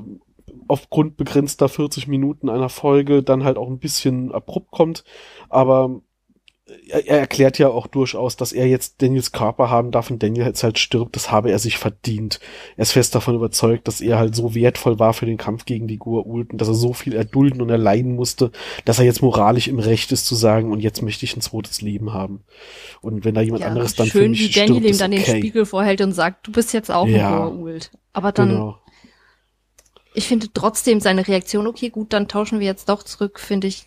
[0.67, 5.03] aufgrund begrenzter 40 Minuten einer Folge dann halt auch ein bisschen abrupt kommt,
[5.49, 6.01] aber
[6.89, 10.45] er, er erklärt ja auch durchaus, dass er jetzt Daniels Körper haben darf und Daniel
[10.45, 12.39] jetzt halt stirbt, das habe er sich verdient.
[12.77, 15.87] Er ist fest davon überzeugt, dass er halt so wertvoll war für den Kampf gegen
[15.87, 18.51] die Goa'uld und dass er so viel erdulden und erleiden musste,
[18.85, 21.81] dass er jetzt moralisch im Recht ist zu sagen, und jetzt möchte ich ein zweites
[21.81, 22.43] Leben haben.
[23.01, 25.11] Und wenn da jemand ja, anderes dann für schön, mich wie Daniel stirbt, ihm dann
[25.11, 25.37] den okay.
[25.37, 27.47] Spiegel vorhält und sagt, du bist jetzt auch Ja.
[27.47, 27.89] ein Goa'uld.
[28.13, 28.77] Aber dann, Genau.
[30.13, 33.85] ich finde trotzdem seine Reaktion, okay, gut, dann tauschen wir jetzt doch zurück, finde ich,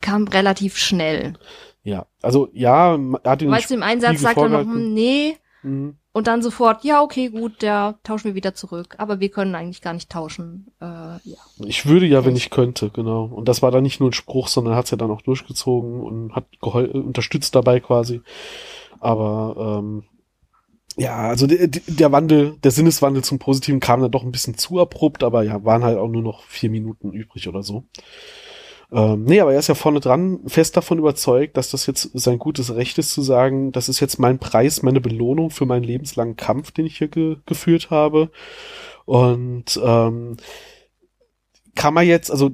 [0.00, 1.34] kam relativ schnell.
[1.88, 5.96] Ja, also ja, er hat ihn du, im Einsatz sagt er noch, hm, nee, Mhm.
[6.12, 8.96] Und dann sofort, ja, okay, gut, der tauschen wir wieder zurück.
[8.98, 10.66] Aber wir können eigentlich gar nicht tauschen.
[10.80, 11.38] Äh, ja.
[11.64, 13.24] Ich würde ja, wenn ich könnte, genau.
[13.24, 16.00] Und das war dann nicht nur ein Spruch, sondern hat es ja dann auch durchgezogen
[16.00, 18.22] und hat gehol äh, unterstützt dabei quasi.
[19.00, 20.04] Aber ähm,
[20.96, 24.80] ja, also der, der Wandel, der Sinneswandel zum Positiven kam dann doch ein bisschen zu
[24.80, 27.84] abrupt, aber ja, waren halt auch nur noch vier Minuten übrig oder so.
[28.90, 32.38] Ähm, nee, aber er ist ja vorne dran, fest davon überzeugt, dass das jetzt sein
[32.38, 36.36] gutes Recht ist zu sagen, das ist jetzt mein Preis, meine Belohnung für meinen lebenslangen
[36.36, 38.30] Kampf, den ich hier ge geführt habe.
[39.04, 40.36] Und ähm,
[41.74, 42.50] kann man jetzt, also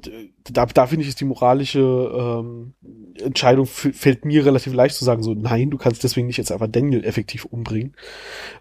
[0.50, 2.74] da, da finde ich, ist die moralische ähm,
[3.18, 6.68] Entscheidung fällt mir relativ leicht zu sagen, so nein, du kannst deswegen nicht jetzt einfach
[6.68, 7.96] Daniel effektiv umbringen.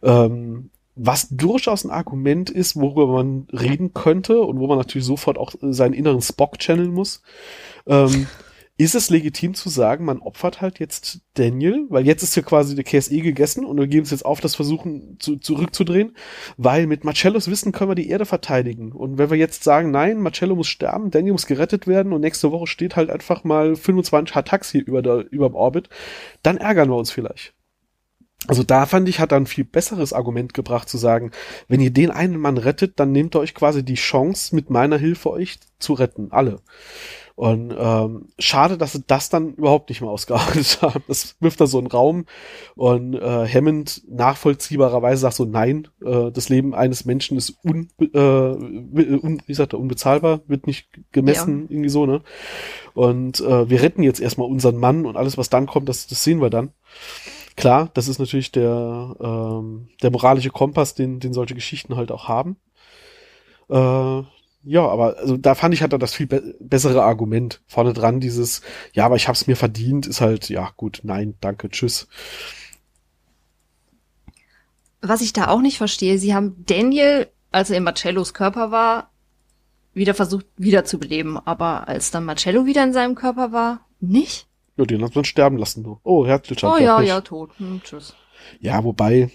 [0.04, 5.38] Ähm, was durchaus ein Argument ist, worüber man reden könnte und wo man natürlich sofort
[5.38, 7.22] auch seinen inneren Spock channeln muss.
[7.88, 8.28] Ähm,
[8.76, 12.74] ist es legitim zu sagen, man opfert halt jetzt Daniel, weil jetzt ist ja quasi
[12.74, 16.16] der KSE gegessen und wir geben es jetzt auf, das Versuchen zu, zurückzudrehen,
[16.58, 18.92] weil mit Marcellos Wissen können wir die Erde verteidigen.
[18.92, 22.52] Und wenn wir jetzt sagen, nein, Marcello muss sterben, Daniel muss gerettet werden und nächste
[22.52, 25.90] Woche steht halt einfach mal 25 Hataxi über der, über dem Orbit,
[26.42, 27.53] dann ärgern wir uns vielleicht.
[28.48, 31.32] Also da fand ich, hat er ein viel besseres Argument gebracht zu sagen,
[31.68, 34.98] wenn ihr den einen Mann rettet, dann nehmt ihr euch quasi die Chance, mit meiner
[34.98, 36.60] Hilfe euch zu retten, alle.
[37.36, 41.04] Und ähm, schade, dass sie das dann überhaupt nicht mehr ausgearbeitet haben.
[41.08, 42.26] Das wirft da so einen Raum
[42.76, 48.18] und äh, Hammond nachvollziehbarerweise sagt so, nein, äh, das Leben eines Menschen ist un, äh,
[48.18, 51.72] un, wie sagt er, unbezahlbar, wird nicht gemessen, ja.
[51.72, 52.22] irgendwie so, ne?
[52.94, 56.24] Und äh, wir retten jetzt erstmal unseren Mann und alles, was dann kommt, das, das
[56.24, 56.72] sehen wir dann.
[57.56, 62.28] Klar, das ist natürlich der, ähm, der moralische Kompass, den, den solche Geschichten halt auch
[62.28, 62.58] haben.
[63.70, 64.24] Äh,
[64.66, 68.20] ja, aber also da fand ich er das viel be bessere Argument vorne dran.
[68.20, 68.62] Dieses,
[68.94, 72.08] ja, aber ich hab's mir verdient, ist halt, ja gut, nein, danke, tschüss.
[75.02, 79.10] Was ich da auch nicht verstehe, sie haben Daniel, als er in Marcellos Körper war,
[79.94, 84.48] wieder versucht wiederzubeleben, aber als dann Marcello wieder in seinem Körper war, nicht?
[84.78, 85.84] Ja, den hat man sterben lassen.
[85.84, 86.00] Du.
[86.04, 87.52] Oh, herzlich Oh ja, ja, tot.
[87.58, 88.16] Hm, tschüss.
[88.60, 89.30] Ja, wobei.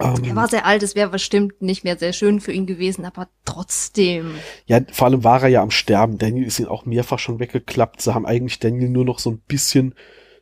[0.00, 3.04] Ähm, er war sehr alt, es wäre bestimmt nicht mehr sehr schön für ihn gewesen,
[3.04, 4.34] aber trotzdem.
[4.66, 6.18] Ja, vor allem war er ja am Sterben.
[6.18, 8.02] Daniel ist ihn auch mehrfach schon weggeklappt.
[8.02, 9.94] Sie haben eigentlich Daniel nur noch so ein bisschen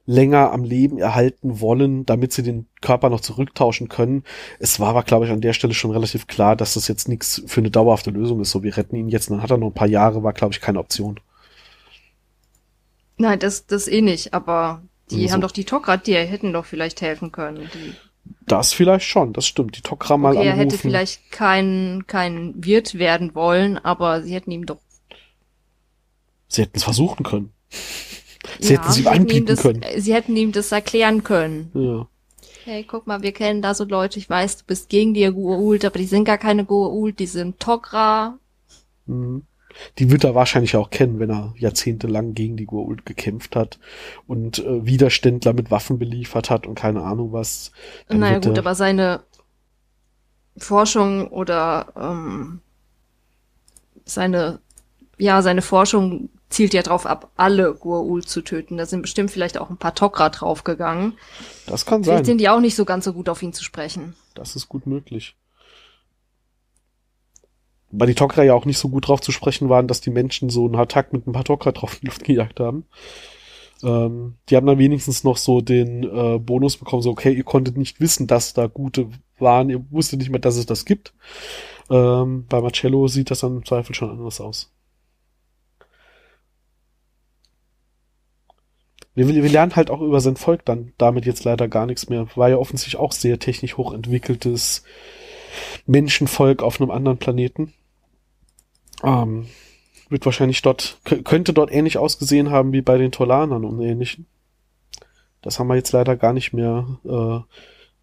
[0.05, 4.23] länger am Leben erhalten wollen, damit sie den Körper noch zurücktauschen können.
[4.61, 7.43] Es war aber, glaube ich, an der Stelle schon relativ klar, dass das jetzt nichts
[7.47, 8.51] für eine dauerhafte Lösung ist.
[8.51, 10.61] So, wir retten ihn jetzt, dann hat er noch ein paar Jahre, war, glaube ich,
[10.61, 11.19] keine Option.
[13.19, 15.33] Nein, das, das eh nicht, aber die also.
[15.33, 17.71] haben doch die Tok'ra, die hätten doch vielleicht helfen können.
[17.73, 17.95] Die
[18.47, 19.77] das vielleicht schon, das stimmt.
[19.77, 20.59] Die Tok'ra mal okay, anrufen.
[20.59, 24.79] Er hätte vielleicht kein, kein Wirt werden wollen, aber sie hätten ihm doch.
[26.49, 27.53] Sie hätten es versuchen können.
[28.61, 29.85] Sie ja, hätten ihm anbieten das, können.
[29.97, 31.71] Sie hätten ihm das erklären können.
[31.75, 32.09] Ja.
[32.65, 35.85] Hey, guck mal, wir kennen da so Leute, ich weiß, du bist gegen die Goa'uld,
[35.85, 38.35] aber die sind gar keine Goa'uld, die sind Tok'ra.
[39.07, 39.43] Mhm.
[39.99, 43.79] Die wird er wahrscheinlich auch kennen, wenn er jahrzehntelang gegen die Goa'uld gekämpft hat
[44.27, 47.73] und äh, Widerständler mit Waffen beliefert hat und keine Ahnung was.
[48.09, 49.21] Dann naja gut, aber seine
[50.57, 52.61] Forschung oder ähm,
[54.05, 54.61] seine
[55.19, 58.77] ja seine Forschung zielt ja drauf ab, alle Goa'uld zu töten.
[58.77, 61.15] Da sind bestimmt vielleicht auch ein paar Tok'ra draufgegangen.
[61.67, 62.15] Das kann sein.
[62.15, 64.15] Vielleicht sind die auch nicht so ganz so gut auf ihn zu sprechen.
[64.35, 65.37] Das ist gut möglich
[67.91, 70.51] weil die Tok'ra ja auch nicht so gut drauf zu sprechen waren, dass die Menschen
[70.51, 72.85] so einen Attack mit ein paar Tok'ra drauf in die Luft gejagt haben.
[73.83, 77.77] Ähm, die haben dann wenigstens noch so den äh, Bonus bekommen, so okay, ihr konntet
[77.77, 81.13] nicht wissen, dass da gute waren, ihr wusstet nicht mehr, dass es das gibt.
[81.91, 84.73] Ähm, bei Marcello sieht das dann im Zweifel schon anders aus.
[89.15, 92.27] Wir, wir lernen halt auch über sein Volk dann damit jetzt leider gar nichts mehr.
[92.35, 94.83] War ja offensichtlich auch sehr technisch hochentwickeltes
[95.87, 97.73] Menschenvolk auf einem anderen Planeten.
[99.03, 99.47] Ähm,
[100.09, 104.27] wird wahrscheinlich dort, könnte dort ähnlich ausgesehen haben wie bei den Tolanern und ähnlichen.
[105.43, 107.41] Das haben wir jetzt leider gar nicht mehr äh,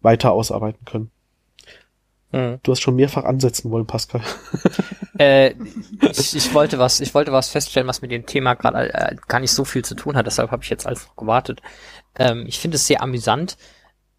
[0.02, 1.10] weiter ausarbeiten können.
[2.32, 2.58] Mhm.
[2.62, 4.22] Du hast schon mehrfach ansetzen wollen, Pascal.
[5.18, 5.54] äh,
[6.10, 9.40] ich, ich, wollte was, ich wollte was feststellen, was mit dem Thema gerade äh, gar
[9.40, 10.26] nicht so viel zu tun hat.
[10.26, 11.60] Deshalb habe ich jetzt alles noch gewartet.
[12.16, 13.56] Ähm, ich finde es sehr amüsant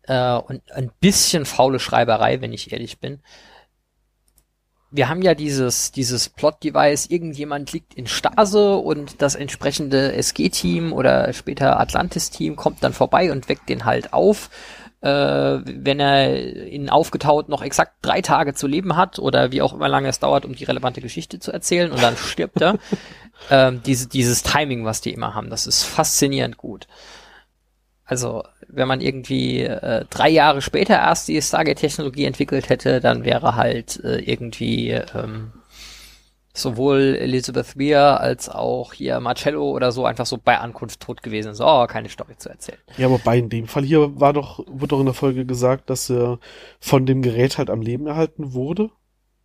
[0.03, 3.21] äh, und ein bisschen faule Schreiberei, wenn ich ehrlich bin
[4.95, 11.33] wir haben ja dieses, dieses Plot-Device, irgendjemand liegt in Stase und das entsprechende SG-Team oder
[11.33, 14.49] später Atlantis-Team kommt dann vorbei und weckt den halt auf.
[15.01, 15.09] Äh,
[15.65, 19.89] wenn er in aufgetaut noch exakt drei Tage zu leben hat oder wie auch immer
[19.89, 22.77] lange es dauert, um die relevante Geschichte zu erzählen und dann stirbt er.
[23.51, 26.87] ähm, diese, dieses Timing, was die immer haben, das ist faszinierend gut.
[28.05, 33.55] Also wenn man irgendwie äh, drei Jahre später erst die Stargate-Technologie entwickelt hätte, dann wäre
[33.55, 35.51] halt äh, irgendwie ähm,
[36.53, 41.53] sowohl Elizabeth Weir als auch hier Marcello oder so einfach so bei Ankunft tot gewesen.
[41.53, 42.79] So, oh, keine Story zu erzählen.
[42.97, 46.09] Ja, aber in dem Fall hier war doch, wurde doch in der Folge gesagt, dass
[46.09, 46.39] er
[46.79, 48.89] von dem Gerät halt am Leben erhalten wurde.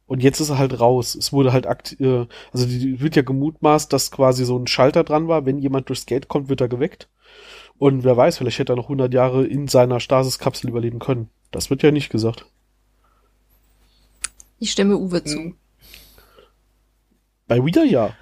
[0.06, 1.14] Und jetzt ist er halt raus.
[1.14, 5.04] Es wurde halt akt äh, also die wird ja gemutmaßt, dass quasi so ein Schalter
[5.04, 5.46] dran war.
[5.46, 7.08] Wenn jemand durchs Gate kommt, wird er geweckt.
[7.80, 11.30] Und wer weiß, vielleicht hätte er noch 100 Jahre in seiner Stasiskapsel überleben können.
[11.50, 12.44] Das wird ja nicht gesagt.
[14.58, 15.38] Ich stimme Uwe zu.
[15.38, 15.54] Hm.
[17.48, 18.14] Bei Weir ja.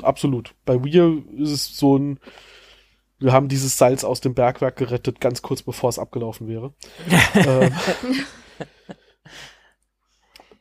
[0.00, 0.54] Absolut.
[0.64, 2.20] Bei Weir ist es so ein,
[3.18, 6.72] wir haben dieses Salz aus dem Bergwerk gerettet, ganz kurz bevor es abgelaufen wäre.
[7.34, 7.74] ähm,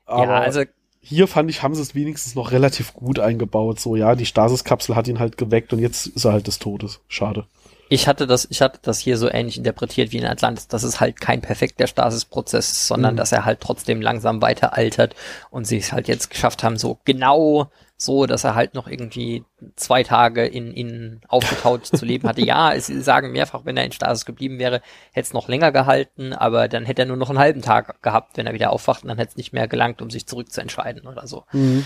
[0.05, 0.63] aber ja, also
[0.99, 3.79] hier fand ich, haben sie es wenigstens noch relativ gut eingebaut.
[3.79, 7.01] So, ja, die Stasiskapsel hat ihn halt geweckt und jetzt ist er halt des Todes.
[7.07, 7.45] Schade
[7.91, 11.01] ich hatte das, ich hatte das hier so ähnlich interpretiert wie in Atlantis, dass es
[11.01, 13.17] halt kein perfekter Stasis-Prozess ist, sondern mhm.
[13.17, 15.13] dass er halt trotzdem langsam weiter altert
[15.49, 19.43] und sie es halt jetzt geschafft haben, so genau so, dass er halt noch irgendwie
[19.75, 22.39] zwei Tage in, in aufgetaut zu leben hatte.
[22.41, 24.81] Ja, es sie sagen mehrfach, wenn er in Stasis geblieben wäre,
[25.11, 28.37] hätte es noch länger gehalten, aber dann hätte er nur noch einen halben Tag gehabt,
[28.37, 31.27] wenn er wieder aufwacht und dann hätte es nicht mehr gelangt, um sich zurückzuentscheiden oder
[31.27, 31.43] so.
[31.51, 31.85] Mhm.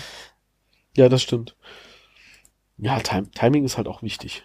[0.96, 1.56] Ja, das stimmt.
[2.78, 4.44] Ja, Tim Timing ist halt auch wichtig.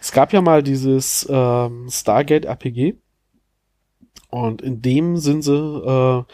[0.00, 2.94] Es gab ja mal dieses ähm, Stargate RPG
[4.30, 6.24] und in dem sind sie äh,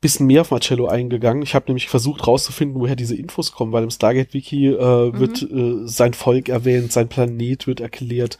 [0.00, 1.42] bisschen mehr auf Marcello eingegangen.
[1.42, 5.18] Ich habe nämlich versucht rauszufinden, woher diese Infos kommen, weil im Stargate-Wiki äh, mhm.
[5.18, 8.38] wird äh, sein Volk erwähnt, sein Planet wird erklärt,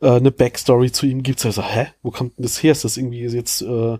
[0.00, 1.44] äh, eine Backstory zu ihm gibt's.
[1.44, 2.72] Also, hä, wo kommt denn das her?
[2.72, 3.98] Ist das irgendwie jetzt äh,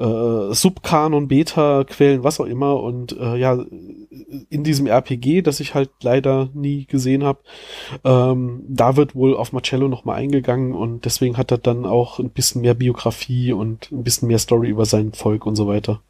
[0.00, 2.80] äh, Subkanon, Beta-Quellen, was auch immer.
[2.82, 3.58] Und äh, ja,
[4.48, 7.40] in diesem RPG, das ich halt leider nie gesehen habe,
[8.04, 12.30] ähm, da wird wohl auf Marcello nochmal eingegangen und deswegen hat er dann auch ein
[12.30, 16.00] bisschen mehr Biografie und ein bisschen mehr Story über sein Volk und so weiter.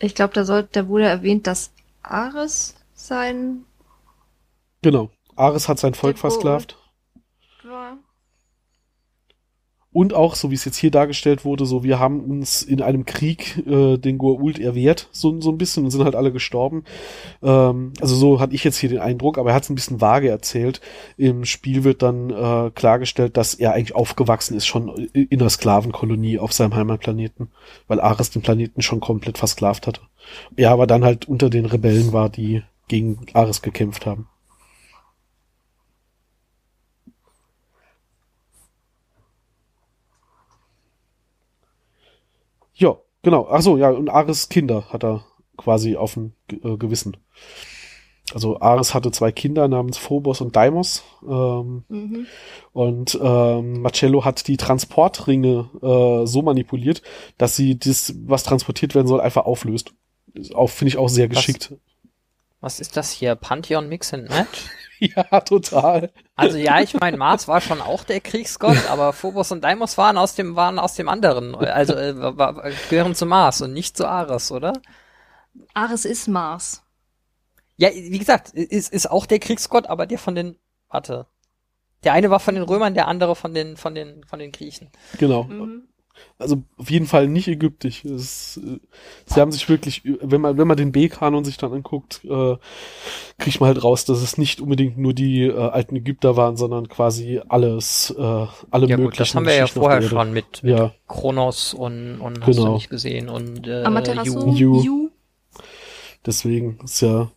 [0.00, 3.64] Ich glaube, da sollte, da wurde erwähnt, dass Ares sein.
[4.82, 5.10] Genau.
[5.36, 6.77] Ares hat sein Volk versklavt.
[9.90, 13.06] Und auch, so wie es jetzt hier dargestellt wurde, so wir haben uns in einem
[13.06, 16.84] Krieg äh, den Goa'uld erwehrt, so, so ein bisschen, und sind halt alle gestorben.
[17.42, 20.02] Ähm, also so hatte ich jetzt hier den Eindruck, aber er hat es ein bisschen
[20.02, 20.82] vage erzählt.
[21.16, 26.38] Im Spiel wird dann äh, klargestellt, dass er eigentlich aufgewachsen ist, schon in einer Sklavenkolonie
[26.38, 27.48] auf seinem Heimatplaneten,
[27.86, 30.02] weil Ares den Planeten schon komplett versklavt hatte.
[30.56, 34.28] Ja, aber dann halt unter den Rebellen war, die gegen Ares gekämpft haben.
[42.78, 43.48] Ja, genau.
[43.50, 45.24] Ach so, ja, und Ares Kinder hat er
[45.56, 47.16] quasi auf dem äh, Gewissen.
[48.34, 51.02] Also Ares hatte zwei Kinder namens Phobos und Deimos.
[51.26, 52.26] Ähm, mhm.
[52.72, 57.02] Und ähm, Marcello hat die Transportringe äh, so manipuliert,
[57.36, 59.92] dass sie das, was transportiert werden soll, einfach auflöst.
[60.34, 61.72] Finde ich auch sehr geschickt.
[61.72, 61.78] Was,
[62.60, 63.34] was ist das hier?
[63.34, 64.66] Pantheon Mix and Match?
[64.98, 66.12] ja, total.
[66.34, 70.18] Also ja, ich meine, Mars war schon auch der Kriegsgott, aber Phobos und Deimos waren
[70.18, 72.14] aus dem waren aus dem anderen, also äh,
[72.90, 74.72] gehören zu Mars und nicht zu Ares, oder?
[75.74, 76.82] Ares ist Mars.
[77.76, 80.56] Ja, wie gesagt, ist ist auch der Kriegsgott, aber der von den
[80.88, 81.26] warte.
[82.04, 84.90] Der eine war von den Römern, der andere von den von den von den Griechen.
[85.18, 85.44] Genau.
[85.44, 85.87] Mhm
[86.38, 88.04] also auf jeden Fall nicht ägyptisch.
[88.04, 88.78] Es, äh,
[89.26, 92.56] sie haben sich wirklich, wenn man, wenn man den B-Kanon sich dann anguckt, äh,
[93.38, 96.88] kriegt man halt raus, dass es nicht unbedingt nur die äh, alten Ägypter waren, sondern
[96.88, 99.04] quasi alles, äh, alle ja, möglichen.
[99.04, 100.94] Gut, das haben wir ja vorher schon mit, mit ja.
[101.08, 102.68] Kronos und, und hast genau.
[102.68, 104.82] du nicht gesehen und äh, Amaterasu, Yu.
[104.82, 105.10] Yu.
[106.24, 107.30] Deswegen ist ja,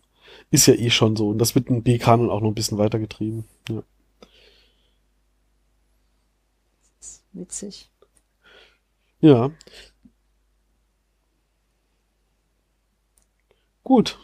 [0.50, 1.30] ist ja eh schon so.
[1.30, 3.44] Und das wird ein B-Kanon auch noch ein bisschen weitergetrieben.
[3.68, 3.82] Ja.
[7.32, 7.91] Witzig.
[9.22, 9.50] Ja.
[13.84, 14.18] Gut.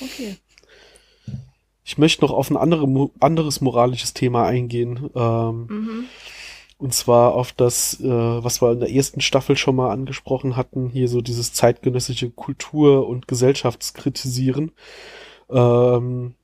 [0.00, 0.36] Okay.
[1.84, 5.10] Ich möchte noch auf ein andere, anderes moralisches Thema eingehen.
[5.14, 6.04] Ähm, mhm.
[6.78, 10.88] Und zwar auf das, äh, was wir in der ersten Staffel schon mal angesprochen hatten,
[10.90, 14.72] hier so dieses zeitgenössische Kultur- und Gesellschaftskritisieren.
[15.50, 16.34] Ähm,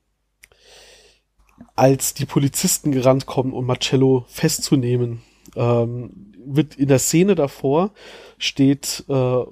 [1.75, 5.21] als die Polizisten gerannt kommen, um Marcello festzunehmen,
[5.57, 7.91] ähm, wird in der Szene davor
[8.37, 9.43] steht äh,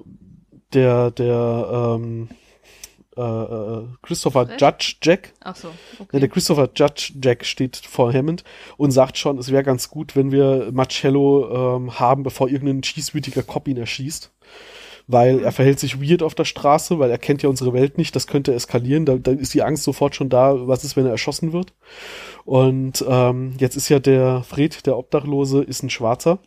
[0.72, 2.28] der der ähm,
[3.16, 4.60] äh, äh Christopher Fresh?
[4.60, 5.32] Judge Jack.
[5.40, 6.08] Ach so, okay.
[6.12, 8.44] Ja, der Christopher Judge Jack steht vor Hammond
[8.76, 13.42] und sagt schon, es wäre ganz gut, wenn wir Marcello ähm, haben, bevor irgendein schießwütiger
[13.42, 14.32] Cop ihn erschießt
[15.08, 18.16] weil er verhält sich weird auf der Straße, weil er kennt ja unsere Welt nicht,
[18.16, 21.12] das könnte eskalieren, da, da ist die Angst sofort schon da, was ist, wenn er
[21.12, 21.72] erschossen wird.
[22.46, 26.38] Und ähm, jetzt ist ja der Fred, der Obdachlose, ist ein Schwarzer.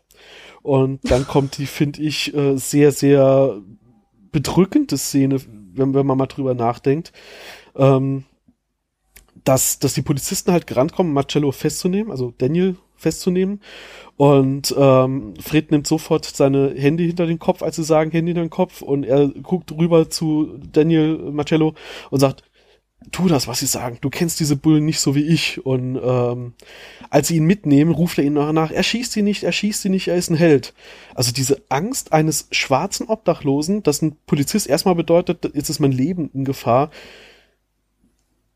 [0.61, 3.61] Und dann kommt die, finde ich, äh, sehr, sehr
[4.31, 5.41] bedrückende Szene,
[5.73, 7.11] wenn, wenn man mal drüber nachdenkt.
[7.75, 8.23] Ähm,
[9.43, 13.61] dass, dass die Polizisten halt gerannt kommen, Marcello festzunehmen, also Daniel festzunehmen.
[14.15, 18.43] Und ähm, Fred nimmt sofort seine Hände hinter den Kopf, als sie sagen Hände hinter
[18.43, 18.81] den Kopf.
[18.81, 21.73] Und er guckt rüber zu Daniel Marcello
[22.09, 22.43] und sagt,
[23.11, 23.97] tu das, was sie sagen.
[24.01, 25.65] Du kennst diese Bullen nicht so wie ich.
[25.65, 26.53] Und ähm,
[27.09, 29.81] als sie ihn mitnehmen, ruft er ihn nach, nach, er schießt sie nicht, er schießt
[29.81, 30.73] sie nicht, er ist ein Held.
[31.15, 36.29] Also diese Angst eines schwarzen Obdachlosen, dass ein Polizist erstmal bedeutet, jetzt ist mein Leben
[36.33, 36.91] in Gefahr,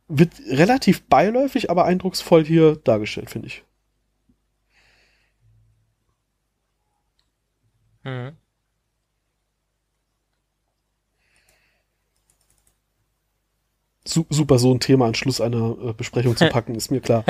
[0.08, 3.64] wird relativ beiläufig, aber eindrucksvoll hier dargestellt, finde ich.
[8.04, 8.38] Mhm.
[14.06, 17.24] Su super, so ein Thema an Schluss einer äh, Besprechung zu packen, ist mir klar.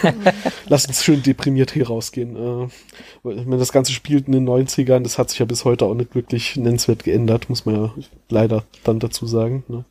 [0.68, 2.36] Lass uns schön deprimiert hier rausgehen.
[2.36, 2.68] Äh,
[3.22, 6.14] wenn das Ganze spielt in den 90ern, das hat sich ja bis heute auch nicht
[6.14, 7.94] wirklich nennenswert geändert, muss man ja
[8.28, 9.64] leider dann dazu sagen.
[9.68, 9.84] Ne?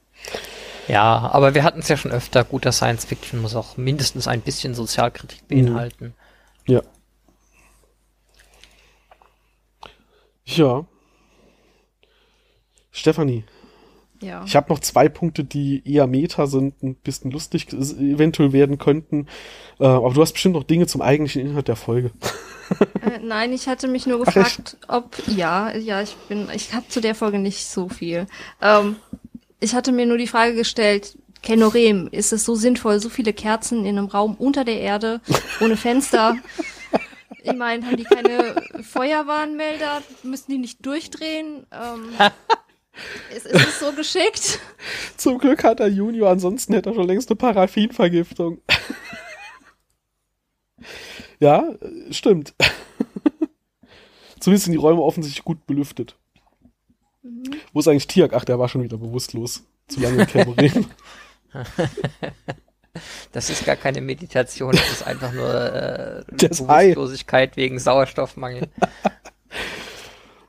[0.87, 4.41] Ja, aber wir hatten es ja schon öfter, guter Science Fiction muss auch mindestens ein
[4.41, 6.13] bisschen Sozialkritik beinhalten.
[6.65, 6.81] Ja.
[10.45, 10.85] Ja.
[12.91, 13.43] Stefanie.
[14.21, 14.43] Ja.
[14.45, 19.27] Ich habe noch zwei Punkte, die eher Meta sind, ein bisschen lustig eventuell werden könnten.
[19.79, 22.11] Äh, aber du hast bestimmt noch Dinge zum eigentlichen Inhalt der Folge.
[23.01, 26.87] Äh, nein, ich hatte mich nur gefragt, Ach, ob ja, ja, ich bin, ich habe
[26.89, 28.27] zu der Folge nicht so viel.
[28.61, 28.97] Ähm,
[29.59, 33.85] ich hatte mir nur die Frage gestellt, Kenorem, ist es so sinnvoll, so viele Kerzen
[33.85, 35.21] in einem Raum unter der Erde,
[35.61, 36.35] ohne Fenster?
[37.43, 40.01] ich meine, haben die keine Feuerwarnmelder?
[40.23, 41.65] Müssen die nicht durchdrehen?
[41.71, 42.09] Ähm,
[43.35, 44.59] ist, ist es so geschickt?
[45.17, 48.61] Zum Glück hat er Junior, ansonsten hätte er schon längst eine Paraffinvergiftung.
[51.39, 51.63] ja,
[52.11, 52.53] stimmt.
[54.39, 56.15] Zumindest sind die Räume offensichtlich gut belüftet.
[57.23, 57.55] Mhm.
[57.73, 58.33] Wo ist eigentlich Tiak?
[58.33, 59.63] Ach, der war schon wieder bewusstlos.
[59.87, 60.85] Zu lange im Kämmerin.
[63.31, 68.69] Das ist gar keine Meditation, das ist einfach nur äh, Bewusstlosigkeit wegen Sauerstoffmangel.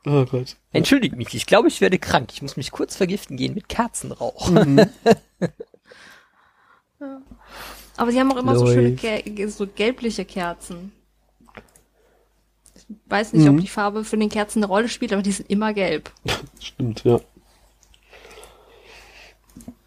[0.06, 0.56] Oh Gott.
[0.72, 2.30] Entschuldigt mich, ich glaube, ich werde krank.
[2.32, 4.50] Ich muss mich kurz vergiften gehen mit Kerzenrauch.
[4.50, 4.78] Mhm.
[7.00, 7.22] ja.
[7.96, 8.60] Aber sie haben auch immer Leu.
[8.60, 10.92] so schöne so gelbliche Kerzen.
[12.74, 13.56] Ich weiß nicht, mhm.
[13.56, 16.10] ob die Farbe für den Kerzen eine Rolle spielt, aber die sind immer gelb.
[16.60, 17.20] Stimmt, ja.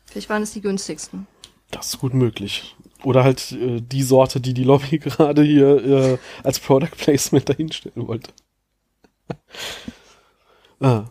[0.05, 1.25] Vielleicht waren es die günstigsten.
[1.71, 2.75] Das ist gut möglich.
[3.03, 8.07] Oder halt äh, die Sorte, die die Lobby gerade hier äh, als Product Placement dahinstellen
[8.07, 8.31] wollte.
[10.81, 11.05] Ah.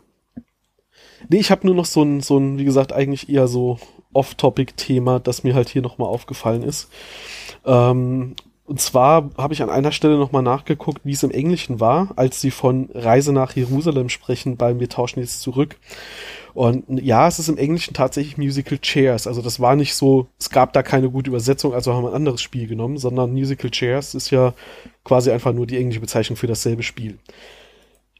[1.28, 3.78] Nee, ich habe nur noch so ein, so ein, wie gesagt, eigentlich eher so
[4.12, 6.90] Off-Topic-Thema, das mir halt hier nochmal aufgefallen ist.
[7.64, 8.34] Ähm,
[8.70, 12.40] und zwar habe ich an einer Stelle nochmal nachgeguckt, wie es im Englischen war, als
[12.40, 15.76] sie von Reise nach Jerusalem sprechen beim Wir tauschen jetzt zurück.
[16.54, 19.26] Und ja, es ist im Englischen tatsächlich Musical Chairs.
[19.26, 22.14] Also das war nicht so, es gab da keine gute Übersetzung, also haben wir ein
[22.14, 24.54] anderes Spiel genommen, sondern Musical Chairs ist ja
[25.04, 27.18] quasi einfach nur die englische Bezeichnung für dasselbe Spiel.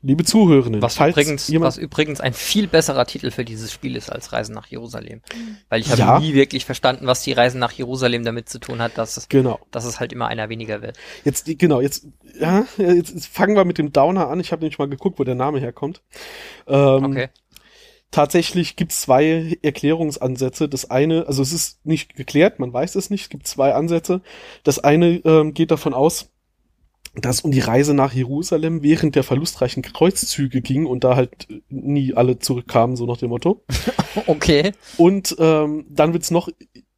[0.03, 4.33] Liebe Zuhörenden, was übrigens, was übrigens ein viel besserer Titel für dieses Spiel ist als
[4.33, 5.21] Reisen nach Jerusalem.
[5.69, 6.19] Weil ich habe ja.
[6.19, 9.61] nie wirklich verstanden, was die Reisen nach Jerusalem damit zu tun hat, dass es, genau.
[9.71, 10.97] dass es halt immer einer weniger wird.
[11.25, 12.07] Jetzt, genau, jetzt,
[12.41, 14.41] ja, jetzt, jetzt fangen wir mit dem Downer an.
[14.41, 16.01] Ich habe nämlich mal geguckt, wo der Name herkommt.
[16.67, 17.29] Ähm, okay.
[18.11, 20.69] Tatsächlich gibt es zwei Erklärungsansätze.
[20.69, 24.23] Das eine, also es ist nicht geklärt, man weiß es nicht, es gibt zwei Ansätze.
[24.65, 26.30] Das eine ähm, geht davon aus,
[27.15, 32.15] dass um die Reise nach Jerusalem während der verlustreichen Kreuzzüge ging und da halt nie
[32.15, 33.65] alle zurückkamen, so nach dem Motto.
[34.27, 34.73] okay.
[34.97, 36.49] Und ähm, dann wird's noch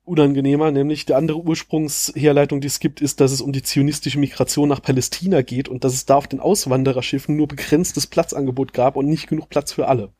[0.04, 4.68] unangenehmer, nämlich die andere Ursprungsherleitung, die es gibt, ist, dass es um die zionistische Migration
[4.68, 9.06] nach Palästina geht und dass es da auf den Auswandererschiffen nur begrenztes Platzangebot gab und
[9.06, 10.12] nicht genug Platz für alle.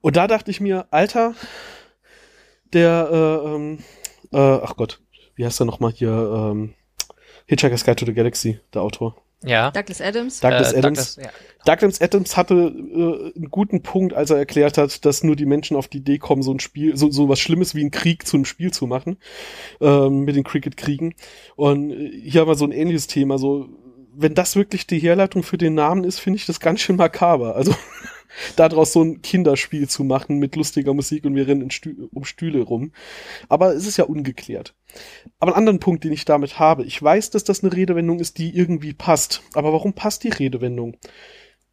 [0.00, 1.34] Und da dachte ich mir, Alter,
[2.72, 3.78] der, äh, ähm,
[4.32, 5.02] äh, ach Gott,
[5.34, 6.74] wie heißt der nochmal hier, ähm,
[7.50, 9.16] Hitchhiker's Guide to the Galaxy, der Autor.
[9.44, 9.72] Ja.
[9.72, 10.38] Douglas Adams.
[10.38, 11.16] Douglas äh, Adams.
[11.16, 11.30] Douglas, ja.
[11.64, 15.76] Douglas Adams hatte äh, einen guten Punkt, als er erklärt hat, dass nur die Menschen
[15.76, 18.36] auf die Idee kommen, so ein Spiel, so, so was Schlimmes wie ein Krieg zu
[18.36, 19.16] einem Spiel zu machen,
[19.80, 21.14] ähm, mit den Cricket-Kriegen.
[21.56, 23.68] Und äh, hier haben wir so ein ähnliches Thema, so,
[24.14, 27.56] wenn das wirklich die Herleitung für den Namen ist, finde ich das ganz schön makaber.
[27.56, 27.74] Also,
[28.56, 32.62] daraus so ein Kinderspiel zu machen mit lustiger Musik und wir rennen Stü um Stühle
[32.62, 32.92] rum.
[33.48, 34.74] Aber es ist ja ungeklärt.
[35.38, 38.38] Aber einen anderen Punkt, den ich damit habe, ich weiß, dass das eine Redewendung ist,
[38.38, 39.42] die irgendwie passt.
[39.54, 40.96] Aber warum passt die Redewendung?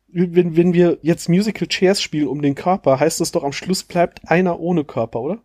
[0.08, 3.84] Wenn, wenn wir jetzt Musical Chairs spielen um den Körper, heißt das doch am Schluss
[3.84, 5.42] bleibt einer ohne Körper, oder?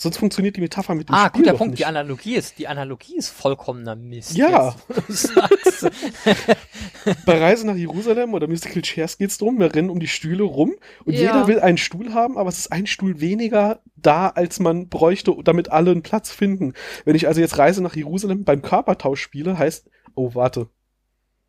[0.00, 1.72] Sonst funktioniert die Metapher mit dem ah, Spiel guter Punkt.
[1.72, 1.80] Nicht.
[1.80, 4.34] Die Analogie ist, die Analogie ist vollkommener Mist.
[4.34, 4.74] Ja.
[7.26, 9.58] Bei Reise nach Jerusalem oder Musical Chairs geht's drum.
[9.58, 10.72] Wir rennen um die Stühle rum
[11.04, 11.20] und ja.
[11.20, 15.36] jeder will einen Stuhl haben, aber es ist ein Stuhl weniger da, als man bräuchte,
[15.44, 16.72] damit alle einen Platz finden.
[17.04, 20.70] Wenn ich also jetzt Reise nach Jerusalem beim Körpertausch spiele, heißt, oh, warte.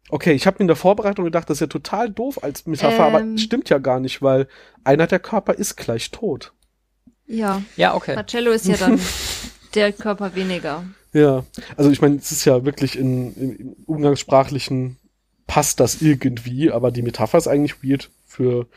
[0.09, 3.07] Okay, ich habe mir in der Vorbereitung gedacht, das ist ja total doof als Metapher,
[3.07, 3.15] ähm.
[3.15, 4.49] aber stimmt ja gar nicht, weil
[4.83, 6.53] einer der Körper ist gleich tot.
[7.31, 7.61] Ja.
[7.75, 8.15] Ja, okay.
[8.15, 8.99] Marcello ist ja dann
[9.75, 10.83] der Körper weniger.
[11.13, 11.43] Ja,
[11.75, 14.97] also ich meine, es ist ja wirklich in, in, in umgangssprachlichen
[15.47, 18.67] passt das irgendwie, aber die Metapher ist eigentlich weird für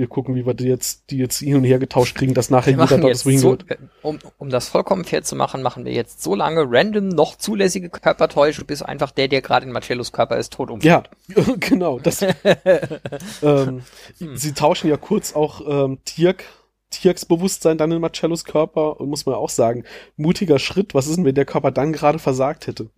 [0.00, 2.70] wir gucken, wie wir die jetzt, die jetzt hin und her getauscht kriegen, dass nachher
[2.70, 3.66] jeder dort das so, wird.
[4.02, 7.90] Um, um das vollkommen fair zu machen, machen wir jetzt so lange random noch zulässige
[7.90, 11.10] Körpertäusche, bis einfach der, der gerade in Marcellos Körper ist, tot umfällt.
[11.28, 11.98] Ja, genau.
[11.98, 12.22] Das,
[13.42, 13.82] ähm,
[14.18, 14.36] hm.
[14.36, 16.44] Sie tauschen ja kurz auch ähm, Tirk
[16.90, 19.84] Tirks Bewusstsein dann in Marcellos Körper und muss man auch sagen,
[20.16, 22.90] mutiger Schritt, was ist denn, wenn der Körper dann gerade versagt hätte?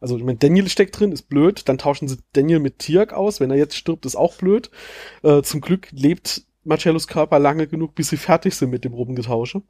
[0.00, 3.38] Also, ich meine, Daniel steckt drin, ist blöd, dann tauschen sie Daniel mit Tirk aus,
[3.38, 4.70] wenn er jetzt stirbt, ist auch blöd.
[5.22, 9.62] Äh, zum Glück lebt Marcellos Körper lange genug, bis sie fertig sind mit dem Rumgetausche.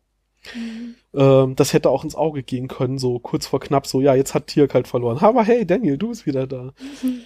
[0.54, 0.94] Mhm.
[1.14, 4.34] Ähm, das hätte auch ins Auge gehen können, so kurz vor knapp, so, ja, jetzt
[4.34, 5.18] hat Tirk halt verloren.
[5.18, 6.72] Aber hey, Daniel, du bist wieder da.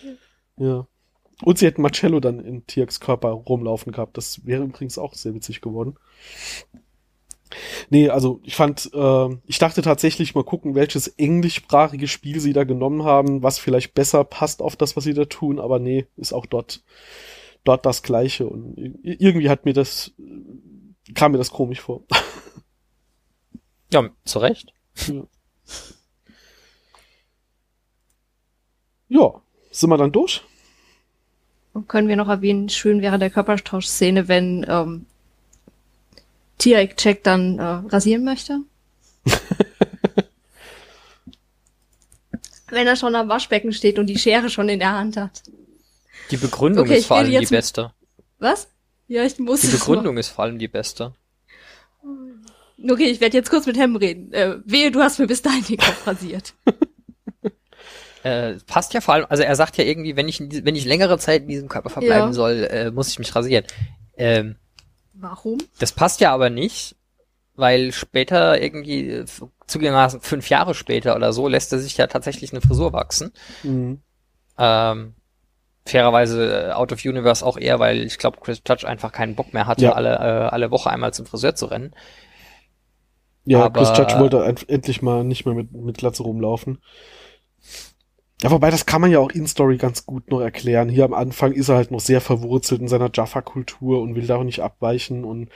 [0.57, 0.87] ja.
[1.43, 4.17] Und sie hätten Marcello dann in Tirks Körper rumlaufen gehabt.
[4.17, 5.97] Das wäre übrigens auch sehr witzig geworden.
[7.91, 12.65] Nee, also ich fand, äh, ich dachte tatsächlich mal gucken, welches englischsprachige Spiel sie da
[12.65, 16.33] genommen haben, was vielleicht besser passt auf das, was sie da tun, aber nee, ist
[16.33, 16.83] auch dort,
[17.63, 20.13] dort das Gleiche und irgendwie hat mir das,
[21.15, 22.03] kam mir das komisch vor.
[23.93, 24.73] Ja, zu Recht.
[25.07, 25.23] Ja.
[29.09, 30.43] ja, sind wir dann durch?
[31.75, 35.07] Und können wir noch erwähnen, schön wäre der Körpertauschszene, wenn ähm,
[36.57, 38.61] Tierek Check dann äh, rasieren möchte.
[42.69, 45.43] wenn er schon am Waschbecken steht und die Schere schon in der Hand hat.
[46.31, 47.93] Die Begründung okay, ist vor allem die beste.
[48.39, 48.69] Was?
[49.09, 49.63] Ja, ich muss.
[49.63, 51.13] Die Begründung ist vor allem die beste.
[52.83, 54.33] Okay, ich werde jetzt kurz mit Hem reden.
[54.33, 56.55] Äh, wehe, du hast mir bis dahin den Kopf rasiert.
[58.25, 61.19] äh, passt ja vor allem, also er sagt ja irgendwie, wenn ich, wenn ich längere
[61.19, 62.33] Zeit in diesem Körper verbleiben ja.
[62.33, 63.67] soll, äh, muss ich mich rasieren.
[64.17, 64.57] Ähm,
[65.13, 65.59] Warum?
[65.79, 66.97] Das passt ja aber nicht,
[67.55, 69.25] weil später irgendwie, äh,
[69.67, 73.31] zugegebenermaßen fünf Jahre später oder so, lässt er sich ja tatsächlich eine Frisur wachsen.
[73.63, 74.01] Mhm.
[74.57, 75.15] Ähm,
[75.85, 79.53] fairerweise äh, out of universe auch eher, weil ich glaube, Chris Judge einfach keinen Bock
[79.53, 79.93] mehr hatte, ja.
[79.93, 81.95] alle, äh, alle Woche einmal zum Friseur zu rennen.
[83.45, 86.79] Ja, aber, Chris Judge wollte endlich mal nicht mehr mit, mit Glatze rumlaufen.
[88.45, 90.91] Ja, wobei das kann man ja auch in Story ganz gut noch erklären.
[90.91, 94.37] Hier am Anfang ist er halt noch sehr verwurzelt in seiner Jaffa-Kultur und will da
[94.37, 95.49] auch nicht abweichen und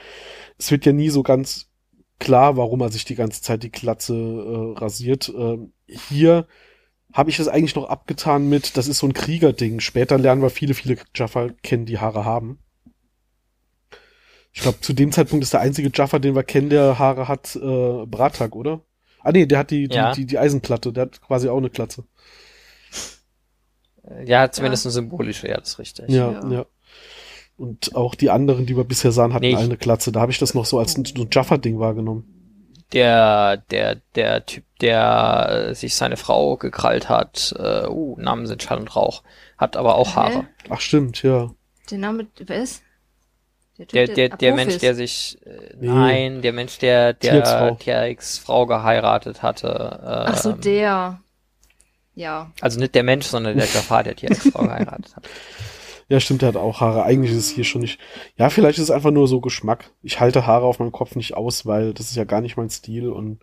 [0.57, 1.69] es wird ja nie so ganz
[2.17, 5.31] klar, warum er sich die ganze Zeit die Glatze äh, rasiert.
[5.37, 6.47] Ähm, hier
[7.13, 9.81] habe ich das eigentlich noch abgetan mit, das ist so ein Kriegerding.
[9.81, 12.57] Später lernen wir viele, viele Jaffa kennen, die Haare haben.
[14.51, 17.55] Ich glaube, zu dem Zeitpunkt ist der einzige Jaffa, den wir kennen, der Haare hat,
[17.55, 18.81] äh, Bratak, oder?
[19.19, 20.11] Ah nee, der hat die, die, ja.
[20.11, 22.05] die, die Eisenplatte, der hat quasi auch eine Glatze.
[24.25, 24.89] Ja, zumindest ja.
[24.89, 26.09] eine symbolische, ja, das ist richtig.
[26.09, 26.65] Ja, ja, ja.
[27.57, 30.11] Und auch die anderen, die wir bisher sahen, hatten nee, alle eine Glatze.
[30.11, 32.23] Da habe ich das noch so als ein, ein Jaffa-Ding wahrgenommen.
[32.93, 38.79] Der, der, der Typ, der sich seine Frau gekrallt hat, äh, uh, Namen sind Schall
[38.79, 39.23] und Rauch,
[39.57, 40.47] hat aber auch Haare.
[40.69, 41.51] Ach stimmt, ja.
[41.91, 42.81] Der Name, wer ist?
[43.77, 45.87] Der, der, der, der Mensch, der sich, äh, nee.
[45.87, 49.67] nein, der Mensch, der, der TRX-Frau geheiratet hatte.
[49.67, 51.21] Äh, Ach so, ähm, der.
[52.19, 52.51] Ja.
[52.59, 55.29] Also nicht der Mensch, sondern der Jafar, der TRX-Frau geheiratet hat.
[56.09, 57.03] Ja, stimmt, der hat auch Haare.
[57.03, 57.97] Eigentlich ist es hier schon nicht.
[58.35, 59.91] Ja, vielleicht ist es einfach nur so Geschmack.
[60.01, 62.69] Ich halte Haare auf meinem Kopf nicht aus, weil das ist ja gar nicht mein
[62.69, 63.39] Stil und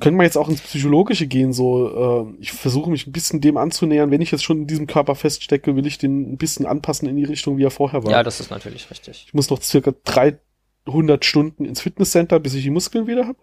[0.00, 3.56] können wir jetzt auch ins Psychologische gehen, so, äh, ich versuche mich ein bisschen dem
[3.56, 7.08] anzunähern, wenn ich jetzt schon in diesem Körper feststecke, will ich den ein bisschen anpassen
[7.08, 8.10] in die Richtung, wie er vorher war.
[8.10, 9.26] Ja, das ist natürlich richtig.
[9.28, 13.38] Ich muss noch circa 300 Stunden ins Fitnesscenter, bis ich die Muskeln wieder habe.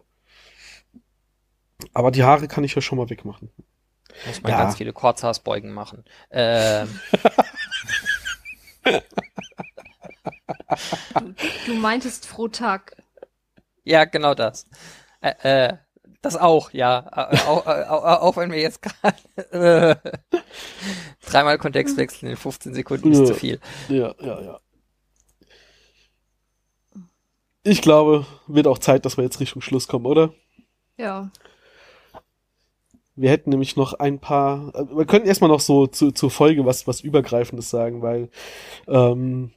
[1.93, 3.49] Aber die Haare kann ich ja schon mal wegmachen.
[4.27, 4.57] Muss man ja.
[4.57, 6.03] ganz viele Kurzhaarsbeugen machen.
[6.31, 6.99] Ähm.
[8.83, 9.01] du,
[11.65, 12.95] du meintest Frotag.
[13.83, 14.65] Ja, genau das.
[15.21, 15.77] Äh, äh,
[16.21, 17.07] das auch, ja.
[17.47, 19.17] auch, auch, auch wenn wir jetzt gerade
[19.51, 19.95] äh,
[21.25, 23.59] dreimal Kontext wechseln in 15 Sekunden ist ja, zu viel.
[23.87, 24.59] Ja, ja, ja.
[27.63, 30.33] Ich glaube, wird auch Zeit, dass wir jetzt Richtung Schluss kommen, oder?
[30.97, 31.29] Ja.
[33.19, 34.73] Wir hätten nämlich noch ein paar.
[34.75, 38.29] Äh, wir könnten erstmal noch so zu, zur Folge was, was Übergreifendes sagen, weil
[38.87, 39.51] ähm,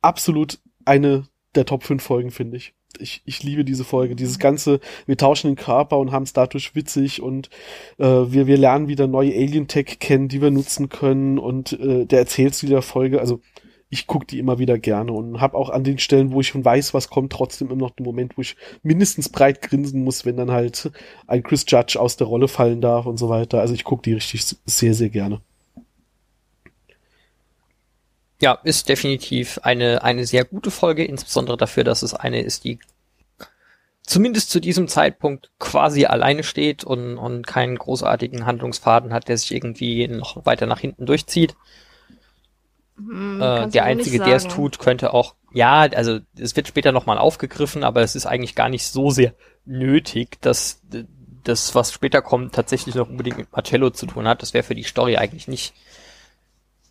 [0.00, 4.16] absolut eine der Top 5 Folgen, finde ich ich, ich liebe diese Folge.
[4.16, 7.50] Dieses ganze, wir tauschen den Körper und haben es dadurch witzig und
[7.98, 12.20] äh, wir, wir lernen wieder neue Alien-Tech kennen, die wir nutzen können und äh, der
[12.20, 13.20] erzählt zu der Folge.
[13.20, 13.40] Also
[13.92, 16.64] ich gucke die immer wieder gerne und habe auch an den Stellen, wo ich schon
[16.64, 20.38] weiß, was kommt, trotzdem immer noch den Moment, wo ich mindestens breit grinsen muss, wenn
[20.38, 20.90] dann halt
[21.26, 23.60] ein Chris Judge aus der Rolle fallen darf und so weiter.
[23.60, 25.42] Also ich gucke die richtig sehr, sehr gerne.
[28.40, 32.78] Ja, ist definitiv eine, eine sehr gute Folge, insbesondere dafür, dass es eine ist, die
[34.02, 39.52] zumindest zu diesem Zeitpunkt quasi alleine steht und, und keinen großartigen Handlungsfaden hat, der sich
[39.54, 41.56] irgendwie noch weiter nach hinten durchzieht.
[42.96, 47.18] Hm, äh, der einzige, der es tut, könnte auch, ja, also es wird später nochmal
[47.18, 49.34] aufgegriffen, aber es ist eigentlich gar nicht so sehr
[49.64, 50.82] nötig, dass
[51.44, 54.42] das, was später kommt, tatsächlich noch unbedingt mit Marcello zu tun hat.
[54.42, 55.74] Das wäre für die Story eigentlich nicht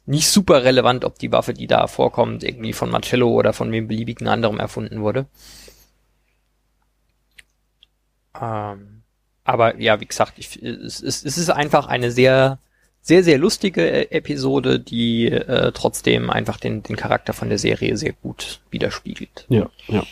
[0.05, 3.87] nicht super relevant, ob die Waffe, die da vorkommt, irgendwie von Marcello oder von wem
[3.87, 5.27] beliebigen anderem erfunden wurde.
[8.39, 9.03] Ähm,
[9.43, 12.59] aber ja, wie gesagt, ich, es, es, es ist einfach eine sehr,
[13.01, 17.97] sehr, sehr lustige äh, Episode, die äh, trotzdem einfach den, den Charakter von der Serie
[17.97, 19.45] sehr gut widerspiegelt.
[19.49, 20.03] Ja, ja.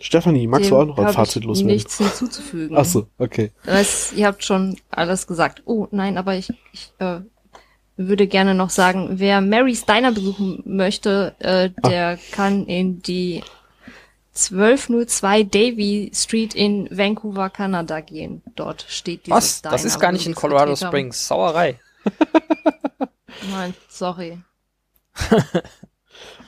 [0.00, 1.72] Stefanie, magst Dem du auch noch ein Fazit ich loswerden?
[1.74, 2.76] nichts hinzuzufügen.
[2.76, 3.50] Ach so, okay.
[3.64, 5.62] Das, ihr habt schon alles gesagt.
[5.64, 7.20] Oh, nein, aber ich, ich äh,
[7.96, 11.88] würde gerne noch sagen, wer Mary Steiner besuchen möchte, äh, Ah.
[11.88, 13.42] der kann in die
[14.38, 18.42] 1202 Davy Street in Vancouver, Kanada gehen.
[18.54, 19.62] Dort steht dieses Was?
[19.62, 20.76] Das ist gar nicht in Colorado.
[20.76, 21.26] Springs.
[21.26, 21.78] Sauerei.
[23.50, 24.38] Nein, sorry.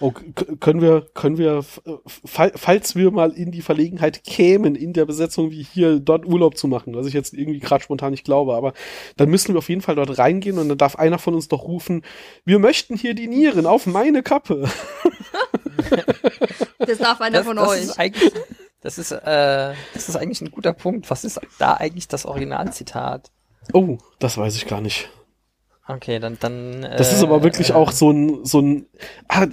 [0.00, 0.12] Oh,
[0.60, 1.64] können wir, können wir,
[2.24, 6.68] falls wir mal in die Verlegenheit kämen, in der Besetzung wie hier, dort Urlaub zu
[6.68, 8.72] machen, was ich jetzt irgendwie gerade spontan nicht glaube, aber
[9.16, 11.64] dann müssen wir auf jeden Fall dort reingehen und dann darf einer von uns doch
[11.64, 12.02] rufen,
[12.44, 14.68] wir möchten hier die Nieren auf meine Kappe.
[16.78, 17.80] Das darf einer Das, von das euch.
[17.82, 18.32] ist eigentlich,
[18.80, 21.10] das ist, äh, das ist eigentlich ein guter Punkt.
[21.10, 23.30] Was ist da eigentlich das Originalzitat?
[23.72, 25.10] Oh, das weiß ich gar nicht.
[25.86, 26.84] Okay, dann, dann.
[26.84, 28.86] Äh, Das ist aber wirklich äh, auch so ein, so ein,
[29.28, 29.46] ah,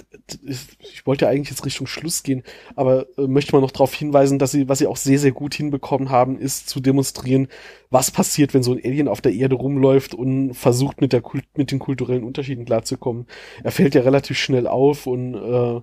[0.78, 2.44] ich wollte ja eigentlich jetzt Richtung Schluss gehen,
[2.76, 5.54] aber äh, möchte mal noch darauf hinweisen, dass sie, was sie auch sehr, sehr gut
[5.54, 7.48] hinbekommen haben, ist zu demonstrieren,
[7.90, 11.44] was passiert, wenn so ein Alien auf der Erde rumläuft und versucht mit der Kult,
[11.56, 13.26] mit den kulturellen Unterschieden klarzukommen.
[13.64, 15.80] Er fällt ja relativ schnell auf und äh,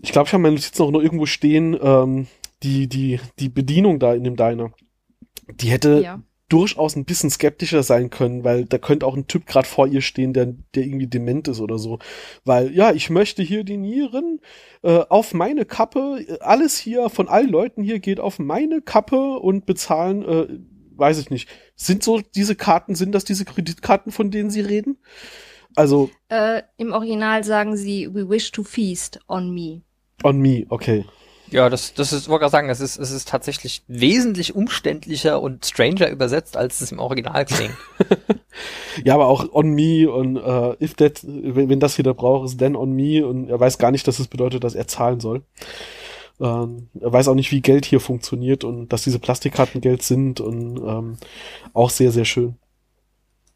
[0.00, 2.26] ich glaube, ich habe meine Notizen auch noch irgendwo stehen, ähm,
[2.62, 4.72] die, die, die Bedienung da in dem Diner.
[5.48, 6.20] Die hätte Ja.
[6.48, 10.00] Durchaus ein bisschen skeptischer sein können, weil da könnte auch ein Typ gerade vor ihr
[10.00, 11.98] stehen, der, der irgendwie dement ist oder so.
[12.44, 14.40] Weil, ja, ich möchte hier die Nieren
[14.82, 19.66] äh, auf meine Kappe, alles hier von allen Leuten hier geht auf meine Kappe und
[19.66, 20.46] bezahlen, äh,
[20.96, 21.48] weiß ich nicht.
[21.76, 24.98] Sind so diese Karten, sind das diese Kreditkarten, von denen sie reden?
[25.76, 29.82] Also, Äh, Im Original sagen sie, we wish to feast on me.
[30.24, 31.04] on me, okay.
[31.50, 35.64] Ja, das, das ist, wollte gerade sagen, es ist, es ist tatsächlich wesentlich umständlicher und
[35.64, 37.76] stranger übersetzt, als es im Original klingt.
[39.04, 42.58] Ja, aber auch on me und äh, if that, wenn, wenn das wieder braucht, ist
[42.58, 45.42] then on me und er weiß gar nicht, dass es bedeutet, dass er zahlen soll.
[46.40, 50.40] Ähm, er weiß auch nicht, wie Geld hier funktioniert und dass diese Plastikkarten Geld sind
[50.40, 51.18] und ähm,
[51.72, 52.56] auch sehr, sehr schön.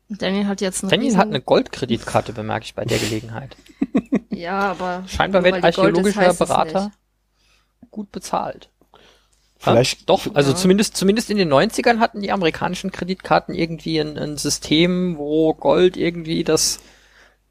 [0.08, 3.56] Daniel hat jetzt einen Daniel hat eine Goldkreditkarte, bemerke ich bei der Gelegenheit.
[4.30, 6.98] Ja, aber Scheinbar wird archäologischer Berater nicht.
[7.90, 8.68] Gut bezahlt.
[9.58, 10.56] Vielleicht, Ja, doch, also Ja.
[10.56, 15.96] zumindest, zumindest in den 90ern hatten die amerikanischen Kreditkarten irgendwie ein, ein System, wo Gold
[15.96, 16.80] irgendwie das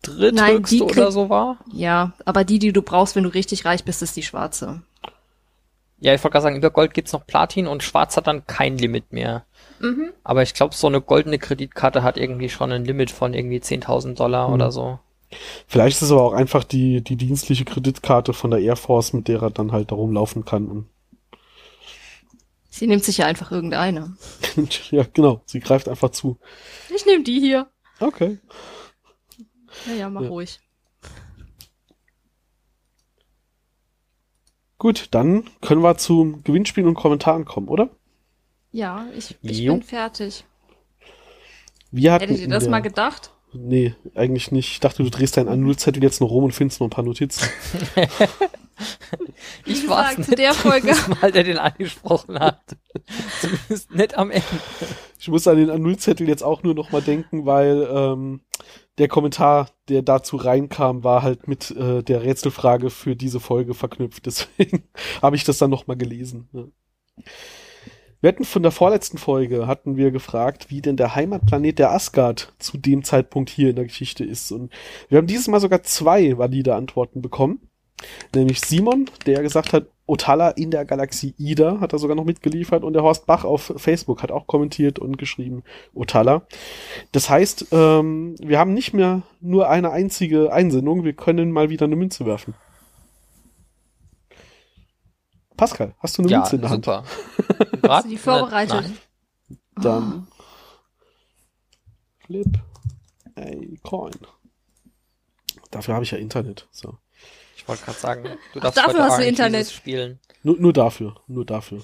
[0.02, 1.60] dritthöchste die oder so war.
[1.72, 4.82] Ja, aber die, die du brauchst, wenn du richtig reich bist, ist die schwarze.
[6.00, 8.78] Ja, ich wollte gerade sagen, über Gold gibt's noch Platin und Schwarz hat dann kein
[8.78, 9.46] Limit mehr.
[9.80, 10.10] Mhm.
[10.24, 14.16] Aber ich glaube, so eine goldene Kreditkarte hat irgendwie schon ein Limit von irgendwie 10.000
[14.16, 14.54] Dollar Mhm.
[14.56, 15.00] oder so.
[15.68, 19.28] Vielleicht ist es aber auch einfach die, die dienstliche Kreditkarte von der Air Force, mit
[19.28, 20.68] der er dann halt darum laufen kann.
[20.68, 20.90] Und,
[22.70, 24.16] Sie nimmt sich ja einfach irgendeine.
[24.92, 26.38] ja, genau, sie greift einfach zu.
[26.96, 27.70] Ich nehme die hier.
[28.00, 28.38] Okay.
[29.88, 30.30] Ja, ja, mach Ja.
[30.30, 30.60] ruhig.
[34.78, 37.90] Gut, dann können wir zum Gewinnspiel und Kommentaren kommen, oder?
[38.72, 39.74] Ja, ich, ich Jo.
[39.74, 40.46] bin fertig.
[41.92, 43.32] Wir hatten Hättet ihr das mal gedacht?
[43.54, 44.72] Nee, eigentlich nicht.
[44.72, 47.48] Ich dachte, du drehst deinen A0-Zettel jetzt noch rum und findest noch ein paar Notizen.
[49.66, 50.96] Ich war's zu der Folge.
[51.22, 52.60] Mal, der den angesprochen hat.
[53.40, 54.46] Zumindest nicht am Ende.
[55.20, 58.42] Ich muss an den A0-Zettel jetzt auch nur noch mal denken, weil ähm,
[58.98, 64.26] der Kommentar, der dazu reinkam, war halt mit äh, der Rätselfrage für diese Folge verknüpft.
[64.26, 64.84] Deswegen
[65.22, 66.50] habe ich das dann noch mal gelesen.
[66.54, 66.64] Ja.
[68.22, 72.54] Wir hatten von der vorletzten Folge hatten wir gefragt, wie denn der Heimatplanet der Asgard
[72.60, 74.52] zu dem Zeitpunkt hier in der Geschichte ist.
[74.52, 74.72] Und
[75.10, 77.68] wir haben dieses Mal sogar zwei valide Antworten bekommen.
[78.34, 82.84] Nämlich Simon, der gesagt hat, Otala in der Galaxie Ida, hat er sogar noch mitgeliefert.
[82.84, 85.64] Und der Horst Bach auf Facebook hat auch kommentiert und geschrieben,
[85.96, 86.46] Otala.
[87.12, 91.86] Das heißt, ähm, wir haben nicht mehr nur eine einzige Einsendung, wir können mal wieder
[91.86, 92.54] eine Münze werfen.
[95.62, 96.86] Pascal, hast du eine Ja, Münze in der Hand?
[96.86, 97.04] super.
[97.88, 98.84] Hast du die vorbereitet?
[98.84, 98.98] Nein.
[99.76, 100.28] Dann
[102.26, 102.48] Flip
[103.36, 103.42] a
[103.88, 104.12] Coin.
[105.70, 106.68] Dafür habe ich ja Internet.
[106.72, 106.98] So.
[107.56, 108.24] Ich wollte gerade sagen,
[108.54, 109.70] du darfst dafür heute hast du Internet.
[109.70, 110.20] spielen.
[110.42, 111.84] Nur, nur dafür, nur dafür.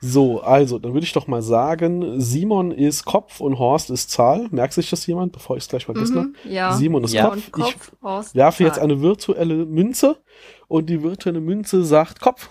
[0.00, 4.46] So, also, dann würde ich doch mal sagen, Simon ist Kopf und Horst ist Zahl.
[4.52, 6.12] Merkt sich das jemand, bevor ich es gleich vergesse?
[6.20, 6.72] Mhm, ja.
[6.76, 7.30] Simon ist Ja.
[7.30, 7.50] Kopf.
[7.50, 8.84] Kopf, Horst, Ich werfe jetzt Zahl.
[8.84, 10.22] eine virtuelle Münze
[10.68, 12.48] und die virtuelle Münze sagt Kopf.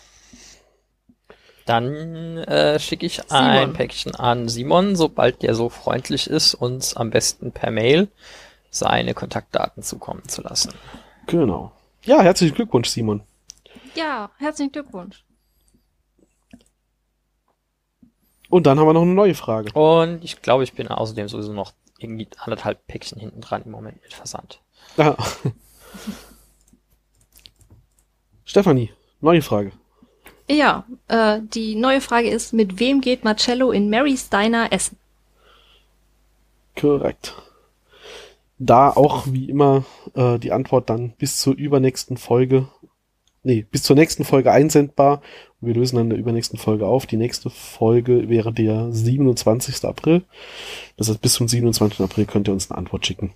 [1.67, 7.09] Dann äh, schicke ich ein Päckchen an Simon, sobald der so freundlich ist, uns am
[7.09, 8.07] besten per Mail
[8.69, 10.73] seine Kontaktdaten zukommen zu lassen.
[11.25, 11.73] Genau.
[12.03, 13.21] Ja, herzlichen Glückwunsch, Simon.
[13.95, 15.25] Ja, herzlichen Glückwunsch.
[18.49, 19.73] Und dann haben wir noch eine neue Frage.
[19.73, 24.01] Und ich glaube, ich bin außerdem sowieso noch irgendwie anderthalb Päckchen hinten dran im Moment
[24.01, 24.61] mit Versand.
[24.95, 25.17] Ah.
[28.45, 29.73] Stefanie, neue Frage.
[30.49, 34.97] Ja, äh, die neue Frage ist, mit wem geht Marcello in Mary Steiner essen?
[36.79, 37.35] Korrekt.
[38.59, 39.83] Da auch wie immer
[40.15, 42.67] äh, die Antwort dann bis zur übernächsten Folge,
[43.43, 45.21] nee, bis zur nächsten Folge einsendbar.
[45.59, 47.05] Wir lösen dann in der übernächsten Folge auf.
[47.05, 49.85] Die nächste Folge wäre der 27.
[49.85, 50.23] April.
[50.97, 51.99] Das heißt, bis zum 27.
[52.01, 53.33] April könnt ihr uns eine Antwort schicken.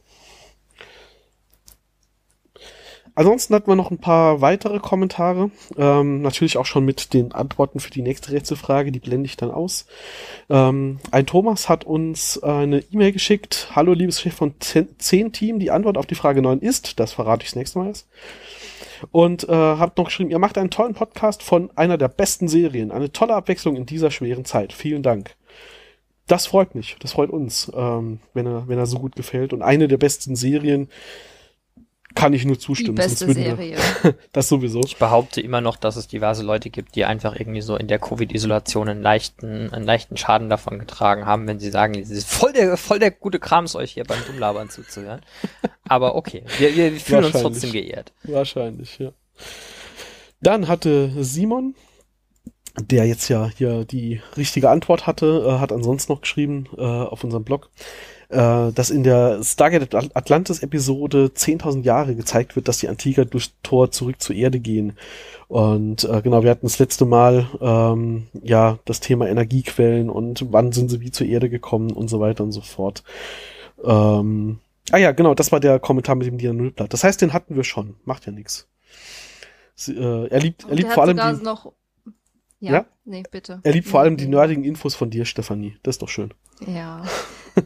[3.21, 5.51] Ansonsten hatten wir noch ein paar weitere Kommentare.
[5.77, 8.91] Ähm, natürlich auch schon mit den Antworten für die nächste Rätselfrage.
[8.91, 9.85] Die blende ich dann aus.
[10.49, 13.67] Ähm, ein Thomas hat uns eine E-Mail geschickt.
[13.75, 15.59] Hallo, liebes Chef von 10 Team.
[15.59, 18.07] Die Antwort auf die Frage 9 ist, das verrate ich das nächste Mal erst.
[19.11, 22.91] Und äh, habt noch geschrieben, ihr macht einen tollen Podcast von einer der besten Serien.
[22.91, 24.73] Eine tolle Abwechslung in dieser schweren Zeit.
[24.73, 25.35] Vielen Dank.
[26.25, 26.95] Das freut mich.
[26.99, 29.53] Das freut uns, ähm, wenn, er, wenn er so gut gefällt.
[29.53, 30.89] Und eine der besten Serien,
[32.15, 32.95] kann ich nur zustimmen.
[32.95, 33.77] Die beste Serie.
[34.31, 34.81] das sowieso.
[34.85, 37.99] Ich behaupte immer noch, dass es diverse Leute gibt, die einfach irgendwie so in der
[37.99, 42.53] Covid-Isolation einen leichten, einen leichten Schaden davon getragen haben, wenn sie sagen, es ist voll
[42.53, 45.21] der, voll der gute Krams, euch hier beim Dummlabern zuzuhören.
[45.87, 48.13] Aber okay, wir, wir fühlen uns trotzdem geehrt.
[48.23, 49.11] Wahrscheinlich, ja.
[50.41, 51.75] Dann hatte Simon,
[52.79, 57.23] der jetzt ja hier die richtige Antwort hatte, äh, hat ansonsten noch geschrieben äh, auf
[57.23, 57.69] unserem Blog,
[58.31, 63.51] äh, dass in der Stargate Atlantis Episode 10.000 Jahre gezeigt wird, dass die Antiker durch
[63.63, 64.97] Tor zurück zur Erde gehen.
[65.47, 70.71] Und äh, genau, wir hatten das letzte Mal ähm, ja das Thema Energiequellen und wann
[70.71, 73.03] sind sie wie zur Erde gekommen und so weiter und so fort.
[73.83, 74.59] Ähm,
[74.91, 76.93] ah ja, genau, das war der Kommentar mit dem Dianylblatt.
[76.93, 77.95] Das heißt, den hatten wir schon.
[78.05, 78.67] Macht ja nichts.
[79.87, 81.73] Äh, er liebt, er liebt vor allem die, noch
[82.61, 82.73] ja?
[82.73, 82.85] ja?
[83.03, 83.59] Nee, bitte.
[83.63, 85.75] Er liebt vor allem die nerdigen Infos von dir, Stefanie.
[85.83, 86.33] Das ist doch schön.
[86.65, 87.03] Ja.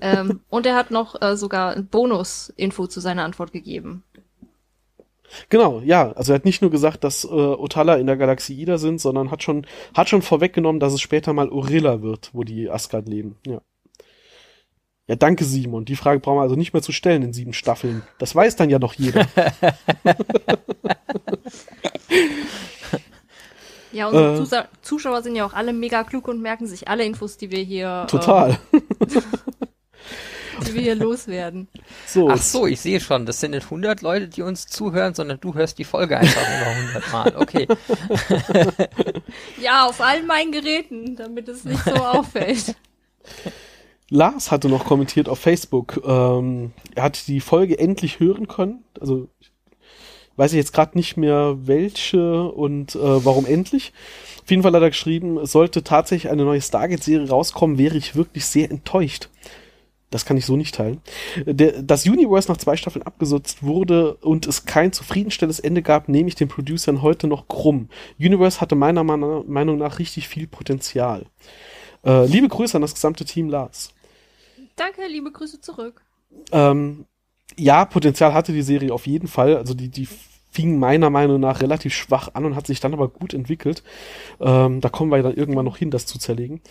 [0.02, 4.04] Ähm, und er hat noch äh, sogar Bonus-Info zu seiner Antwort gegeben.
[5.50, 6.12] Genau, ja.
[6.14, 9.32] Also er hat nicht nur gesagt, dass äh, Otala in der Galaxie Ida sind, sondern
[9.32, 13.38] hat schon, hat schon vorweggenommen, dass es später mal Orilla wird, wo die Asgard leben.
[13.46, 13.62] Ja.
[15.08, 15.86] Ja, danke Simon.
[15.86, 18.02] Die Frage brauchen wir also nicht mehr zu stellen in sieben Staffeln.
[18.18, 19.28] Das weiß dann ja noch jeder.
[23.96, 27.38] Ja, unsere äh, Zuschauer sind ja auch alle mega klug und merken sich alle Infos,
[27.38, 28.06] die wir hier.
[28.10, 28.58] Total.
[28.74, 28.82] Äh,
[30.66, 31.68] die wir hier loswerden.
[32.06, 32.30] So.
[32.30, 35.54] Ach so, ich sehe schon, das sind nicht 100 Leute, die uns zuhören, sondern du
[35.54, 37.34] hörst die Folge einfach nur 100 Mal.
[37.36, 37.68] Okay.
[39.62, 42.76] ja, auf allen meinen Geräten, damit es nicht so auffällt.
[44.10, 48.84] Lars hatte noch kommentiert auf Facebook, ähm, er hat die Folge endlich hören können.
[49.00, 49.28] Also
[50.38, 53.94] weiß ich jetzt gerade nicht mehr welche und äh, warum endlich.
[54.44, 58.16] Auf jeden Fall hat er geschrieben, es sollte tatsächlich eine neue Stargate-Serie rauskommen, wäre ich
[58.16, 59.30] wirklich sehr enttäuscht.
[60.16, 61.02] Das kann ich so nicht teilen.
[61.46, 66.30] Der, das Universe nach zwei Staffeln abgesetzt wurde und es kein zufriedenstellendes Ende gab, nehme
[66.30, 67.90] ich den Producern heute noch krumm.
[68.18, 71.26] Universe hatte meiner Meinung nach richtig viel Potenzial.
[72.06, 73.94] Äh, liebe Grüße an das gesamte Team Lars.
[74.78, 76.02] Danke, liebe Grüße zurück.
[76.54, 77.08] Ähm,
[77.58, 79.58] ja, Potenzial hatte die Serie auf jeden Fall.
[79.58, 80.08] Also die, die
[80.50, 83.84] fing meiner Meinung nach relativ schwach an und hat sich dann aber gut entwickelt.
[84.40, 86.62] Ähm, da kommen wir dann irgendwann noch hin, das zu zerlegen.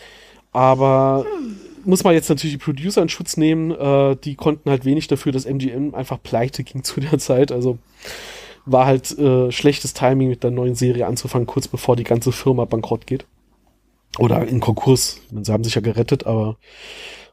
[0.55, 1.57] Aber hm.
[1.85, 3.73] muss man jetzt natürlich die Producer in Schutz nehmen.
[3.73, 7.53] Äh, die konnten halt wenig dafür, dass MGM einfach pleite ging zu der Zeit.
[7.53, 7.77] Also
[8.65, 12.65] war halt äh, schlechtes Timing mit der neuen Serie anzufangen, kurz bevor die ganze Firma
[12.65, 13.27] bankrott geht.
[14.19, 15.21] Oder in Konkurs.
[15.43, 16.57] Sie haben sich ja gerettet, aber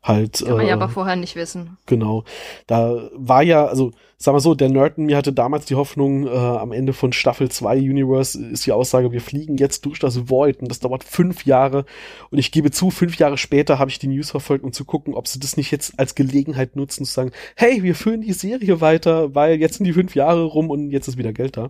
[0.03, 0.39] halt.
[0.39, 1.77] Kann man äh, ja aber vorher nicht wissen.
[1.85, 2.23] Genau.
[2.67, 6.27] Da war ja, also, sag mal so, der Nerd in mir hatte damals die Hoffnung,
[6.27, 10.29] äh, am Ende von Staffel 2 Universe ist die Aussage, wir fliegen jetzt durch das
[10.29, 11.85] Void und das dauert fünf Jahre.
[12.31, 15.13] Und ich gebe zu, fünf Jahre später habe ich die News verfolgt, um zu gucken,
[15.13, 18.81] ob sie das nicht jetzt als Gelegenheit nutzen, zu sagen, hey, wir führen die Serie
[18.81, 21.69] weiter, weil jetzt sind die fünf Jahre rum und jetzt ist wieder Geld da.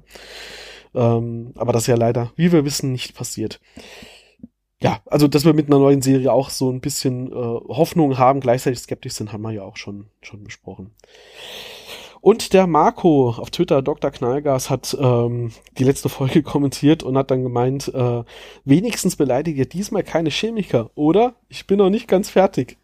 [0.94, 3.60] Ähm, aber das ist ja leider, wie wir wissen, nicht passiert
[4.82, 8.40] ja, also dass wir mit einer neuen Serie auch so ein bisschen äh, Hoffnung haben,
[8.40, 10.92] gleichzeitig skeptisch sind, haben wir ja auch schon, schon besprochen.
[12.20, 14.12] Und der Marco auf Twitter, Dr.
[14.12, 18.24] Knallgas, hat ähm, die letzte Folge kommentiert und hat dann gemeint, äh,
[18.64, 21.36] wenigstens beleidigt ihr diesmal keine Chemiker, oder?
[21.50, 22.78] Ich bin noch nicht ganz fertig.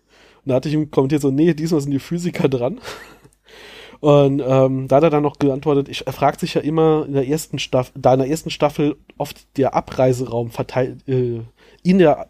[0.43, 2.79] Und da hatte ich ihm kommentiert so, nee, diesmal sind die Physiker dran.
[3.99, 7.13] Und ähm, da hat er dann noch geantwortet, ich, er fragt sich ja immer in
[7.13, 11.41] der ersten Staffel, da in der ersten Staffel oft der Abreiseraum verteilt, äh,
[11.89, 12.29] in der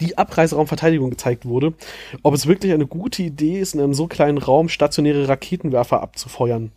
[0.00, 1.74] die Abreiseraumverteidigung gezeigt wurde,
[2.22, 6.70] ob es wirklich eine gute Idee ist, in einem so kleinen Raum stationäre Raketenwerfer abzufeuern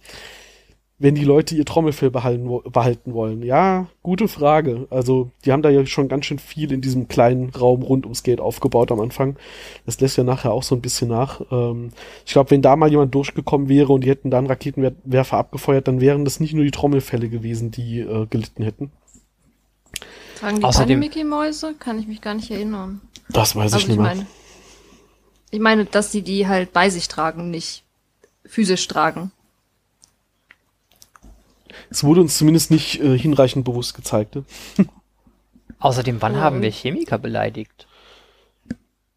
[1.02, 3.42] wenn die Leute ihr Trommelfell behalten, wollen?
[3.42, 4.86] Ja, gute Frage.
[4.92, 8.22] Also, die haben da ja schon ganz schön viel in diesem kleinen Raum rund ums
[8.22, 9.36] Gate aufgebaut am Anfang.
[9.88, 11.42] Das lässt ja nachher auch so ein bisschen nach.
[11.52, 11.90] Ähm,
[12.24, 16.02] ich glaube, wenn da mal jemand durchgekommen wäre und die hätten dann Raketenwerfer abgefeuert, dann
[16.02, 18.92] wären das nicht nur die Trommelfälle gewesen, die äh, gelitten hätten.
[20.42, 21.76] Tragen die Außerdem, keine Mickey-Mäuse?
[21.76, 23.00] Kann ich mich gar nicht erinnern.
[23.30, 24.16] Das weiß ich also nicht mehr.
[24.16, 24.26] Meine,
[25.52, 27.84] ich meine, dass sie die halt bei sich tragen, nicht
[28.44, 29.32] physisch tragen.
[31.92, 34.36] Es wurde uns zumindest nicht äh, hinreichend bewusst gezeigt.
[34.36, 34.44] Ne?
[35.80, 36.40] Außerdem, wann oh.
[36.40, 37.88] haben wir Chemiker beleidigt?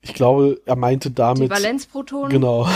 [0.03, 1.45] Ich glaube, er meinte damit.
[1.45, 2.31] Die Valenzprotonen?
[2.31, 2.69] Genau.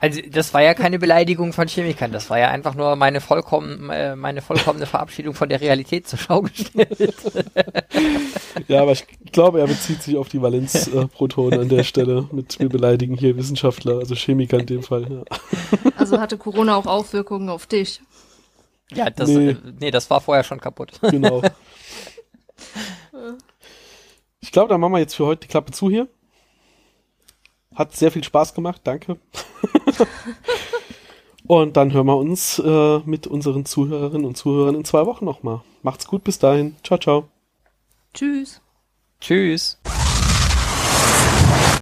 [0.00, 3.90] Also das war ja keine Beleidigung von Chemikern, das war ja einfach nur meine vollkommen,
[3.90, 6.98] äh, meine vollkommene Verabschiedung von der Realität zur Schau gestellt.
[8.68, 12.68] ja, aber ich glaube, er bezieht sich auf die Valenzprotonen an der Stelle mit wir
[12.68, 15.06] beleidigen hier Wissenschaftler, also Chemiker in dem Fall.
[15.10, 15.38] Ja.
[15.96, 18.00] Also hatte Corona auch Auswirkungen auf dich?
[18.92, 19.56] Ja, das, nee.
[19.80, 21.00] Nee, das war vorher schon kaputt.
[21.02, 21.42] Genau.
[24.40, 26.08] Ich glaube, dann machen wir jetzt für heute die Klappe zu hier.
[27.74, 29.18] Hat sehr viel Spaß gemacht, danke.
[31.46, 35.62] Und dann hören wir uns äh, mit unseren Zuhörerinnen und Zuhörern in zwei Wochen nochmal.
[35.82, 36.76] Macht's gut, bis dahin.
[36.82, 37.28] Ciao, ciao.
[38.14, 38.60] Tschüss.
[39.20, 39.78] Tschüss.